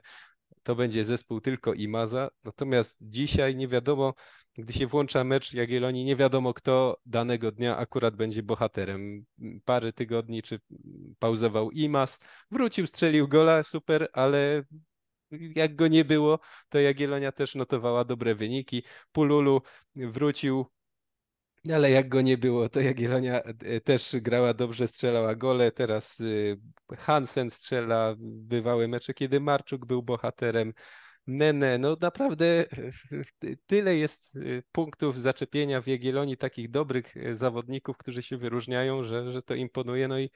to 0.64 0.76
będzie 0.76 1.06
zespół 1.06 1.42
tylko 1.42 1.74
Imaza, 1.74 2.30
natomiast 2.44 2.98
dzisiaj 3.02 3.56
nie 3.56 3.68
wiadomo, 3.68 4.14
gdy 4.58 4.74
się 4.74 4.88
włącza 4.88 5.24
mecz 5.24 5.54
Jagiellonii, 5.54 6.06
nie 6.06 6.16
wiadomo 6.16 6.54
kto 6.54 6.98
danego 7.06 7.52
dnia 7.52 7.78
akurat 7.78 8.16
będzie 8.16 8.44
bohaterem. 8.44 9.26
Parę 9.66 9.94
tygodni 9.94 10.44
czy 10.44 10.60
pauzował 11.20 11.72
Imaz, 11.72 12.20
wrócił, 12.52 12.88
strzelił 12.88 13.28
gola, 13.28 13.64
super, 13.64 14.10
ale 14.14 14.64
jak 15.32 15.76
go 15.76 15.88
nie 15.88 16.06
było, 16.06 16.40
to 16.70 16.80
Jagiellonia 16.80 17.32
też 17.32 17.56
notowała 17.56 18.06
dobre 18.06 18.36
wyniki. 18.36 18.84
Pululu 19.12 19.62
wrócił, 19.96 20.66
ale 21.74 21.92
jak 21.92 22.10
go 22.10 22.22
nie 22.22 22.38
było, 22.38 22.70
to 22.70 22.80
Jagiellonia 22.80 23.42
e, 23.42 23.82
też 23.82 24.16
grała 24.22 24.54
dobrze, 24.54 24.88
strzelała 24.88 25.36
gole. 25.36 25.72
Teraz 25.72 26.20
y, 26.20 26.60
Hansen 26.98 27.50
strzela 27.50 28.16
bywały 28.20 28.88
mecze, 28.88 29.14
kiedy 29.14 29.40
Marczuk 29.40 29.86
był 29.86 30.04
bohaterem. 30.04 30.74
Nene, 31.28 31.78
no 31.78 31.98
naprawdę 32.02 32.66
tyle 33.68 33.96
jest 33.96 34.38
punktów 34.72 35.20
zaczepienia 35.20 35.82
w 35.82 35.88
Jagiellonii, 35.88 36.38
takich 36.38 36.70
dobrych 36.70 37.18
e, 37.18 37.36
zawodników, 37.36 37.98
którzy 37.98 38.24
się 38.24 38.38
wyróżniają, 38.38 39.04
że, 39.04 39.32
że 39.32 39.42
to 39.42 39.56
imponuje. 39.56 40.08
No 40.08 40.20
i 40.20 40.30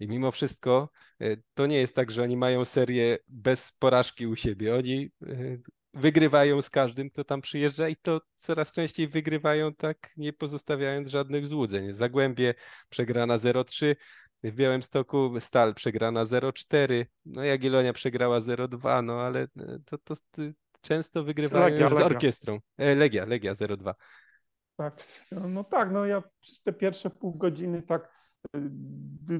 i 0.00 0.08
mimo 0.08 0.30
wszystko 0.30 0.90
e, 1.20 1.36
to 1.54 1.66
nie 1.66 1.76
jest 1.76 1.94
tak, 1.94 2.10
że 2.10 2.22
oni 2.22 2.36
mają 2.36 2.64
serię 2.64 3.18
bez 3.28 3.72
porażki 3.72 4.26
u 4.26 4.36
siebie. 4.36 4.74
Oni 4.74 5.10
e, 5.26 5.58
wygrywają 5.94 6.62
z 6.62 6.70
każdym, 6.70 7.10
kto 7.10 7.24
tam 7.24 7.40
przyjeżdża 7.40 7.88
i 7.88 7.96
to 7.96 8.20
coraz 8.38 8.72
częściej 8.72 9.08
wygrywają 9.08 9.74
tak, 9.74 10.10
nie 10.16 10.32
pozostawiając 10.32 11.10
żadnych 11.10 11.46
złudzeń. 11.46 11.92
Zagłębie 11.92 12.54
przegrana 12.88 13.36
0-3, 13.36 13.96
w 14.42 14.54
Białymstoku 14.54 15.40
Stal 15.40 15.74
przegrana 15.74 16.24
0-4, 16.24 17.06
no 17.24 17.44
Jagiellonia 17.44 17.92
przegrała 17.92 18.38
0-2, 18.38 19.04
no 19.04 19.20
ale 19.20 19.40
e, 19.40 19.48
to, 19.84 19.98
to, 19.98 20.14
to 20.30 20.42
często 20.80 21.24
wygrywają 21.24 21.64
Legia, 21.64 21.88
z 21.88 21.92
Legia. 21.92 22.06
orkiestrą. 22.06 22.60
Legia, 22.78 23.26
Legia 23.26 23.54
0-2. 23.54 23.94
Tak, 24.76 25.04
no 25.32 25.64
tak, 25.64 25.92
no 25.92 26.06
ja 26.06 26.22
przez 26.40 26.62
te 26.62 26.72
pierwsze 26.72 27.10
pół 27.10 27.34
godziny 27.34 27.82
tak 27.82 28.08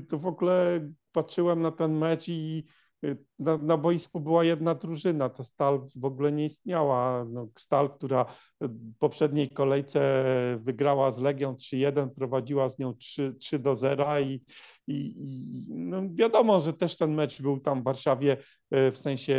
to 0.08 0.18
w 0.18 0.26
ogóle 0.26 0.88
patrzyłem 1.12 1.62
na 1.62 1.70
ten 1.70 1.98
mecz 1.98 2.28
i 2.28 2.64
y, 3.04 3.24
na, 3.38 3.58
na 3.58 3.76
boisku 3.76 4.20
była 4.20 4.44
jedna 4.44 4.74
drużyna, 4.74 5.28
ta 5.28 5.44
Stal 5.44 5.88
w 5.96 6.04
ogóle 6.04 6.32
nie 6.32 6.44
istniała. 6.44 7.24
No, 7.24 7.48
Stal, 7.58 7.90
która 7.90 8.24
w 8.60 8.94
poprzedniej 8.98 9.50
kolejce 9.50 10.24
wygrała 10.60 11.10
z 11.10 11.18
Legią 11.18 11.54
3-1, 11.54 12.10
prowadziła 12.10 12.68
z 12.68 12.78
nią 12.78 12.94
3, 12.94 13.34
3 13.40 13.58
do 13.58 13.76
0 13.76 14.20
i, 14.20 14.44
i, 14.88 15.14
i 15.18 15.74
no 15.74 16.02
wiadomo, 16.14 16.60
że 16.60 16.72
też 16.72 16.96
ten 16.96 17.14
mecz 17.14 17.42
był 17.42 17.60
tam 17.60 17.80
w 17.80 17.84
Warszawie 17.84 18.36
e, 18.70 18.92
w 18.92 18.98
sensie 18.98 19.38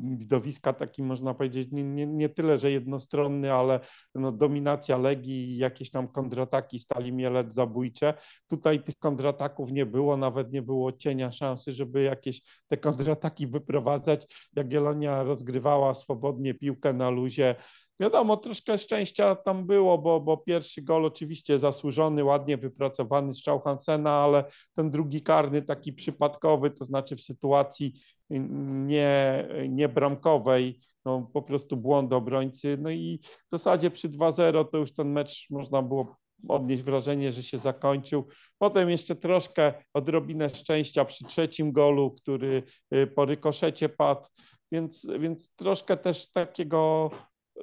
widowiska 0.00 0.72
taki 0.72 1.02
można 1.02 1.34
powiedzieć 1.34 1.68
nie, 1.72 1.82
nie, 1.82 2.06
nie 2.06 2.28
tyle, 2.28 2.58
że 2.58 2.70
jednostronny, 2.70 3.52
ale 3.52 3.80
no, 4.14 4.32
dominacja 4.32 4.98
Legii, 4.98 5.56
jakieś 5.56 5.90
tam 5.90 6.08
kontrataki 6.08 6.78
Stali 6.78 7.12
Mielec 7.12 7.54
zabójcze. 7.54 8.14
Tutaj 8.46 8.82
tych 8.82 8.98
kontrataków 8.98 9.72
nie 9.72 9.86
było, 9.86 10.16
nawet 10.16 10.52
nie 10.52 10.62
było 10.62 10.92
cienia 10.92 11.32
szansy, 11.32 11.72
żeby 11.72 12.02
jakieś 12.02 12.42
te 12.68 12.76
kontrataki 12.86 13.46
wyprowadzać. 13.46 14.48
Jagiellonia 14.56 15.22
rozgrywała 15.22 15.94
swobodnie 15.94 16.54
piłkę 16.54 16.92
na 16.92 17.10
luzie, 17.10 17.54
Wiadomo, 18.00 18.36
troszkę 18.36 18.78
szczęścia 18.78 19.34
tam 19.34 19.66
było, 19.66 19.98
bo, 19.98 20.20
bo 20.20 20.36
pierwszy 20.36 20.82
gol 20.82 21.04
oczywiście 21.04 21.58
zasłużony, 21.58 22.24
ładnie 22.24 22.56
wypracowany 22.56 23.34
strzał 23.34 23.60
Hansena, 23.60 24.10
ale 24.10 24.44
ten 24.74 24.90
drugi 24.90 25.22
karny 25.22 25.62
taki 25.62 25.92
przypadkowy, 25.92 26.70
to 26.70 26.84
znaczy 26.84 27.16
w 27.16 27.20
sytuacji 27.20 28.00
nie, 28.30 29.48
nie 29.68 29.88
bramkowej, 29.88 30.80
no 31.04 31.30
po 31.32 31.42
prostu 31.42 31.76
błąd 31.76 32.12
obrońcy. 32.12 32.78
No 32.80 32.90
i 32.90 33.20
w 33.22 33.50
zasadzie 33.50 33.90
przy 33.90 34.08
2-0 34.08 34.64
to 34.72 34.78
już 34.78 34.92
ten 34.92 35.12
mecz 35.12 35.46
można 35.50 35.82
było 35.82 36.16
odnieść 36.48 36.82
wrażenie, 36.82 37.32
że 37.32 37.42
się 37.42 37.58
zakończył. 37.58 38.28
Potem 38.58 38.90
jeszcze 38.90 39.14
troszkę 39.16 39.74
odrobinę 39.94 40.48
szczęścia 40.48 41.04
przy 41.04 41.24
trzecim 41.24 41.72
golu, 41.72 42.10
który 42.10 42.62
y, 42.94 43.06
po 43.06 43.24
rykoszecie 43.24 43.88
padł, 43.88 44.28
więc, 44.72 45.06
więc 45.18 45.54
troszkę 45.54 45.96
też 45.96 46.30
takiego 46.30 47.10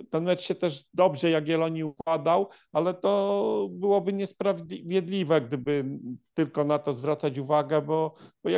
ten 0.10 0.24
mecz 0.24 0.42
się 0.42 0.56
też 0.56 0.86
dobrze 0.94 1.30
Jagiellonii 1.30 1.84
układał, 1.84 2.50
ale 2.72 2.94
to 2.94 3.68
byłoby 3.72 4.14
niesprawiedliwe, 4.14 5.42
gdyby 5.42 6.00
tylko 6.34 6.64
na 6.64 6.80
to 6.80 6.94
zwracać 6.94 7.40
uwagę, 7.40 7.82
bo, 7.82 8.14
bo 8.44 8.50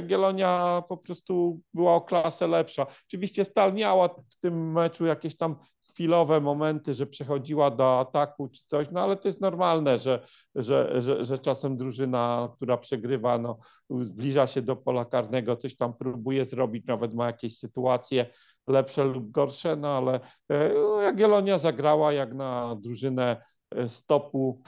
po 0.89 0.97
prostu 0.97 1.61
była 1.73 1.95
o 1.95 2.01
klasę 2.01 2.47
lepsza. 2.47 2.87
Oczywiście 3.07 3.43
Stal 3.43 3.73
miała 3.73 4.07
w 4.07 4.39
tym 4.39 4.71
meczu 4.71 5.05
jakieś 5.05 5.37
tam 5.37 5.55
chwilowe 5.95 6.41
momenty, 6.41 6.93
że 6.93 7.07
przechodziła 7.07 7.71
do 7.71 7.99
ataku 7.99 8.47
czy 8.47 8.65
coś, 8.65 8.87
no 8.91 9.01
ale 9.01 9.17
to 9.17 9.27
jest 9.27 9.41
normalne, 9.41 9.97
że, 9.97 10.27
że, 10.55 11.01
że, 11.01 11.25
że 11.25 11.39
czasem 11.39 11.77
drużyna, 11.77 12.49
która 12.55 12.77
przegrywa, 12.77 13.37
no, 13.37 13.57
zbliża 13.89 14.47
się 14.47 14.61
do 14.61 14.75
pola 14.75 15.05
karnego, 15.05 15.55
coś 15.55 15.75
tam 15.75 15.93
próbuje 15.93 16.45
zrobić, 16.45 16.85
nawet 16.85 17.13
ma 17.13 17.25
jakieś 17.25 17.57
sytuacje, 17.57 18.25
lepsze 18.67 19.03
lub 19.03 19.31
gorsze, 19.31 19.75
no 19.75 19.97
ale 19.97 20.19
e, 20.49 20.73
Jagiellonia 21.03 21.57
zagrała 21.57 22.13
jak 22.13 22.33
na 22.33 22.75
drużynę 22.75 23.41
e, 23.71 23.89
stopu, 23.89 24.61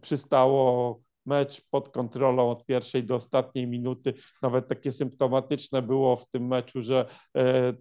przystało 0.00 1.00
mecz 1.26 1.62
pod 1.70 1.88
kontrolą 1.88 2.50
od 2.50 2.64
pierwszej 2.64 3.04
do 3.04 3.14
ostatniej 3.14 3.66
minuty. 3.66 4.14
Nawet 4.42 4.68
takie 4.68 4.92
symptomatyczne 4.92 5.82
było 5.82 6.16
w 6.16 6.30
tym 6.30 6.46
meczu, 6.46 6.82
że 6.82 7.06
e, 7.36 7.72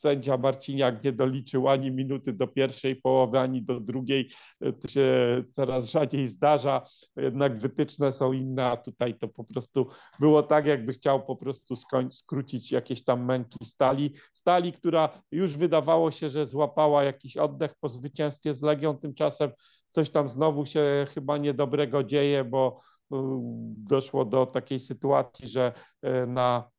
sędzia 0.00 0.36
Marciniak 0.36 1.04
nie 1.04 1.12
doliczył 1.12 1.68
ani 1.68 1.90
minuty 1.90 2.32
do 2.32 2.46
pierwszej 2.46 2.96
połowy, 2.96 3.38
ani 3.38 3.62
do 3.62 3.80
drugiej. 3.80 4.30
To 4.80 4.88
się 4.88 5.04
coraz 5.52 5.90
rzadziej 5.90 6.26
zdarza, 6.26 6.82
jednak 7.16 7.58
wytyczne 7.58 8.12
są 8.12 8.32
inne, 8.32 8.66
a 8.66 8.76
tutaj 8.76 9.14
to 9.14 9.28
po 9.28 9.44
prostu 9.44 9.86
było 10.20 10.42
tak, 10.42 10.66
jakby 10.66 10.92
chciał 10.92 11.26
po 11.26 11.36
prostu 11.36 11.74
skrócić 12.10 12.72
jakieś 12.72 13.04
tam 13.04 13.24
męki 13.24 13.64
stali. 13.64 14.14
Stali, 14.32 14.72
która 14.72 15.22
już 15.32 15.56
wydawało 15.56 16.10
się, 16.10 16.28
że 16.28 16.46
złapała 16.46 17.04
jakiś 17.04 17.36
oddech 17.36 17.74
po 17.80 17.88
zwycięstwie 17.88 18.54
z 18.54 18.62
Legią, 18.62 18.98
tymczasem 18.98 19.50
coś 19.88 20.10
tam 20.10 20.28
znowu 20.28 20.66
się 20.66 21.06
chyba 21.14 21.38
niedobrego 21.38 22.04
dzieje, 22.04 22.44
bo 22.44 22.80
y, 23.12 23.16
doszło 23.76 24.24
do 24.24 24.46
takiej 24.46 24.80
sytuacji, 24.80 25.48
że 25.48 25.72
y, 26.06 26.26
na 26.26 26.70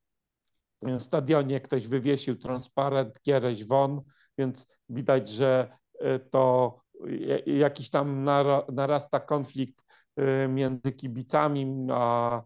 stadionie 0.98 1.62
ktoś 1.62 1.88
wywiesił 1.88 2.36
transparent 2.36 3.22
Kiereś 3.22 3.66
won, 3.66 4.02
więc 4.38 4.68
widać, 4.90 5.30
że 5.30 5.78
y, 5.96 6.20
to 6.20 6.78
jakiś 7.46 7.90
tam 7.90 8.24
narasta 8.72 9.20
konflikt 9.20 9.86
między 10.50 10.92
kibicami, 10.92 11.88
a 11.92 12.42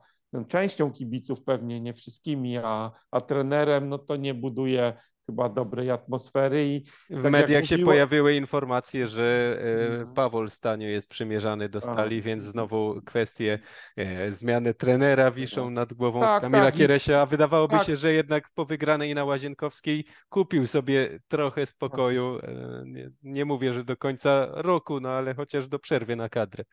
częścią 0.48 0.92
kibiców 0.92 1.44
pewnie, 1.44 1.82
nie 1.82 1.94
wszystkimi, 1.94 2.58
a, 2.58 2.92
a 3.12 3.22
trenerem, 3.22 3.90
no 3.90 3.98
to 3.98 4.16
nie 4.16 4.34
buduje 4.34 4.94
chyba 5.26 5.50
dobrej 5.50 5.92
atmosfery. 5.92 6.66
I 6.66 6.84
w 7.10 7.24
tak 7.24 7.32
mediach 7.32 7.66
się 7.66 7.78
pojawiły 7.78 8.36
informacje, 8.36 9.08
że 9.08 9.58
e, 9.60 9.88
mhm. 9.88 10.14
Pawol 10.14 10.50
Stanio 10.50 10.88
jest 10.88 11.10
przymierzany 11.10 11.70
do 11.70 11.82
stali, 11.82 12.20
a. 12.20 12.22
więc 12.22 12.44
znowu 12.44 13.02
kwestie 13.06 13.60
e, 13.98 14.32
zmiany 14.32 14.74
trenera 14.74 15.32
wiszą 15.32 15.70
nad 15.70 15.94
głową 15.94 16.22
tak, 16.22 16.44
Kamila 16.44 16.66
tak. 16.66 16.76
Kieresia, 16.76 17.22
a 17.22 17.26
wydawałoby 17.26 17.78
tak. 17.78 17.86
się, 17.86 17.96
że 17.96 18.14
jednak 18.14 18.50
po 18.56 18.66
wygranej 18.66 19.16
na 19.16 19.26
Łazienkowskiej 19.26 20.06
kupił 20.30 20.68
sobie 20.68 21.20
trochę 21.28 21.66
spokoju. 21.66 22.40
E, 22.44 22.84
nie, 22.86 23.10
nie 23.24 23.46
mówię, 23.46 23.74
że 23.74 23.84
do 23.84 23.98
końca 23.98 24.48
roku, 24.52 25.00
no 25.00 25.10
ale 25.10 25.34
chociaż 25.34 25.68
do 25.68 25.80
przerwy 25.80 26.16
na 26.16 26.30
kadrę. 26.30 26.64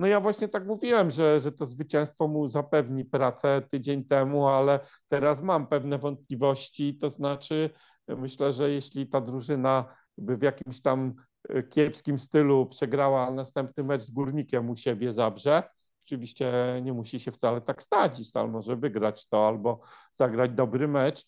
No 0.00 0.06
ja 0.06 0.20
właśnie 0.20 0.48
tak 0.48 0.66
mówiłem, 0.66 1.10
że, 1.10 1.40
że 1.40 1.52
to 1.52 1.66
zwycięstwo 1.66 2.28
mu 2.28 2.48
zapewni 2.48 3.04
pracę 3.04 3.62
tydzień 3.70 4.04
temu, 4.04 4.48
ale 4.48 4.80
teraz 5.08 5.42
mam 5.42 5.66
pewne 5.66 5.98
wątpliwości, 5.98 6.98
to 6.98 7.10
znaczy 7.10 7.70
myślę, 8.16 8.52
że 8.52 8.70
jeśli 8.70 9.06
ta 9.06 9.20
drużyna 9.20 9.84
by 10.18 10.36
w 10.36 10.42
jakimś 10.42 10.80
tam 10.82 11.14
e, 11.48 11.62
kiepskim 11.62 12.18
stylu 12.18 12.66
przegrała 12.66 13.30
następny 13.30 13.84
mecz 13.84 14.02
z 14.02 14.10
Górnikiem 14.10 14.70
u 14.70 14.76
siebie 14.76 15.12
Zabrze, 15.12 15.62
oczywiście 16.04 16.52
nie 16.82 16.92
musi 16.92 17.20
się 17.20 17.30
wcale 17.30 17.60
tak 17.60 17.82
stać 17.82 18.20
i 18.20 18.24
Stal 18.24 18.50
może 18.50 18.76
wygrać 18.76 19.28
to 19.28 19.48
albo 19.48 19.80
zagrać 20.14 20.50
dobry 20.50 20.88
mecz, 20.88 21.26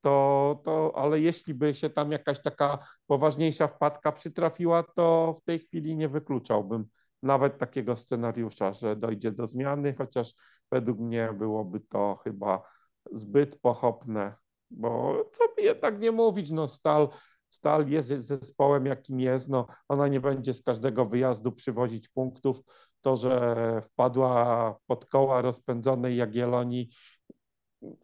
to, 0.00 0.60
to, 0.64 0.92
ale 0.96 1.20
jeśli 1.20 1.54
by 1.54 1.74
się 1.74 1.90
tam 1.90 2.12
jakaś 2.12 2.42
taka 2.42 2.78
poważniejsza 3.06 3.68
wpadka 3.68 4.12
przytrafiła, 4.12 4.82
to 4.82 5.34
w 5.36 5.42
tej 5.42 5.58
chwili 5.58 5.96
nie 5.96 6.08
wykluczałbym 6.08 6.86
nawet 7.22 7.58
takiego 7.58 7.96
scenariusza, 7.96 8.72
że 8.72 8.96
dojdzie 8.96 9.32
do 9.32 9.46
zmiany, 9.46 9.94
chociaż 9.98 10.34
według 10.70 10.98
mnie 10.98 11.32
byłoby 11.38 11.80
to 11.80 12.14
chyba 12.24 12.62
zbyt 13.12 13.60
pochopne, 13.60 14.34
bo 14.70 15.24
co 15.32 15.62
jednak 15.62 16.00
nie 16.00 16.12
mówić, 16.12 16.50
no 16.50 16.68
Stal, 16.68 17.08
Stal 17.50 17.88
jest 17.88 18.08
zespołem 18.08 18.86
jakim 18.86 19.20
jest, 19.20 19.48
no 19.48 19.66
ona 19.88 20.08
nie 20.08 20.20
będzie 20.20 20.54
z 20.54 20.62
każdego 20.62 21.06
wyjazdu 21.06 21.52
przywozić 21.52 22.08
punktów, 22.08 22.60
to, 23.00 23.16
że 23.16 23.80
wpadła 23.82 24.76
pod 24.86 25.06
koła 25.06 25.42
rozpędzonej 25.42 26.16
Jagiellonii, 26.16 26.90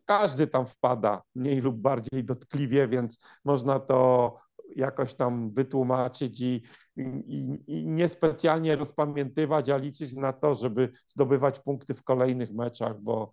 każdy 0.04 0.46
tam 0.46 0.66
wpada 0.66 1.22
mniej 1.34 1.60
lub 1.60 1.76
bardziej 1.76 2.24
dotkliwie, 2.24 2.88
więc 2.88 3.18
można 3.44 3.80
to 3.80 4.36
jakoś 4.76 5.14
tam 5.14 5.52
wytłumaczyć 5.52 6.40
i, 6.40 6.62
i, 6.96 7.58
i 7.66 7.86
niespecjalnie 7.86 8.76
rozpamiętywać, 8.76 9.70
a 9.70 9.76
liczyć 9.76 10.12
na 10.12 10.32
to, 10.32 10.54
żeby 10.54 10.92
zdobywać 11.06 11.60
punkty 11.60 11.94
w 11.94 12.04
kolejnych 12.04 12.52
meczach, 12.52 13.00
bo, 13.00 13.32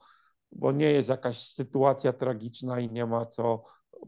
bo 0.52 0.72
nie 0.72 0.92
jest 0.92 1.10
jakaś 1.10 1.38
sytuacja 1.38 2.14
tragiczna 2.14 2.80
i 2.80 2.92
nie 2.92 3.06
ma 3.06 3.26
co 3.26 3.64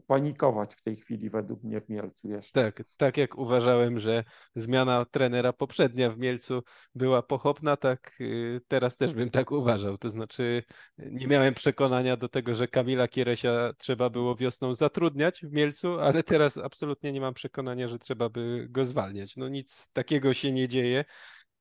panikować 0.06 0.74
w 0.74 0.82
tej 0.82 0.96
chwili 0.96 1.30
według 1.30 1.62
mnie 1.62 1.80
w 1.80 1.88
Mielcu 1.88 2.28
jeszcze. 2.28 2.62
Tak, 2.62 2.82
tak 2.96 3.16
jak 3.16 3.38
uważałem, 3.38 3.98
że 3.98 4.24
zmiana 4.54 5.04
trenera 5.04 5.52
poprzednia 5.52 6.10
w 6.10 6.18
Mielcu 6.18 6.62
była 6.94 7.22
pochopna, 7.22 7.76
tak 7.76 8.16
y, 8.20 8.60
teraz 8.68 8.96
też 8.96 9.14
bym 9.14 9.30
tak 9.30 9.50
uważał. 9.50 9.98
To 9.98 10.10
znaczy 10.10 10.62
nie 10.98 11.26
miałem 11.26 11.54
przekonania 11.54 12.16
do 12.16 12.28
tego, 12.28 12.54
że 12.54 12.68
Kamila 12.68 13.08
Kieresia 13.08 13.72
trzeba 13.78 14.10
było 14.10 14.36
wiosną 14.36 14.74
zatrudniać 14.74 15.40
w 15.40 15.52
Mielcu, 15.52 16.00
ale 16.00 16.22
teraz 16.22 16.56
absolutnie 16.58 17.12
nie 17.12 17.20
mam 17.20 17.34
przekonania, 17.34 17.88
że 17.88 17.98
trzeba 17.98 18.28
by 18.28 18.66
go 18.70 18.84
zwalniać. 18.84 19.36
No 19.36 19.48
nic 19.48 19.88
takiego 19.92 20.34
się 20.34 20.52
nie 20.52 20.68
dzieje 20.68 21.04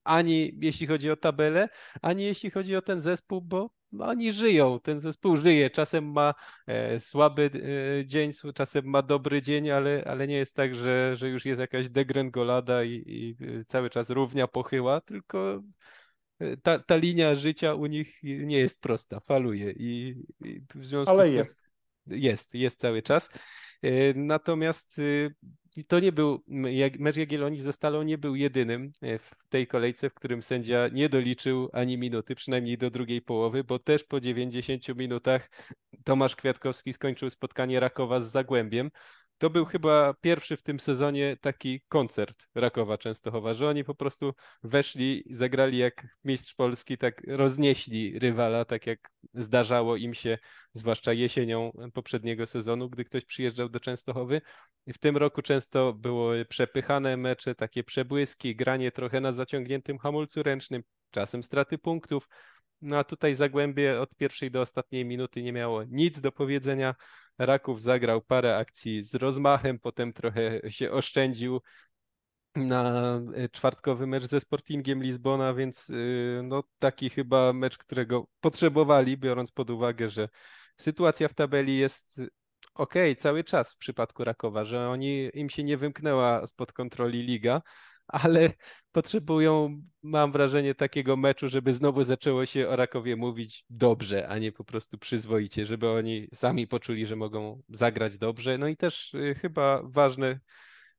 ani 0.03 0.57
jeśli 0.61 0.87
chodzi 0.87 1.11
o 1.11 1.15
tabelę, 1.15 1.69
ani 2.01 2.23
jeśli 2.23 2.49
chodzi 2.49 2.75
o 2.75 2.81
ten 2.81 2.99
zespół, 2.99 3.41
bo 3.41 3.69
oni 3.99 4.31
żyją, 4.31 4.79
ten 4.79 4.99
zespół 4.99 5.37
żyje. 5.37 5.69
Czasem 5.69 6.11
ma 6.11 6.33
e, 6.67 6.99
słaby 6.99 7.49
e, 7.53 8.05
dzień, 8.05 8.31
czasem 8.55 8.85
ma 8.85 9.01
dobry 9.01 9.41
dzień, 9.41 9.69
ale, 9.71 10.03
ale 10.07 10.27
nie 10.27 10.37
jest 10.37 10.55
tak, 10.55 10.75
że, 10.75 11.15
że 11.15 11.29
już 11.29 11.45
jest 11.45 11.61
jakaś 11.61 11.89
degrengolada 11.89 12.83
i, 12.83 13.03
i 13.07 13.35
cały 13.67 13.89
czas 13.89 14.09
równia 14.09 14.47
pochyła, 14.47 15.01
tylko 15.01 15.63
e, 16.39 16.57
ta, 16.57 16.79
ta 16.79 16.95
linia 16.95 17.35
życia 17.35 17.73
u 17.73 17.85
nich 17.85 18.23
nie 18.23 18.57
jest 18.57 18.81
prosta, 18.81 19.19
faluje 19.19 19.71
i, 19.71 20.23
i 20.45 20.61
w 20.75 20.85
związku 20.85 21.13
ale 21.13 21.23
z 21.23 21.27
tym 21.27 21.37
jest. 21.37 21.71
Jest, 22.07 22.55
jest 22.55 22.79
cały 22.79 23.01
czas. 23.01 23.29
Natomiast 24.15 24.99
y, 24.99 25.35
i 25.75 25.85
to 25.85 25.99
nie 25.99 26.11
był, 26.11 26.43
mecz 26.99 27.17
Jagiellonii 27.17 27.59
ze 27.59 27.73
Stalą 27.73 28.03
nie 28.03 28.17
był 28.17 28.35
jedynym 28.35 28.91
e, 29.01 29.19
w 29.19 29.31
tej 29.49 29.67
kolejce, 29.67 30.09
w 30.09 30.13
którym 30.13 30.43
sędzia 30.43 30.87
nie 30.93 31.09
doliczył 31.09 31.69
ani 31.73 31.97
minuty, 31.97 32.35
przynajmniej 32.35 32.77
do 32.77 32.89
drugiej 32.89 33.21
połowy, 33.21 33.63
bo 33.63 33.79
też 33.79 34.03
po 34.03 34.19
90 34.19 34.87
minutach 34.95 35.49
Tomasz 36.03 36.35
Kwiatkowski 36.35 36.93
skończył 36.93 37.29
spotkanie 37.29 37.79
Rakowa 37.79 38.19
z 38.19 38.31
Zagłębiem. 38.31 38.91
To 39.41 39.49
był 39.49 39.65
chyba 39.65 40.13
pierwszy 40.13 40.57
w 40.57 40.61
tym 40.61 40.79
sezonie 40.79 41.37
taki 41.41 41.81
koncert 41.87 42.47
Rakowa 42.55 42.97
Częstochowa, 42.97 43.53
że 43.53 43.67
oni 43.67 43.83
po 43.83 43.95
prostu 43.95 44.33
weszli, 44.63 45.23
zagrali 45.29 45.77
jak 45.77 46.07
mistrz 46.23 46.53
Polski, 46.53 46.97
tak 46.97 47.21
roznieśli 47.27 48.19
rywala, 48.19 48.65
tak 48.65 48.87
jak 48.87 48.99
zdarzało 49.33 49.95
im 49.95 50.13
się, 50.13 50.37
zwłaszcza 50.73 51.13
jesienią 51.13 51.71
poprzedniego 51.93 52.45
sezonu, 52.45 52.89
gdy 52.89 53.03
ktoś 53.03 53.25
przyjeżdżał 53.25 53.69
do 53.69 53.79
Częstochowy. 53.79 54.41
W 54.87 54.97
tym 54.97 55.17
roku 55.17 55.41
często 55.41 55.93
było 55.93 56.31
przepychane 56.49 57.17
mecze, 57.17 57.55
takie 57.55 57.83
przebłyski, 57.83 58.55
granie 58.55 58.91
trochę 58.91 59.21
na 59.21 59.31
zaciągniętym 59.31 59.97
hamulcu 59.97 60.43
ręcznym, 60.43 60.83
czasem 61.11 61.43
straty 61.43 61.77
punktów. 61.77 62.27
No 62.81 62.97
a 62.97 63.03
tutaj 63.03 63.35
Zagłębie 63.35 64.01
od 64.01 64.15
pierwszej 64.15 64.51
do 64.51 64.61
ostatniej 64.61 65.05
minuty 65.05 65.43
nie 65.43 65.53
miało 65.53 65.83
nic 65.83 66.19
do 66.19 66.31
powiedzenia. 66.31 66.95
Raków 67.45 67.81
zagrał 67.81 68.21
parę 68.21 68.57
akcji 68.57 69.03
z 69.03 69.15
rozmachem, 69.15 69.79
potem 69.79 70.13
trochę 70.13 70.71
się 70.71 70.91
oszczędził 70.91 71.61
na 72.55 73.15
e, 73.35 73.49
czwartkowy 73.49 74.07
mecz 74.07 74.23
ze 74.23 74.39
Sportingiem 74.39 75.03
Lizbona, 75.03 75.53
więc 75.53 75.89
e, 75.89 76.43
no 76.43 76.63
taki 76.79 77.09
chyba 77.09 77.53
mecz, 77.53 77.77
którego 77.77 78.27
potrzebowali, 78.39 79.17
biorąc 79.17 79.51
pod 79.51 79.69
uwagę, 79.69 80.09
że 80.09 80.29
sytuacja 80.77 81.27
w 81.27 81.33
tabeli 81.33 81.77
jest 81.77 82.21
ok 82.73 82.93
cały 83.17 83.43
czas 83.43 83.73
w 83.73 83.77
przypadku 83.77 84.23
Rakowa, 84.23 84.65
że 84.65 84.89
oni 84.89 85.29
im 85.33 85.49
się 85.49 85.63
nie 85.63 85.77
wymknęła 85.77 86.47
spod 86.47 86.73
kontroli 86.73 87.21
liga, 87.23 87.61
ale 88.11 88.53
potrzebują, 88.91 89.81
mam 90.03 90.31
wrażenie, 90.31 90.75
takiego 90.75 91.17
meczu, 91.17 91.49
żeby 91.49 91.73
znowu 91.73 92.03
zaczęło 92.03 92.45
się 92.45 92.67
o 92.67 92.75
Rakowie 92.75 93.15
mówić 93.15 93.65
dobrze, 93.69 94.27
a 94.27 94.37
nie 94.37 94.51
po 94.51 94.63
prostu 94.63 94.97
przyzwoicie, 94.97 95.65
żeby 95.65 95.89
oni 95.89 96.27
sami 96.33 96.67
poczuli, 96.67 97.05
że 97.05 97.15
mogą 97.15 97.61
zagrać 97.69 98.17
dobrze. 98.17 98.57
No 98.57 98.67
i 98.67 98.77
też 98.77 99.13
y, 99.13 99.35
chyba 99.41 99.81
ważne 99.83 100.39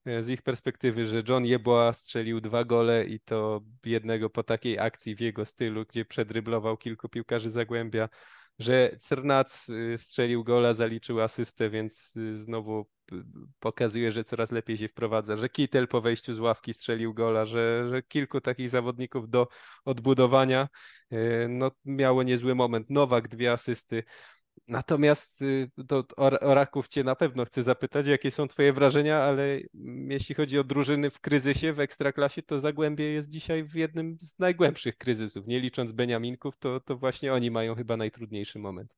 y, 0.08 0.22
z 0.22 0.30
ich 0.30 0.42
perspektywy, 0.42 1.06
że 1.06 1.22
John 1.28 1.44
Jeboa 1.44 1.92
strzelił 1.92 2.40
dwa 2.40 2.64
gole 2.64 3.06
i 3.06 3.20
to 3.20 3.60
jednego 3.84 4.30
po 4.30 4.42
takiej 4.42 4.78
akcji 4.78 5.16
w 5.16 5.20
jego 5.20 5.44
stylu, 5.44 5.84
gdzie 5.84 6.04
przedryblował 6.04 6.76
kilku 6.76 7.08
piłkarzy 7.08 7.50
Zagłębia, 7.50 8.08
że 8.58 8.96
Crnac 9.08 9.68
y, 9.68 9.98
strzelił 9.98 10.44
gola, 10.44 10.74
zaliczył 10.74 11.20
asystę, 11.20 11.70
więc 11.70 12.14
znowu 12.34 12.86
pokazuje, 13.60 14.12
że 14.12 14.24
coraz 14.24 14.52
lepiej 14.52 14.78
się 14.78 14.88
wprowadza, 14.88 15.36
że 15.36 15.48
Kittel 15.48 15.88
po 15.88 16.00
wejściu 16.00 16.32
z 16.32 16.38
ławki 16.38 16.74
strzelił 16.74 17.14
gola, 17.14 17.44
że, 17.44 17.88
że 17.90 18.02
kilku 18.02 18.40
takich 18.40 18.68
zawodników 18.68 19.30
do 19.30 19.48
odbudowania 19.84 20.68
e, 21.10 21.48
no, 21.48 21.70
miało 21.84 22.22
niezły 22.22 22.54
moment. 22.54 22.90
Nowak 22.90 23.28
dwie 23.28 23.52
asysty. 23.52 24.04
Natomiast 24.68 25.42
y, 25.42 25.70
to 25.88 26.04
o 26.16 26.54
Raków 26.54 26.88
Cię 26.88 27.04
na 27.04 27.16
pewno 27.16 27.44
chcę 27.44 27.62
zapytać, 27.62 28.06
jakie 28.06 28.30
są 28.30 28.48
Twoje 28.48 28.72
wrażenia, 28.72 29.22
ale 29.22 29.60
jeśli 30.08 30.34
chodzi 30.34 30.58
o 30.58 30.64
drużyny 30.64 31.10
w 31.10 31.20
kryzysie, 31.20 31.72
w 31.72 31.80
ekstraklasie, 31.80 32.42
to 32.42 32.58
Zagłębie 32.58 33.04
jest 33.04 33.28
dzisiaj 33.28 33.64
w 33.64 33.74
jednym 33.74 34.16
z 34.20 34.38
najgłębszych 34.38 34.96
kryzysów. 34.96 35.46
Nie 35.46 35.60
licząc 35.60 35.92
Beniaminków, 35.92 36.56
to, 36.56 36.80
to 36.80 36.96
właśnie 36.96 37.32
oni 37.32 37.50
mają 37.50 37.74
chyba 37.74 37.96
najtrudniejszy 37.96 38.58
moment. 38.58 38.94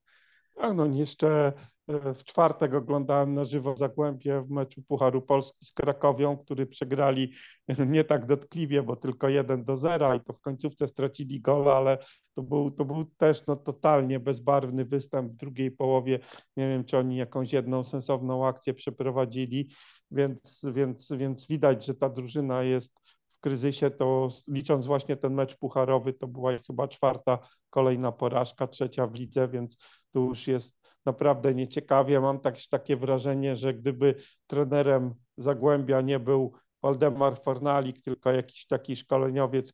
Tak, 0.54 0.76
no 0.76 0.86
jeszcze 0.86 1.52
w 1.88 2.24
czwartek 2.24 2.74
oglądałem 2.74 3.34
na 3.34 3.44
żywo 3.44 3.76
Zagłębie 3.76 4.42
w 4.42 4.50
meczu 4.50 4.82
Pucharu 4.82 5.22
Polski 5.22 5.64
z 5.64 5.72
Krakowią, 5.72 6.36
który 6.36 6.66
przegrali 6.66 7.32
nie 7.86 8.04
tak 8.04 8.26
dotkliwie, 8.26 8.82
bo 8.82 8.96
tylko 8.96 9.28
1 9.28 9.64
do 9.64 9.76
0 9.76 10.14
i 10.14 10.20
to 10.20 10.32
w 10.32 10.40
końcówce 10.40 10.86
stracili 10.86 11.40
gol, 11.40 11.68
ale 11.68 11.98
to 12.34 12.42
był, 12.42 12.70
to 12.70 12.84
był 12.84 13.04
też 13.04 13.46
no, 13.46 13.56
totalnie 13.56 14.20
bezbarwny 14.20 14.84
występ 14.84 15.32
w 15.32 15.36
drugiej 15.36 15.70
połowie. 15.70 16.18
Nie 16.56 16.68
wiem, 16.68 16.84
czy 16.84 16.98
oni 16.98 17.16
jakąś 17.16 17.52
jedną 17.52 17.84
sensowną 17.84 18.46
akcję 18.46 18.74
przeprowadzili, 18.74 19.70
więc, 20.10 20.66
więc, 20.72 21.12
więc 21.12 21.46
widać, 21.46 21.86
że 21.86 21.94
ta 21.94 22.08
drużyna 22.08 22.62
jest 22.62 22.92
w 23.28 23.40
kryzysie, 23.40 23.90
to 23.90 24.28
licząc 24.48 24.86
właśnie 24.86 25.16
ten 25.16 25.34
mecz 25.34 25.56
pucharowy, 25.56 26.12
to 26.12 26.26
była 26.28 26.52
chyba 26.66 26.88
czwarta 26.88 27.38
kolejna 27.70 28.12
porażka, 28.12 28.66
trzecia 28.66 29.06
w 29.06 29.14
lidze, 29.14 29.48
więc 29.48 29.76
tu 30.10 30.24
już 30.24 30.46
jest 30.46 30.83
naprawdę 31.06 31.54
nieciekawie. 31.54 32.20
Mam 32.20 32.40
tak, 32.40 32.54
takie 32.70 32.96
wrażenie, 32.96 33.56
że 33.56 33.74
gdyby 33.74 34.14
trenerem 34.46 35.14
Zagłębia 35.36 36.00
nie 36.00 36.18
był 36.18 36.52
Waldemar 36.82 37.42
Fornalik, 37.42 38.02
tylko 38.02 38.32
jakiś 38.32 38.66
taki 38.66 38.96
szkoleniowiec 38.96 39.72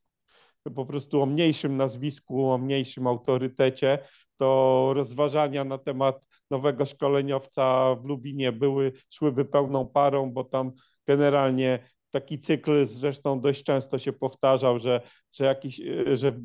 po 0.74 0.86
prostu 0.86 1.22
o 1.22 1.26
mniejszym 1.26 1.76
nazwisku, 1.76 2.50
o 2.50 2.58
mniejszym 2.58 3.06
autorytecie, 3.06 3.98
to 4.36 4.90
rozważania 4.94 5.64
na 5.64 5.78
temat 5.78 6.26
nowego 6.50 6.86
szkoleniowca 6.86 7.94
w 7.94 8.04
Lubinie 8.04 8.52
były, 8.52 8.92
szłyby 9.10 9.44
pełną 9.44 9.86
parą, 9.86 10.32
bo 10.32 10.44
tam 10.44 10.72
generalnie 11.06 11.78
taki 12.10 12.38
cykl 12.38 12.86
zresztą 12.86 13.40
dość 13.40 13.62
często 13.62 13.98
się 13.98 14.12
powtarzał, 14.12 14.78
że, 14.78 15.00
że, 15.32 15.44
jakiś, 15.44 15.80
że 16.14 16.40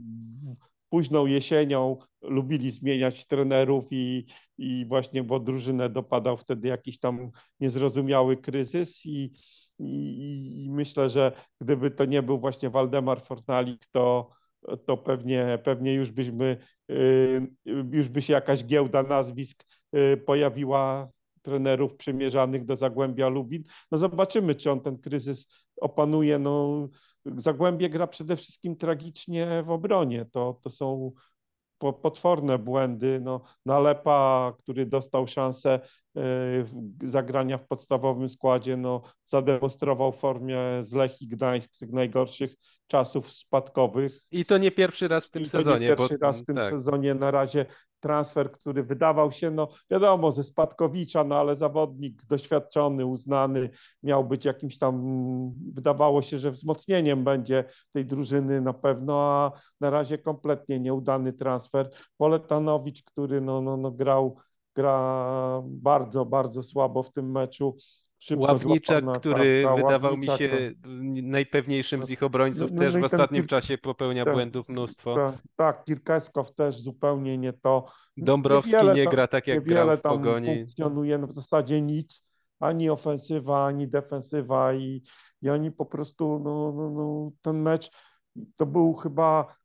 późną 0.96 1.26
jesienią 1.26 1.98
lubili 2.22 2.72
zmieniać 2.72 3.28
trenerów 3.28 3.86
i, 3.92 4.26
i 4.58 4.86
właśnie, 4.86 5.24
bo 5.24 5.40
drużynę 5.40 5.90
dopadał 5.90 6.38
wtedy 6.38 6.68
jakiś 6.68 7.00
tam 7.00 7.32
niezrozumiały 7.60 8.38
kryzys 8.38 9.06
i, 9.06 9.32
i, 9.80 10.64
i 10.66 10.72
myślę, 10.72 11.10
że 11.10 11.32
gdyby 11.62 11.92
to 11.92 12.06
nie 12.06 12.24
był 12.24 12.40
właśnie 12.40 12.70
Waldemar 12.70 13.22
Fornalik, 13.22 13.86
to, 13.92 14.30
to 14.86 14.98
pewnie, 14.98 15.60
pewnie 15.64 15.94
już 15.94 16.12
byśmy, 16.12 16.58
y, 16.92 17.48
już 17.92 18.10
by 18.10 18.22
się 18.22 18.34
jakaś 18.34 18.66
giełda 18.66 19.04
nazwisk 19.04 19.64
y, 19.96 20.18
pojawiła 20.18 21.10
trenerów 21.42 21.96
przymierzanych 21.96 22.66
do 22.66 22.76
Zagłębia 22.76 23.30
Lubin. 23.30 23.64
No 23.92 23.98
zobaczymy, 23.98 24.56
czy 24.56 24.72
on 24.72 24.82
ten 24.82 24.98
kryzys 24.98 25.48
opanuje. 25.82 26.40
No, 26.40 26.88
Zagłębie 27.26 27.90
gra 27.90 28.08
przede 28.08 28.36
wszystkim 28.36 28.76
tragicznie 28.76 29.64
w 29.64 29.72
obronie. 29.72 30.26
To, 30.32 30.60
to 30.64 30.70
są 30.70 31.12
potworne 31.78 32.60
błędy. 32.60 33.20
No, 33.24 33.42
Nalepa, 33.66 34.54
który 34.60 34.86
dostał 34.86 35.28
szansę 35.28 35.80
E, 36.18 36.66
zagrania 37.04 37.58
w 37.58 37.68
podstawowym 37.68 38.30
składzie, 38.30 38.78
no, 38.78 39.02
zademonstrował 39.26 40.12
formie 40.12 40.60
z 40.82 40.94
Lechii 40.94 41.28
Gdańsk 41.28 41.74
z 41.74 41.94
najgorszych 41.94 42.56
czasów 42.88 43.32
spadkowych. 43.32 44.22
I 44.32 44.46
to 44.46 44.58
nie 44.58 44.72
pierwszy 44.72 45.08
raz 45.08 45.26
w 45.26 45.32
tym 45.32 45.44
I 45.44 45.48
sezonie. 45.48 45.76
To 45.76 45.80
nie 45.80 45.88
pierwszy 45.88 46.18
bo, 46.18 46.26
raz 46.26 46.42
w 46.42 46.46
tym 46.46 46.56
tak. 46.56 46.74
sezonie. 46.74 47.14
Na 47.14 47.32
razie 47.32 47.66
transfer, 48.06 48.52
który 48.52 48.84
wydawał 48.84 49.32
się, 49.32 49.52
no 49.52 49.68
wiadomo, 49.90 50.32
ze 50.32 50.44
Spadkowicza, 50.44 51.24
no 51.24 51.36
ale 51.36 51.56
zawodnik 51.56 52.26
doświadczony, 52.26 53.06
uznany, 53.06 53.70
miał 54.04 54.26
być 54.26 54.46
jakimś 54.46 54.78
tam, 54.78 55.04
wydawało 55.74 56.22
się, 56.22 56.38
że 56.38 56.52
wzmocnieniem 56.52 57.24
będzie 57.24 57.64
tej 57.92 58.06
drużyny 58.06 58.62
na 58.62 58.74
pewno, 58.74 59.22
a 59.22 59.52
na 59.82 59.90
razie 59.90 60.18
kompletnie 60.18 60.80
nieudany 60.80 61.34
transfer. 61.34 61.90
Poletanowicz, 62.18 63.04
który 63.04 63.42
no, 63.42 63.62
no, 63.62 63.78
no 63.78 63.92
grał 63.92 64.38
gra 64.76 65.62
bardzo, 65.66 66.26
bardzo 66.26 66.64
słabo 66.64 67.04
w 67.04 67.12
tym 67.12 67.32
meczu. 67.32 67.78
Ławniczak, 68.36 69.04
który 69.20 69.66
wydawał 69.76 70.12
Ławniczak, 70.12 70.42
mi 70.42 70.48
się 70.48 70.72
najpewniejszym 71.24 72.04
z 72.04 72.10
ich 72.10 72.24
obrońców, 72.24 72.72
no, 72.72 72.76
no, 72.76 72.82
też 72.82 72.94
no 72.94 73.00
w 73.00 73.04
ostatnim 73.04 73.42
ten, 73.42 73.48
czasie 73.48 73.78
popełnia 73.78 74.26
tak, 74.26 74.34
błędów 74.34 74.70
mnóstwo. 74.70 75.16
Tak, 75.16 75.36
tak, 75.56 75.84
Kirkeskow 75.84 76.56
też 76.56 76.82
zupełnie 76.82 77.38
nie 77.38 77.54
to. 77.54 77.86
Dąbrowski 78.18 78.86
nie 78.96 79.06
gra 79.06 79.28
tak 79.28 79.48
jak 79.48 79.64
grał 79.64 79.98
w 79.98 80.02
Pogoni. 80.02 80.46
tam 80.48 80.56
funkcjonuje, 80.56 81.18
no 81.18 81.28
w 81.28 81.34
zasadzie 81.34 81.82
nic, 81.82 82.24
ani 82.60 82.90
ofensywa, 82.90 83.66
ani 83.66 83.88
defensywa 83.88 84.74
i, 84.74 85.04
i 85.42 85.50
oni 85.50 85.72
po 85.72 85.86
prostu, 85.86 86.42
no, 86.44 86.74
no, 86.76 86.90
no, 86.90 87.32
ten 87.42 87.62
mecz 87.62 87.90
to 88.56 88.66
był 88.66 88.94
chyba 88.94 89.56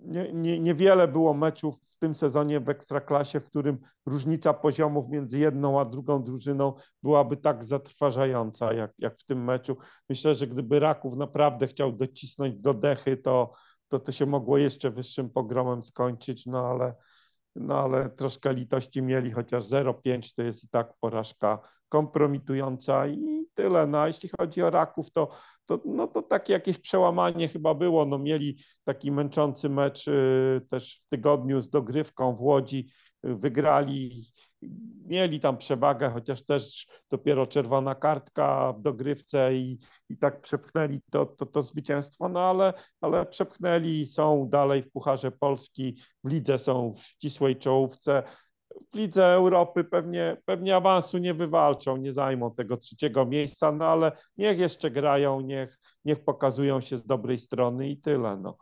nie, 0.00 0.32
nie, 0.32 0.60
niewiele 0.60 1.08
było 1.08 1.34
meczów 1.34 1.74
w 1.90 1.96
tym 1.96 2.14
sezonie 2.14 2.60
w 2.60 2.68
Ekstraklasie, 2.68 3.40
w 3.40 3.44
którym 3.44 3.78
różnica 4.06 4.54
poziomów 4.54 5.08
między 5.08 5.38
jedną 5.38 5.80
a 5.80 5.84
drugą 5.84 6.24
drużyną 6.24 6.74
byłaby 7.02 7.36
tak 7.36 7.64
zatrważająca 7.64 8.72
jak, 8.72 8.92
jak 8.98 9.18
w 9.18 9.24
tym 9.24 9.44
meczu. 9.44 9.76
Myślę, 10.08 10.34
że 10.34 10.46
gdyby 10.46 10.80
Raków 10.80 11.16
naprawdę 11.16 11.66
chciał 11.66 11.92
docisnąć 11.92 12.56
do 12.56 12.74
dechy, 12.74 13.16
to, 13.16 13.52
to 13.88 13.98
to 13.98 14.12
się 14.12 14.26
mogło 14.26 14.58
jeszcze 14.58 14.90
wyższym 14.90 15.30
pogromem 15.30 15.82
skończyć, 15.82 16.46
no 16.46 16.66
ale, 16.66 16.94
no 17.56 17.78
ale 17.78 18.10
troszkę 18.10 18.54
litości 18.54 19.02
mieli, 19.02 19.30
chociaż 19.30 19.64
0,5 19.64 20.34
to 20.36 20.42
jest 20.42 20.64
i 20.64 20.68
tak 20.68 20.92
porażka 21.00 21.58
kompromitująca 21.88 23.06
i 23.06 23.46
tyle. 23.54 23.86
No 23.86 23.98
a 23.98 24.06
jeśli 24.06 24.28
chodzi 24.38 24.62
o 24.62 24.70
Raków, 24.70 25.10
to, 25.10 25.28
to, 25.66 25.80
no 25.84 26.06
to 26.06 26.22
takie 26.22 26.52
jakieś 26.52 26.78
przełamanie 26.78 27.48
chyba 27.48 27.74
było. 27.74 28.04
No 28.04 28.18
mieli 28.18 28.58
taki 28.84 29.12
męczący 29.12 29.68
mecz 29.68 30.08
y, 30.08 30.66
też 30.70 31.02
w 31.06 31.08
tygodniu 31.08 31.62
z 31.62 31.70
dogrywką 31.70 32.36
w 32.36 32.40
Łodzi, 32.40 32.90
wygrali, 33.22 34.24
mieli 35.06 35.40
tam 35.40 35.56
przewagę, 35.56 36.10
chociaż 36.10 36.44
też 36.44 36.86
dopiero 37.10 37.46
czerwona 37.46 37.94
kartka 37.94 38.72
w 38.72 38.82
dogrywce 38.82 39.54
i, 39.54 39.78
i 40.08 40.16
tak 40.16 40.40
przepchnęli 40.40 41.00
to, 41.10 41.26
to, 41.26 41.46
to 41.46 41.62
zwycięstwo, 41.62 42.28
no 42.28 42.40
ale, 42.40 42.72
ale 43.00 43.26
przepchnęli, 43.26 44.06
są 44.06 44.48
dalej 44.48 44.82
w 44.82 44.90
Pucharze 44.90 45.30
Polski, 45.30 45.96
w 46.24 46.28
lidze 46.28 46.58
są 46.58 46.94
w 46.94 47.00
ścisłej 47.02 47.56
czołówce, 47.56 48.22
w 48.92 48.96
Lidze 48.96 49.26
Europy 49.26 49.84
pewnie, 49.84 50.36
pewnie 50.44 50.76
awansu 50.76 51.18
nie 51.18 51.34
wywalczą, 51.34 51.96
nie 51.96 52.12
zajmą 52.12 52.54
tego 52.54 52.76
trzeciego 52.76 53.26
miejsca, 53.26 53.72
no 53.72 53.84
ale 53.84 54.12
niech 54.36 54.58
jeszcze 54.58 54.90
grają, 54.90 55.40
niech, 55.40 55.78
niech 56.04 56.24
pokazują 56.24 56.80
się 56.80 56.96
z 56.96 57.06
dobrej 57.06 57.38
strony 57.38 57.88
i 57.88 58.00
tyle. 58.00 58.36
No. 58.36 58.56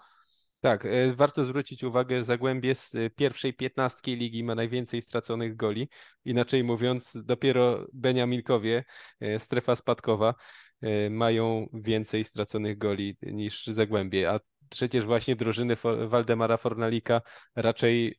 Tak, 0.61 0.87
e, 0.87 1.15
warto 1.15 1.45
zwrócić 1.45 1.85
uwagę, 1.85 2.25
Zagłębie 2.25 2.75
z 2.75 2.95
e, 2.95 3.11
pierwszej 3.11 3.55
piętnastki 3.55 4.17
ligi 4.17 4.45
ma 4.45 4.55
najwięcej 4.55 5.03
straconych 5.03 5.57
goli. 5.57 5.89
Inaczej 6.25 6.65
mówiąc, 6.65 7.13
dopiero 7.25 7.87
Beniaminkowie, 7.93 8.85
e, 9.21 9.39
strefa 9.39 9.77
spadkowa, 9.77 10.35
mają 11.11 11.67
więcej 11.73 12.25
straconych 12.25 12.79
goli 12.79 13.17
niż 13.23 13.67
Zagłębie, 13.67 14.31
a 14.31 14.41
przecież 14.71 15.05
właśnie 15.05 15.37
drużyny 15.37 15.77
Waldemara 16.09 16.57
Fornalika 16.57 17.21
raczej 17.55 18.19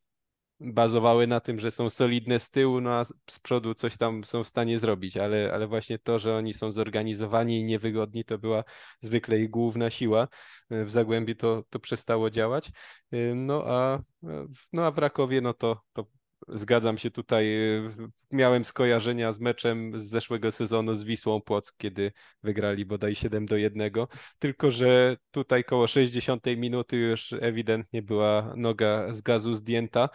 bazowały 0.59 1.27
na 1.27 1.39
tym, 1.39 1.59
że 1.59 1.71
są 1.71 1.89
solidne 1.89 2.39
z 2.39 2.51
tyłu, 2.51 2.81
no 2.81 2.93
a 2.93 3.05
z 3.05 3.39
przodu 3.41 3.73
coś 3.73 3.97
tam 3.97 4.23
są 4.23 4.43
w 4.43 4.47
stanie 4.47 4.79
zrobić, 4.79 5.17
ale, 5.17 5.53
ale 5.53 5.67
właśnie 5.67 5.99
to, 5.99 6.19
że 6.19 6.35
oni 6.35 6.53
są 6.53 6.71
zorganizowani 6.71 7.59
i 7.59 7.63
niewygodni, 7.63 8.25
to 8.25 8.37
była 8.37 8.63
zwykle 9.01 9.39
ich 9.39 9.49
główna 9.49 9.89
siła. 9.89 10.27
W 10.69 10.91
Zagłębiu 10.91 11.35
to, 11.35 11.63
to 11.69 11.79
przestało 11.79 12.29
działać. 12.29 12.71
No 13.35 13.63
a, 13.67 13.99
no 14.73 14.85
a 14.85 14.91
w 14.91 14.97
Rakowie, 14.97 15.41
no 15.41 15.53
to, 15.53 15.81
to 15.93 16.05
zgadzam 16.47 16.97
się 16.97 17.11
tutaj. 17.11 17.47
Miałem 18.31 18.65
skojarzenia 18.65 19.31
z 19.31 19.39
meczem 19.39 19.99
z 19.99 20.09
zeszłego 20.09 20.51
sezonu 20.51 20.93
z 20.93 21.03
Wisłą 21.03 21.41
Płock, 21.41 21.77
kiedy 21.77 22.11
wygrali 22.43 22.85
bodaj 22.85 23.15
7 23.15 23.45
do 23.45 23.57
1. 23.57 23.91
Tylko, 24.39 24.71
że 24.71 25.17
tutaj 25.31 25.63
koło 25.63 25.87
60 25.87 26.45
minuty 26.57 26.97
już 26.97 27.33
ewidentnie 27.33 28.01
była 28.01 28.53
noga 28.55 29.13
z 29.13 29.21
gazu 29.21 29.53
zdjęta. 29.53 30.09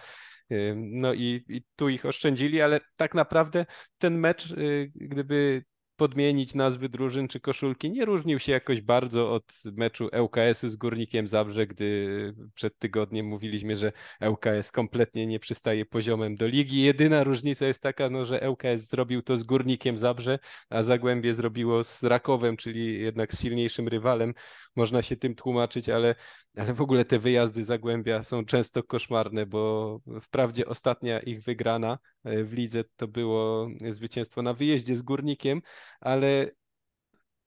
No 0.76 1.14
i, 1.14 1.44
i 1.48 1.62
tu 1.76 1.88
ich 1.88 2.06
oszczędzili, 2.06 2.62
ale 2.62 2.80
tak 2.96 3.14
naprawdę 3.14 3.66
ten 3.98 4.18
mecz, 4.18 4.50
y, 4.50 4.92
gdyby 4.94 5.64
podmienić 5.96 6.54
nazwy 6.54 6.88
drużyn 6.88 7.28
czy 7.28 7.40
koszulki, 7.40 7.90
nie 7.90 8.04
różnił 8.04 8.38
się 8.38 8.52
jakoś 8.52 8.80
bardzo 8.80 9.32
od 9.32 9.52
meczu 9.64 10.08
ŁKS-u 10.22 10.68
z 10.68 10.76
Górnikiem 10.76 11.28
Zabrze, 11.28 11.66
gdy 11.66 12.34
przed 12.54 12.78
tygodniem 12.78 13.26
mówiliśmy, 13.26 13.76
że 13.76 13.92
ŁKS 14.20 14.72
kompletnie 14.72 15.26
nie 15.26 15.40
przystaje 15.40 15.86
poziomem 15.86 16.36
do 16.36 16.46
ligi. 16.46 16.82
Jedyna 16.82 17.24
różnica 17.24 17.66
jest 17.66 17.82
taka, 17.82 18.10
no, 18.10 18.24
że 18.24 18.50
ŁKS 18.50 18.88
zrobił 18.88 19.22
to 19.22 19.36
z 19.36 19.44
Górnikiem 19.44 19.98
Zabrze, 19.98 20.38
a 20.70 20.82
Zagłębie 20.82 21.34
zrobiło 21.34 21.84
z 21.84 22.02
Rakowem, 22.02 22.56
czyli 22.56 23.00
jednak 23.00 23.34
z 23.34 23.40
silniejszym 23.40 23.88
rywalem. 23.88 24.34
Można 24.76 25.02
się 25.02 25.16
tym 25.16 25.34
tłumaczyć, 25.34 25.88
ale, 25.88 26.14
ale 26.56 26.74
w 26.74 26.80
ogóle 26.80 27.04
te 27.04 27.18
wyjazdy 27.18 27.64
Zagłębia 27.64 28.22
są 28.22 28.44
często 28.44 28.82
koszmarne, 28.82 29.46
bo 29.46 30.00
wprawdzie 30.20 30.66
ostatnia 30.66 31.20
ich 31.20 31.42
wygrana 31.42 31.98
w 32.24 32.52
lidze 32.52 32.84
to 32.96 33.08
było 33.08 33.68
zwycięstwo 33.90 34.42
na 34.42 34.54
wyjeździe 34.54 34.96
z 34.96 35.02
Górnikiem, 35.02 35.62
ale 36.00 36.50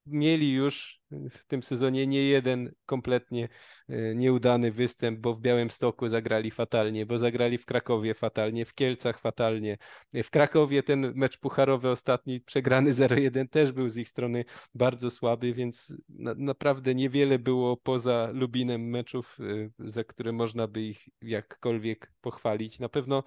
mieli 0.05 0.51
już 0.51 1.01
w 1.11 1.45
tym 1.47 1.63
sezonie 1.63 2.07
nie 2.07 2.23
jeden 2.23 2.71
kompletnie 2.85 3.49
e, 3.89 4.15
nieudany 4.15 4.71
występ, 4.71 5.19
bo 5.19 5.33
w 5.33 5.41
Białymstoku 5.41 6.07
zagrali 6.07 6.51
fatalnie, 6.51 7.05
bo 7.05 7.17
zagrali 7.17 7.57
w 7.57 7.65
Krakowie 7.65 8.13
fatalnie, 8.13 8.65
w 8.65 8.73
Kielcach 8.73 9.19
fatalnie. 9.19 9.77
W 10.13 10.29
Krakowie 10.29 10.83
ten 10.83 11.13
mecz 11.15 11.37
pucharowy 11.37 11.89
ostatni 11.89 12.41
przegrany 12.41 12.91
0-1 13.01 13.49
też 13.49 13.71
był 13.71 13.89
z 13.89 13.97
ich 13.97 14.09
strony 14.09 14.45
bardzo 14.73 15.11
słaby, 15.11 15.53
więc 15.53 15.93
na, 16.09 16.33
naprawdę 16.37 16.95
niewiele 16.95 17.39
było 17.39 17.77
poza 17.77 18.29
Lubinem 18.33 18.89
meczów, 18.89 19.37
e, 19.39 19.69
za 19.79 20.03
które 20.03 20.31
można 20.31 20.67
by 20.67 20.81
ich 20.81 21.09
jakkolwiek 21.21 22.11
pochwalić. 22.21 22.79
Na 22.79 22.89
pewno 22.89 23.23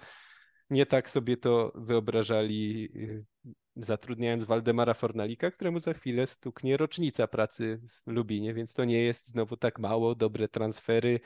nie 0.69 0.85
tak 0.85 1.09
sobie 1.09 1.37
to 1.37 1.71
wyobrażali 1.75 2.89
e, 2.95 3.53
zatrudniając 3.75 4.43
Waldemara 4.43 4.93
Fornalika, 4.93 5.51
któremu 5.51 5.79
za 5.79 5.93
chwilę 5.93 6.27
stuknie 6.27 6.77
rocznica 6.77 7.27
pracy 7.27 7.81
w 8.07 8.11
Lubinie, 8.11 8.53
więc 8.53 8.73
to 8.73 8.85
nie 8.85 9.03
jest 9.03 9.27
znowu 9.27 9.57
tak 9.57 9.79
mało, 9.79 10.15
dobre 10.15 10.47
transfery. 10.47 11.19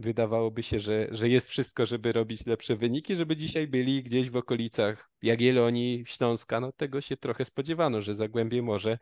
Wydawałoby 0.00 0.62
się, 0.62 0.80
że, 0.80 1.08
że 1.10 1.28
jest 1.28 1.48
wszystko, 1.48 1.86
żeby 1.86 2.12
robić 2.12 2.46
lepsze 2.46 2.76
wyniki, 2.76 3.16
żeby 3.16 3.36
dzisiaj 3.36 3.68
byli 3.68 4.02
gdzieś 4.02 4.30
w 4.30 4.36
okolicach 4.36 5.10
Jagiellonii, 5.22 6.04
Śląska. 6.06 6.60
No 6.60 6.72
tego 6.72 7.00
się 7.00 7.16
trochę 7.16 7.44
spodziewano, 7.44 8.02
że 8.02 8.14
Zagłębie 8.14 8.62
może 8.62 8.98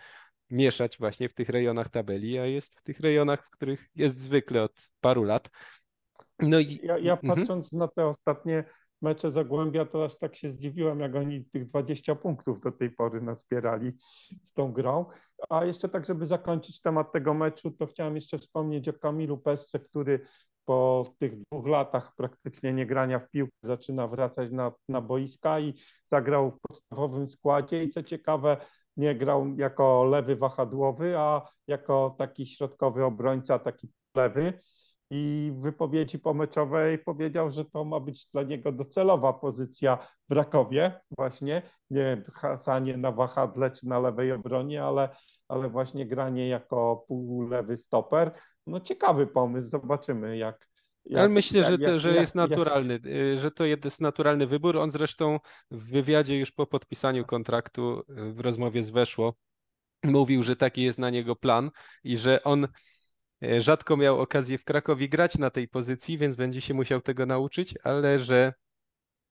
mieszać 0.50 0.98
właśnie 0.98 1.28
w 1.28 1.34
tych 1.34 1.48
rejonach 1.48 1.88
tabeli, 1.88 2.38
a 2.38 2.46
jest 2.46 2.80
w 2.80 2.82
tych 2.82 3.00
rejonach, 3.00 3.46
w 3.46 3.50
których 3.50 3.88
jest 3.94 4.18
zwykle 4.18 4.62
od 4.62 4.90
paru 5.00 5.24
lat. 5.24 5.50
No 6.38 6.58
i... 6.58 6.80
Ja, 6.82 6.98
ja 6.98 7.12
mhm. 7.12 7.36
patrząc 7.36 7.66
mhm. 7.66 7.78
na 7.78 7.88
te 7.88 8.06
ostatnie 8.06 8.64
mecze 9.02 9.30
Zagłębia, 9.30 9.84
to 9.84 10.04
aż 10.04 10.18
tak 10.18 10.36
się 10.36 10.48
zdziwiłem, 10.48 11.00
jak 11.00 11.14
oni 11.14 11.44
tych 11.44 11.64
20 11.64 12.14
punktów 12.14 12.60
do 12.60 12.72
tej 12.72 12.90
pory 12.90 13.20
nazbierali 13.20 13.92
z 14.42 14.52
tą 14.52 14.72
grą. 14.72 15.06
A 15.48 15.64
jeszcze 15.64 15.88
tak, 15.88 16.06
żeby 16.06 16.26
zakończyć 16.26 16.80
temat 16.80 17.12
tego 17.12 17.34
meczu, 17.34 17.70
to 17.70 17.86
chciałem 17.86 18.16
jeszcze 18.16 18.38
wspomnieć 18.38 18.88
o 18.88 18.92
Kamilu 18.92 19.38
Pesce, 19.38 19.78
który 19.78 20.20
po 20.64 21.04
tych 21.18 21.32
dwóch 21.36 21.66
latach 21.66 22.12
praktycznie 22.16 22.72
nie 22.72 22.86
grania 22.86 23.18
w 23.18 23.30
piłkę 23.30 23.56
zaczyna 23.62 24.08
wracać 24.08 24.52
na, 24.52 24.72
na 24.88 25.00
boiska 25.00 25.60
i 25.60 25.74
zagrał 26.06 26.50
w 26.50 26.60
podstawowym 26.60 27.28
składzie 27.28 27.84
i 27.84 27.90
co 27.90 28.02
ciekawe 28.02 28.56
nie 28.96 29.14
grał 29.14 29.54
jako 29.56 30.04
lewy 30.04 30.36
wahadłowy, 30.36 31.18
a 31.18 31.48
jako 31.66 32.14
taki 32.18 32.46
środkowy 32.46 33.04
obrońca, 33.04 33.58
taki 33.58 33.88
lewy 34.16 34.52
i 35.10 35.52
w 35.54 35.60
wypowiedzi 35.60 36.18
pomeczowej 36.18 36.98
powiedział, 36.98 37.50
że 37.50 37.64
to 37.64 37.84
ma 37.84 38.00
być 38.00 38.26
dla 38.32 38.42
niego 38.42 38.72
docelowa 38.72 39.32
pozycja 39.32 39.98
w 40.28 40.32
Rakowie 40.32 41.00
właśnie, 41.18 41.62
nie 41.90 42.24
hasanie 42.32 42.96
na 42.96 43.12
wahadle 43.12 43.70
czy 43.70 43.86
na 43.86 43.98
lewej 43.98 44.32
obronie, 44.32 44.82
ale, 44.82 45.08
ale 45.48 45.68
właśnie 45.68 46.06
granie 46.06 46.48
jako 46.48 47.04
półlewy 47.08 47.76
stoper. 47.78 48.32
No 48.66 48.80
ciekawy 48.80 49.26
pomysł, 49.26 49.68
zobaczymy 49.68 50.36
jak, 50.36 50.68
jak, 51.04 51.20
Ale 51.20 51.28
myślę, 51.28 51.60
jak, 51.60 51.68
że, 51.68 51.78
to, 51.78 51.98
że 51.98 52.08
jak, 52.08 52.20
jest 52.20 52.34
naturalny, 52.34 53.00
y, 53.06 53.38
że 53.38 53.50
to 53.50 53.64
jest 53.64 54.00
naturalny 54.00 54.46
wybór. 54.46 54.76
On 54.76 54.90
zresztą 54.90 55.40
w 55.70 55.90
wywiadzie 55.90 56.38
już 56.38 56.52
po 56.52 56.66
podpisaniu 56.66 57.24
kontraktu 57.24 58.00
y, 58.00 58.32
w 58.32 58.40
rozmowie 58.40 58.82
z 58.82 58.90
Weszło 58.90 59.34
mówił, 60.04 60.42
że 60.42 60.56
taki 60.56 60.82
jest 60.82 60.98
na 60.98 61.10
niego 61.10 61.36
plan 61.36 61.70
i 62.04 62.16
że 62.16 62.42
on 62.44 62.68
rzadko 63.58 63.96
miał 63.96 64.20
okazję 64.20 64.58
w 64.58 64.64
Krakowie 64.64 65.08
grać 65.08 65.38
na 65.38 65.50
tej 65.50 65.68
pozycji, 65.68 66.18
więc 66.18 66.36
będzie 66.36 66.60
się 66.60 66.74
musiał 66.74 67.00
tego 67.00 67.26
nauczyć, 67.26 67.74
ale 67.84 68.18
że 68.18 68.52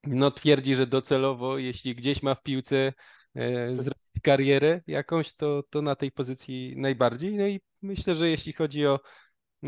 no, 0.04 0.32
twierdzi, 0.32 0.76
że 0.76 0.88
docelowo, 0.88 1.58
jeśli 1.58 1.96
gdzieś 1.96 2.24
ma 2.24 2.36
w 2.36 2.44
piłce 2.44 2.94
e, 3.36 3.76
zrobić 3.76 4.22
karierę 4.24 4.82
jakąś, 4.88 5.34
to, 5.34 5.64
to 5.70 5.82
na 5.82 5.96
tej 5.96 6.12
pozycji 6.12 6.74
najbardziej. 6.78 7.36
No 7.36 7.48
i 7.48 7.62
myślę, 7.82 8.16
że 8.16 8.30
jeśli 8.30 8.54
chodzi 8.54 8.88
o 8.88 9.00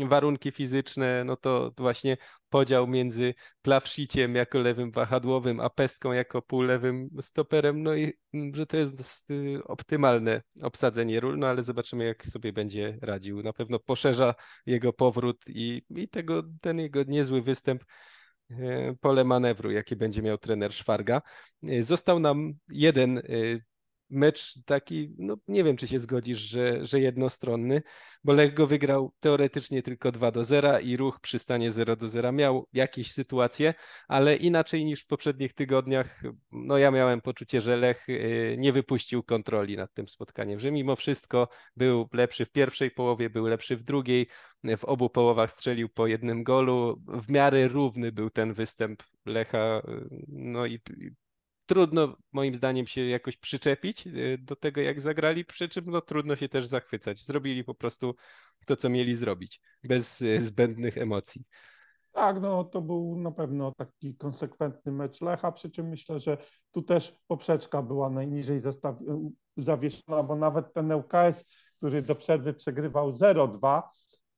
warunki 0.06 0.52
fizyczne, 0.52 1.24
no 1.24 1.36
to 1.36 1.72
właśnie 1.76 2.16
podział 2.48 2.86
między 2.86 3.34
plawsiciem 3.62 4.34
jako 4.34 4.58
lewym 4.58 4.90
wahadłowym, 4.90 5.60
a 5.60 5.70
pestką 5.70 6.12
jako 6.12 6.42
półlewym 6.42 7.08
stoperem, 7.20 7.82
no 7.82 7.94
i 7.94 8.12
mm, 8.34 8.54
że 8.54 8.66
to 8.66 8.76
jest 8.76 9.30
y, 9.30 9.64
optymalne 9.64 10.42
obsadzenie 10.62 11.20
ról, 11.20 11.38
no 11.38 11.46
ale 11.46 11.62
zobaczymy 11.62 12.04
jak 12.04 12.26
sobie 12.26 12.52
będzie 12.52 12.98
radził. 13.02 13.42
Na 13.42 13.52
pewno 13.52 13.78
poszerza 13.78 14.34
jego 14.66 14.92
powrót 14.92 15.44
i, 15.46 15.82
i 15.90 16.08
tego, 16.08 16.42
ten 16.60 16.78
jego 16.78 17.02
niezły 17.02 17.42
występ 17.42 17.84
e, 18.50 18.94
pole 19.00 19.24
manewru, 19.24 19.70
jakie 19.70 19.96
będzie 19.96 20.22
miał 20.22 20.38
trener 20.38 20.72
Szwarga. 20.72 21.22
E, 21.68 21.82
został 21.82 22.18
nam 22.18 22.52
jeden 22.68 23.18
e, 23.18 23.22
mecz 24.10 24.58
taki, 24.64 25.14
no 25.18 25.36
nie 25.48 25.64
wiem, 25.64 25.76
czy 25.76 25.88
się 25.88 25.98
zgodzisz, 25.98 26.38
że, 26.38 26.86
że 26.86 27.00
jednostronny, 27.00 27.82
bo 28.24 28.32
Lech 28.32 28.54
go 28.54 28.66
wygrał 28.66 29.12
teoretycznie 29.20 29.82
tylko 29.82 30.12
2 30.12 30.30
do 30.30 30.44
0 30.44 30.78
i 30.78 30.96
ruch 30.96 31.20
przy 31.20 31.38
stanie 31.38 31.70
0 31.70 31.96
do 31.96 32.08
0 32.08 32.32
miał 32.32 32.66
jakieś 32.72 33.12
sytuacje, 33.12 33.74
ale 34.08 34.36
inaczej 34.36 34.84
niż 34.84 35.02
w 35.02 35.06
poprzednich 35.06 35.54
tygodniach, 35.54 36.22
no 36.52 36.78
ja 36.78 36.90
miałem 36.90 37.20
poczucie, 37.20 37.60
że 37.60 37.76
Lech 37.76 38.08
y, 38.08 38.56
nie 38.58 38.72
wypuścił 38.72 39.22
kontroli 39.22 39.76
nad 39.76 39.94
tym 39.94 40.08
spotkaniem, 40.08 40.60
że 40.60 40.70
mimo 40.70 40.96
wszystko 40.96 41.48
był 41.76 42.08
lepszy 42.12 42.46
w 42.46 42.50
pierwszej 42.50 42.90
połowie, 42.90 43.30
był 43.30 43.46
lepszy 43.46 43.76
w 43.76 43.82
drugiej, 43.82 44.26
w 44.78 44.84
obu 44.84 45.10
połowach 45.10 45.50
strzelił 45.50 45.88
po 45.88 46.06
jednym 46.06 46.44
golu, 46.44 47.02
w 47.06 47.30
miarę 47.30 47.68
równy 47.68 48.12
był 48.12 48.30
ten 48.30 48.52
występ 48.52 49.02
Lecha, 49.26 49.82
y, 49.88 50.08
no 50.28 50.66
i 50.66 50.80
trudno 51.68 52.16
moim 52.32 52.54
zdaniem 52.54 52.86
się 52.86 53.00
jakoś 53.06 53.36
przyczepić 53.36 54.06
y, 54.06 54.38
do 54.40 54.56
tego, 54.56 54.80
jak 54.80 55.00
zagrali, 55.00 55.44
przy 55.44 55.68
czym 55.68 55.84
no, 55.86 56.00
trudno 56.00 56.36
się 56.36 56.48
też 56.48 56.66
zachwycać. 56.66 57.24
Zrobili 57.24 57.64
po 57.64 57.74
prostu 57.74 58.14
to, 58.66 58.76
co 58.76 58.88
mieli 58.88 59.16
zrobić, 59.16 59.60
bez 59.84 60.22
y, 60.22 60.40
zbędnych 60.40 60.98
emocji. 60.98 61.44
Tak, 62.12 62.40
no 62.40 62.64
to 62.64 62.82
był 62.82 63.18
na 63.18 63.30
pewno 63.32 63.72
taki 63.76 64.16
konsekwentny 64.16 64.92
mecz 64.92 65.20
Lecha, 65.20 65.52
przy 65.52 65.70
czym 65.70 65.88
myślę, 65.88 66.20
że 66.20 66.38
tu 66.70 66.82
też 66.82 67.16
poprzeczka 67.26 67.82
była 67.82 68.10
najniżej 68.10 68.60
zawieszona, 69.56 70.22
bo 70.22 70.36
nawet 70.36 70.72
ten 70.72 70.92
ŁKS, 70.92 71.44
który 71.76 72.02
do 72.02 72.14
przerwy 72.14 72.54
przegrywał 72.54 73.12
0-2, 73.12 73.82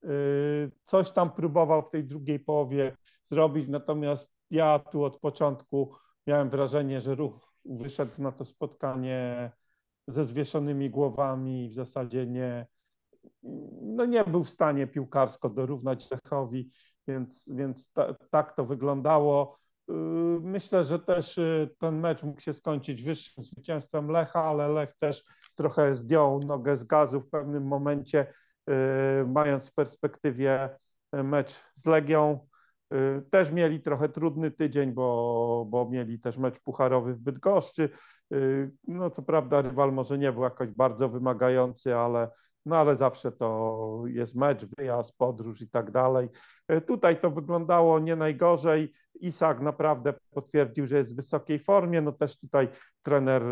y, 0.04 0.08
coś 0.84 1.10
tam 1.10 1.30
próbował 1.30 1.82
w 1.82 1.90
tej 1.90 2.04
drugiej 2.04 2.40
połowie 2.40 2.96
zrobić, 3.24 3.68
natomiast 3.68 4.32
ja 4.50 4.78
tu 4.78 5.04
od 5.04 5.20
początku 5.20 5.94
miałem 6.26 6.50
wrażenie, 6.50 7.00
że 7.00 7.14
ruch 7.14 7.54
wyszedł 7.64 8.22
na 8.22 8.32
to 8.32 8.44
spotkanie 8.44 9.50
ze 10.08 10.24
zwieszonymi 10.24 10.90
głowami 10.90 11.68
w 11.68 11.74
zasadzie 11.74 12.26
nie, 12.26 12.66
no 13.82 14.06
nie 14.06 14.24
był 14.24 14.44
w 14.44 14.50
stanie 14.50 14.86
piłkarsko 14.86 15.50
dorównać 15.50 16.10
Lechowi, 16.10 16.70
więc, 17.08 17.48
więc 17.52 17.92
ta, 17.92 18.14
tak 18.30 18.52
to 18.52 18.64
wyglądało. 18.64 19.58
Yy, 19.88 19.94
myślę, 20.42 20.84
że 20.84 20.98
też 20.98 21.36
yy, 21.36 21.70
ten 21.78 22.00
mecz 22.00 22.22
mógł 22.22 22.40
się 22.40 22.52
skończyć 22.52 23.02
wyższym 23.02 23.44
zwycięstwem 23.44 24.10
Lecha, 24.10 24.44
ale 24.44 24.68
Lech 24.68 24.92
też 24.98 25.24
trochę 25.54 25.94
zdjął 25.94 26.40
nogę 26.40 26.76
z 26.76 26.84
gazu 26.84 27.20
w 27.20 27.30
pewnym 27.30 27.66
momencie, 27.66 28.32
yy, 28.66 28.74
mając 29.26 29.70
w 29.70 29.74
perspektywie 29.74 30.78
mecz 31.12 31.64
z 31.74 31.86
Legią. 31.86 32.49
Y, 32.94 33.22
też 33.30 33.52
mieli 33.52 33.80
trochę 33.80 34.08
trudny 34.08 34.50
tydzień, 34.50 34.92
bo, 34.92 35.66
bo 35.68 35.88
mieli 35.90 36.20
też 36.20 36.38
mecz 36.38 36.58
pucharowy 36.58 37.14
w 37.14 37.18
Bydgoszczy. 37.18 37.88
Y, 38.32 38.70
no 38.88 39.10
co 39.10 39.22
prawda 39.22 39.62
rywal 39.62 39.92
może 39.92 40.18
nie 40.18 40.32
był 40.32 40.42
jakoś 40.42 40.68
bardzo 40.68 41.08
wymagający, 41.08 41.96
ale, 41.96 42.30
no 42.66 42.76
ale 42.76 42.96
zawsze 42.96 43.32
to 43.32 44.02
jest 44.06 44.34
mecz, 44.34 44.66
wyjazd, 44.78 45.16
podróż 45.16 45.60
i 45.60 45.70
tak 45.70 45.90
dalej. 45.90 46.28
Y, 46.72 46.80
tutaj 46.80 47.20
to 47.20 47.30
wyglądało 47.30 47.98
nie 47.98 48.16
najgorzej. 48.16 48.92
Isak 49.20 49.60
naprawdę 49.60 50.14
potwierdził, 50.30 50.86
że 50.86 50.96
jest 50.96 51.12
w 51.12 51.16
wysokiej 51.16 51.58
formie. 51.58 52.00
No 52.00 52.12
też 52.12 52.38
tutaj 52.38 52.68
trener 53.02 53.42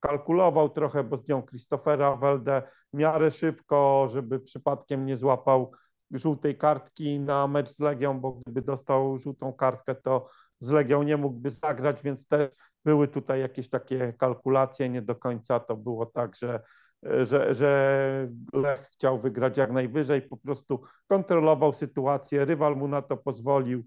kalkulował 0.00 0.68
trochę, 0.68 1.04
bo 1.04 1.16
zdjął 1.16 1.42
Christophera 1.46 2.16
Welde 2.16 2.62
miarę 2.92 3.30
szybko, 3.30 4.08
żeby 4.12 4.40
przypadkiem 4.40 5.06
nie 5.06 5.16
złapał 5.16 5.72
żółtej 6.10 6.56
kartki 6.56 7.20
na 7.20 7.46
mecz 7.46 7.68
z 7.70 7.80
Legią, 7.80 8.20
bo 8.20 8.32
gdyby 8.32 8.62
dostał 8.62 9.18
żółtą 9.18 9.52
kartkę, 9.52 9.94
to 9.94 10.28
z 10.58 10.70
Legią 10.70 11.02
nie 11.02 11.16
mógłby 11.16 11.50
zagrać, 11.50 12.02
więc 12.02 12.26
też 12.26 12.50
były 12.84 13.08
tutaj 13.08 13.40
jakieś 13.40 13.68
takie 13.68 14.12
kalkulacje, 14.12 14.88
nie 14.88 15.02
do 15.02 15.14
końca 15.16 15.60
to 15.60 15.76
było 15.76 16.06
tak, 16.06 16.36
że, 16.36 16.60
że, 17.02 17.54
że 17.54 18.28
Lech 18.52 18.80
chciał 18.80 19.20
wygrać 19.20 19.58
jak 19.58 19.72
najwyżej, 19.72 20.22
po 20.22 20.36
prostu 20.36 20.82
kontrolował 21.08 21.72
sytuację, 21.72 22.44
rywal 22.44 22.76
mu 22.76 22.88
na 22.88 23.02
to 23.02 23.16
pozwolił, 23.16 23.84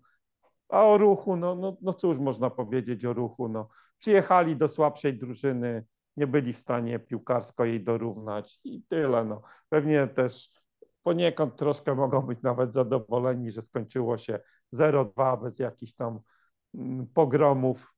a 0.69 0.85
o 0.85 0.97
ruchu, 0.97 1.35
no, 1.35 1.55
no, 1.55 1.77
no 1.81 1.93
cóż 1.93 2.17
można 2.17 2.49
powiedzieć 2.49 3.05
o 3.05 3.13
ruchu, 3.13 3.49
no. 3.49 3.69
Przyjechali 3.97 4.55
do 4.55 4.67
słabszej 4.67 5.17
drużyny, 5.17 5.85
nie 6.17 6.27
byli 6.27 6.53
w 6.53 6.57
stanie 6.57 6.99
piłkarsko 6.99 7.65
jej 7.65 7.83
dorównać 7.83 8.59
i 8.63 8.83
tyle, 8.83 9.25
no. 9.25 9.41
Pewnie 9.69 10.07
też 10.07 10.49
poniekąd 11.01 11.55
troszkę 11.55 11.95
mogą 11.95 12.21
być 12.21 12.41
nawet 12.41 12.73
zadowoleni, 12.73 13.51
że 13.51 13.61
skończyło 13.61 14.17
się 14.17 14.39
0-2 14.73 15.41
bez 15.41 15.59
jakichś 15.59 15.93
tam 15.93 16.19
mm, 16.75 17.07
pogromów. 17.07 17.93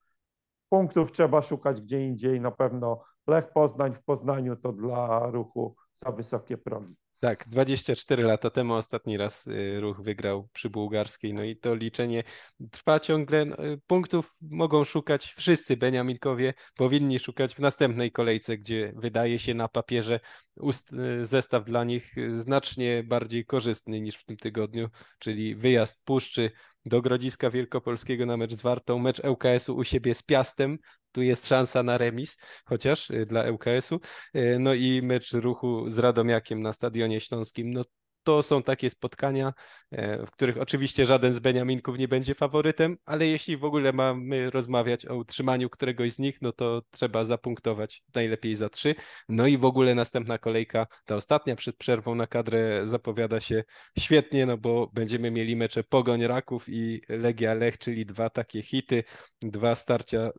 Punktów 0.70 1.12
trzeba 1.12 1.42
szukać 1.42 1.82
gdzie 1.82 2.08
indziej. 2.08 2.42
Na 2.42 2.52
pewno 2.52 3.04
Lech 3.28 3.52
Poznań 3.52 3.96
w 3.96 4.04
Poznaniu 4.04 4.56
to 4.56 4.74
dla 4.74 5.30
ruchu 5.32 5.76
za 5.94 6.12
wysokie 6.12 6.58
progi. 6.58 7.03
Tak, 7.24 7.48
24 7.48 8.24
lata 8.24 8.50
temu 8.50 8.74
ostatni 8.74 9.18
raz 9.18 9.48
y, 9.48 9.80
ruch 9.82 10.02
wygrał 10.02 10.50
przy 10.54 10.70
bułgarskiej, 10.70 11.34
no 11.34 11.44
i 11.44 11.56
to 11.56 11.76
liczenie 11.76 12.24
trwa 12.72 13.00
ciągle. 13.00 13.46
No, 13.46 13.66
y, 13.66 13.82
punktów 13.88 14.36
mogą 14.42 14.84
szukać 14.84 15.34
wszyscy 15.38 15.78
Beniaminkowie, 15.78 16.54
powinni 16.76 17.20
szukać 17.20 17.56
w 17.56 17.60
następnej 17.60 18.12
kolejce, 18.12 18.58
gdzie 18.58 18.94
wydaje 18.96 19.40
się 19.40 19.54
na 19.54 19.68
papierze 19.68 20.20
ust, 20.56 20.94
y, 20.94 21.26
zestaw 21.26 21.66
dla 21.66 21.84
nich 21.84 22.16
znacznie 22.30 23.04
bardziej 23.04 23.46
korzystny 23.46 24.02
niż 24.02 24.16
w 24.16 24.26
tym 24.26 24.38
tygodniu, 24.38 24.90
czyli 25.20 25.56
wyjazd 25.56 26.04
Puszczy 26.06 26.52
do 26.86 27.02
Grodziska 27.02 27.50
Wielkopolskiego 27.50 28.26
na 28.26 28.38
mecz 28.38 28.54
z 28.54 28.62
Wartą, 28.62 29.00
mecz 29.00 29.22
ŁKS-u 29.24 29.76
u 29.76 29.84
siebie 29.84 30.14
z 30.14 30.24
Piastem, 30.24 30.78
tu 31.12 31.22
jest 31.22 31.48
szansa 31.48 31.84
na 31.84 31.98
remis, 31.98 32.38
chociaż 32.66 33.10
y, 33.10 33.26
dla 33.26 33.52
ŁKS-u, 33.52 34.00
y, 34.36 34.58
no 34.60 34.74
i 34.74 35.02
mecz 35.02 35.34
ruchu 35.34 35.90
z 35.90 36.00
Radomiakiem 36.00 36.62
na 36.62 36.74
Stadionie 36.74 37.20
Śląskim, 37.20 37.74
no 37.74 37.82
to 38.24 38.44
są 38.44 38.64
takie 38.64 38.90
spotkania, 38.90 39.54
e, 39.92 40.26
w 40.26 40.32
których 40.32 40.58
oczywiście 40.58 41.06
żaden 41.06 41.34
z 41.34 41.40
Beniaminków 41.40 41.98
nie 41.98 42.08
będzie 42.08 42.36
faworytem, 42.36 42.98
ale 43.06 43.28
jeśli 43.28 43.58
w 43.58 43.66
ogóle 43.66 43.94
mamy 43.94 44.50
rozmawiać 44.50 45.06
o 45.06 45.16
utrzymaniu 45.16 45.70
któregoś 45.70 46.12
z 46.12 46.20
nich, 46.20 46.42
no 46.42 46.52
to 46.52 46.82
trzeba 46.92 47.26
zapunktować 47.26 48.04
najlepiej 48.16 48.56
za 48.56 48.70
trzy. 48.70 48.96
No 49.30 49.48
i 49.48 49.58
w 49.58 49.66
ogóle 49.66 49.96
następna 49.96 50.38
kolejka, 50.38 50.88
ta 51.06 51.16
ostatnia 51.16 51.56
przed 51.56 51.78
przerwą 51.78 52.16
na 52.16 52.28
kadrę 52.28 52.82
zapowiada 52.88 53.40
się 53.40 53.64
świetnie, 54.00 54.46
no 54.46 54.58
bo 54.58 54.88
będziemy 54.94 55.32
mieli 55.32 55.56
mecze 55.56 55.84
Pogoń 55.84 56.28
Raków 56.28 56.66
i 56.68 57.02
Legia 57.10 57.54
Lech, 57.54 57.78
czyli 57.78 58.06
dwa 58.06 58.30
takie 58.30 58.62
hity, 58.62 59.04
dwa 59.42 59.76
starcia 59.76 60.30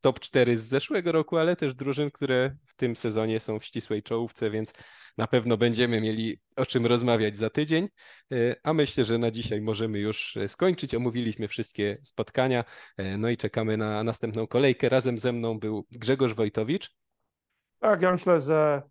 top 0.00 0.20
4 0.20 0.58
z 0.58 0.62
zeszłego 0.62 1.12
roku, 1.12 1.36
ale 1.36 1.56
też 1.56 1.74
drużyn, 1.74 2.10
które 2.10 2.56
w 2.66 2.74
tym 2.74 2.96
sezonie 2.96 3.40
są 3.40 3.58
w 3.58 3.64
ścisłej 3.64 4.02
czołówce, 4.02 4.50
więc 4.50 4.74
na 5.18 5.26
pewno 5.26 5.56
będziemy 5.56 6.00
mieli 6.00 6.40
o 6.56 6.66
czym 6.66 6.86
rozmawiać 6.86 7.38
za 7.38 7.50
tydzień, 7.50 7.88
e, 8.32 8.56
a 8.62 8.72
myślę, 8.72 9.04
że 9.04 9.18
na 9.18 9.30
dzisiaj 9.30 9.60
możemy 9.60 9.98
już 9.98 10.36
e, 10.36 10.48
skończyć. 10.48 10.94
Omówiliśmy 10.94 11.48
wszystkie 11.48 11.98
spotkania, 12.02 12.64
e, 12.96 13.18
no 13.18 13.28
i 13.28 13.36
czekamy 13.36 13.76
na 13.76 14.04
następną 14.04 14.46
kolejkę. 14.46 14.88
Razem 14.88 15.18
ze 15.18 15.32
mną 15.32 15.58
był 15.58 15.86
Grzegorz 15.90 16.34
Wojtowicz. 16.34 16.94
Tak, 17.80 18.02
ja 18.02 18.12
myślę, 18.12 18.40
że 18.40 18.82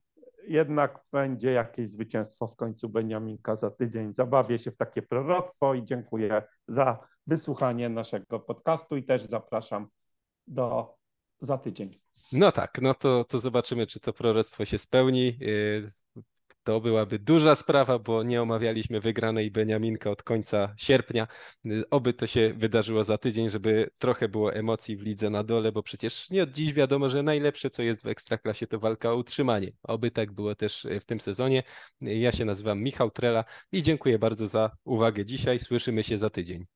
jednak 0.47 0.99
będzie 1.11 1.51
jakieś 1.51 1.89
zwycięstwo 1.89 2.47
w 2.47 2.55
końcu 2.55 2.89
Beniaminka 2.89 3.55
za 3.55 3.71
tydzień. 3.71 4.13
Zabawię 4.13 4.59
się 4.59 4.71
w 4.71 4.77
takie 4.77 5.01
proroctwo 5.01 5.73
i 5.73 5.85
dziękuję 5.85 6.43
za 6.67 7.07
wysłuchanie 7.27 7.89
naszego 7.89 8.39
podcastu 8.39 8.97
i 8.97 9.03
też 9.03 9.23
zapraszam 9.23 9.87
do 10.47 10.95
za 11.41 11.57
tydzień. 11.57 11.99
No 12.31 12.51
tak, 12.51 12.81
no 12.81 12.93
to, 12.93 13.23
to 13.23 13.39
zobaczymy, 13.39 13.87
czy 13.87 13.99
to 13.99 14.13
proroctwo 14.13 14.65
się 14.65 14.77
spełni. 14.77 15.39
To 16.63 16.81
byłaby 16.81 17.19
duża 17.19 17.55
sprawa, 17.55 17.99
bo 17.99 18.23
nie 18.23 18.41
omawialiśmy 18.41 19.01
wygranej 19.01 19.51
Beniaminka 19.51 20.11
od 20.11 20.23
końca 20.23 20.73
sierpnia. 20.77 21.27
Oby 21.91 22.13
to 22.13 22.27
się 22.27 22.53
wydarzyło 22.57 23.03
za 23.03 23.17
tydzień, 23.17 23.49
żeby 23.49 23.89
trochę 23.99 24.29
było 24.29 24.53
emocji 24.53 24.97
w 24.97 25.01
lidze 25.01 25.29
na 25.29 25.43
dole, 25.43 25.71
bo 25.71 25.83
przecież 25.83 26.29
nie 26.29 26.43
od 26.43 26.51
dziś 26.51 26.73
wiadomo, 26.73 27.09
że 27.09 27.23
najlepsze, 27.23 27.69
co 27.69 27.83
jest 27.83 28.03
w 28.03 28.07
Ekstraklasie, 28.07 28.67
to 28.67 28.79
walka 28.79 29.11
o 29.11 29.15
utrzymanie. 29.15 29.71
Oby 29.83 30.11
tak 30.11 30.31
było 30.31 30.55
też 30.55 30.85
y, 30.85 30.99
w 30.99 31.05
tym 31.05 31.19
sezonie. 31.19 31.63
Ja 32.01 32.31
się 32.31 32.45
nazywam 32.45 32.81
Michał 32.81 33.11
Trela 33.11 33.45
i 33.71 33.83
dziękuję 33.83 34.19
bardzo 34.19 34.47
za 34.47 34.71
uwagę 34.83 35.25
dzisiaj. 35.25 35.59
Słyszymy 35.59 36.03
się 36.03 36.17
za 36.17 36.29
tydzień. 36.29 36.65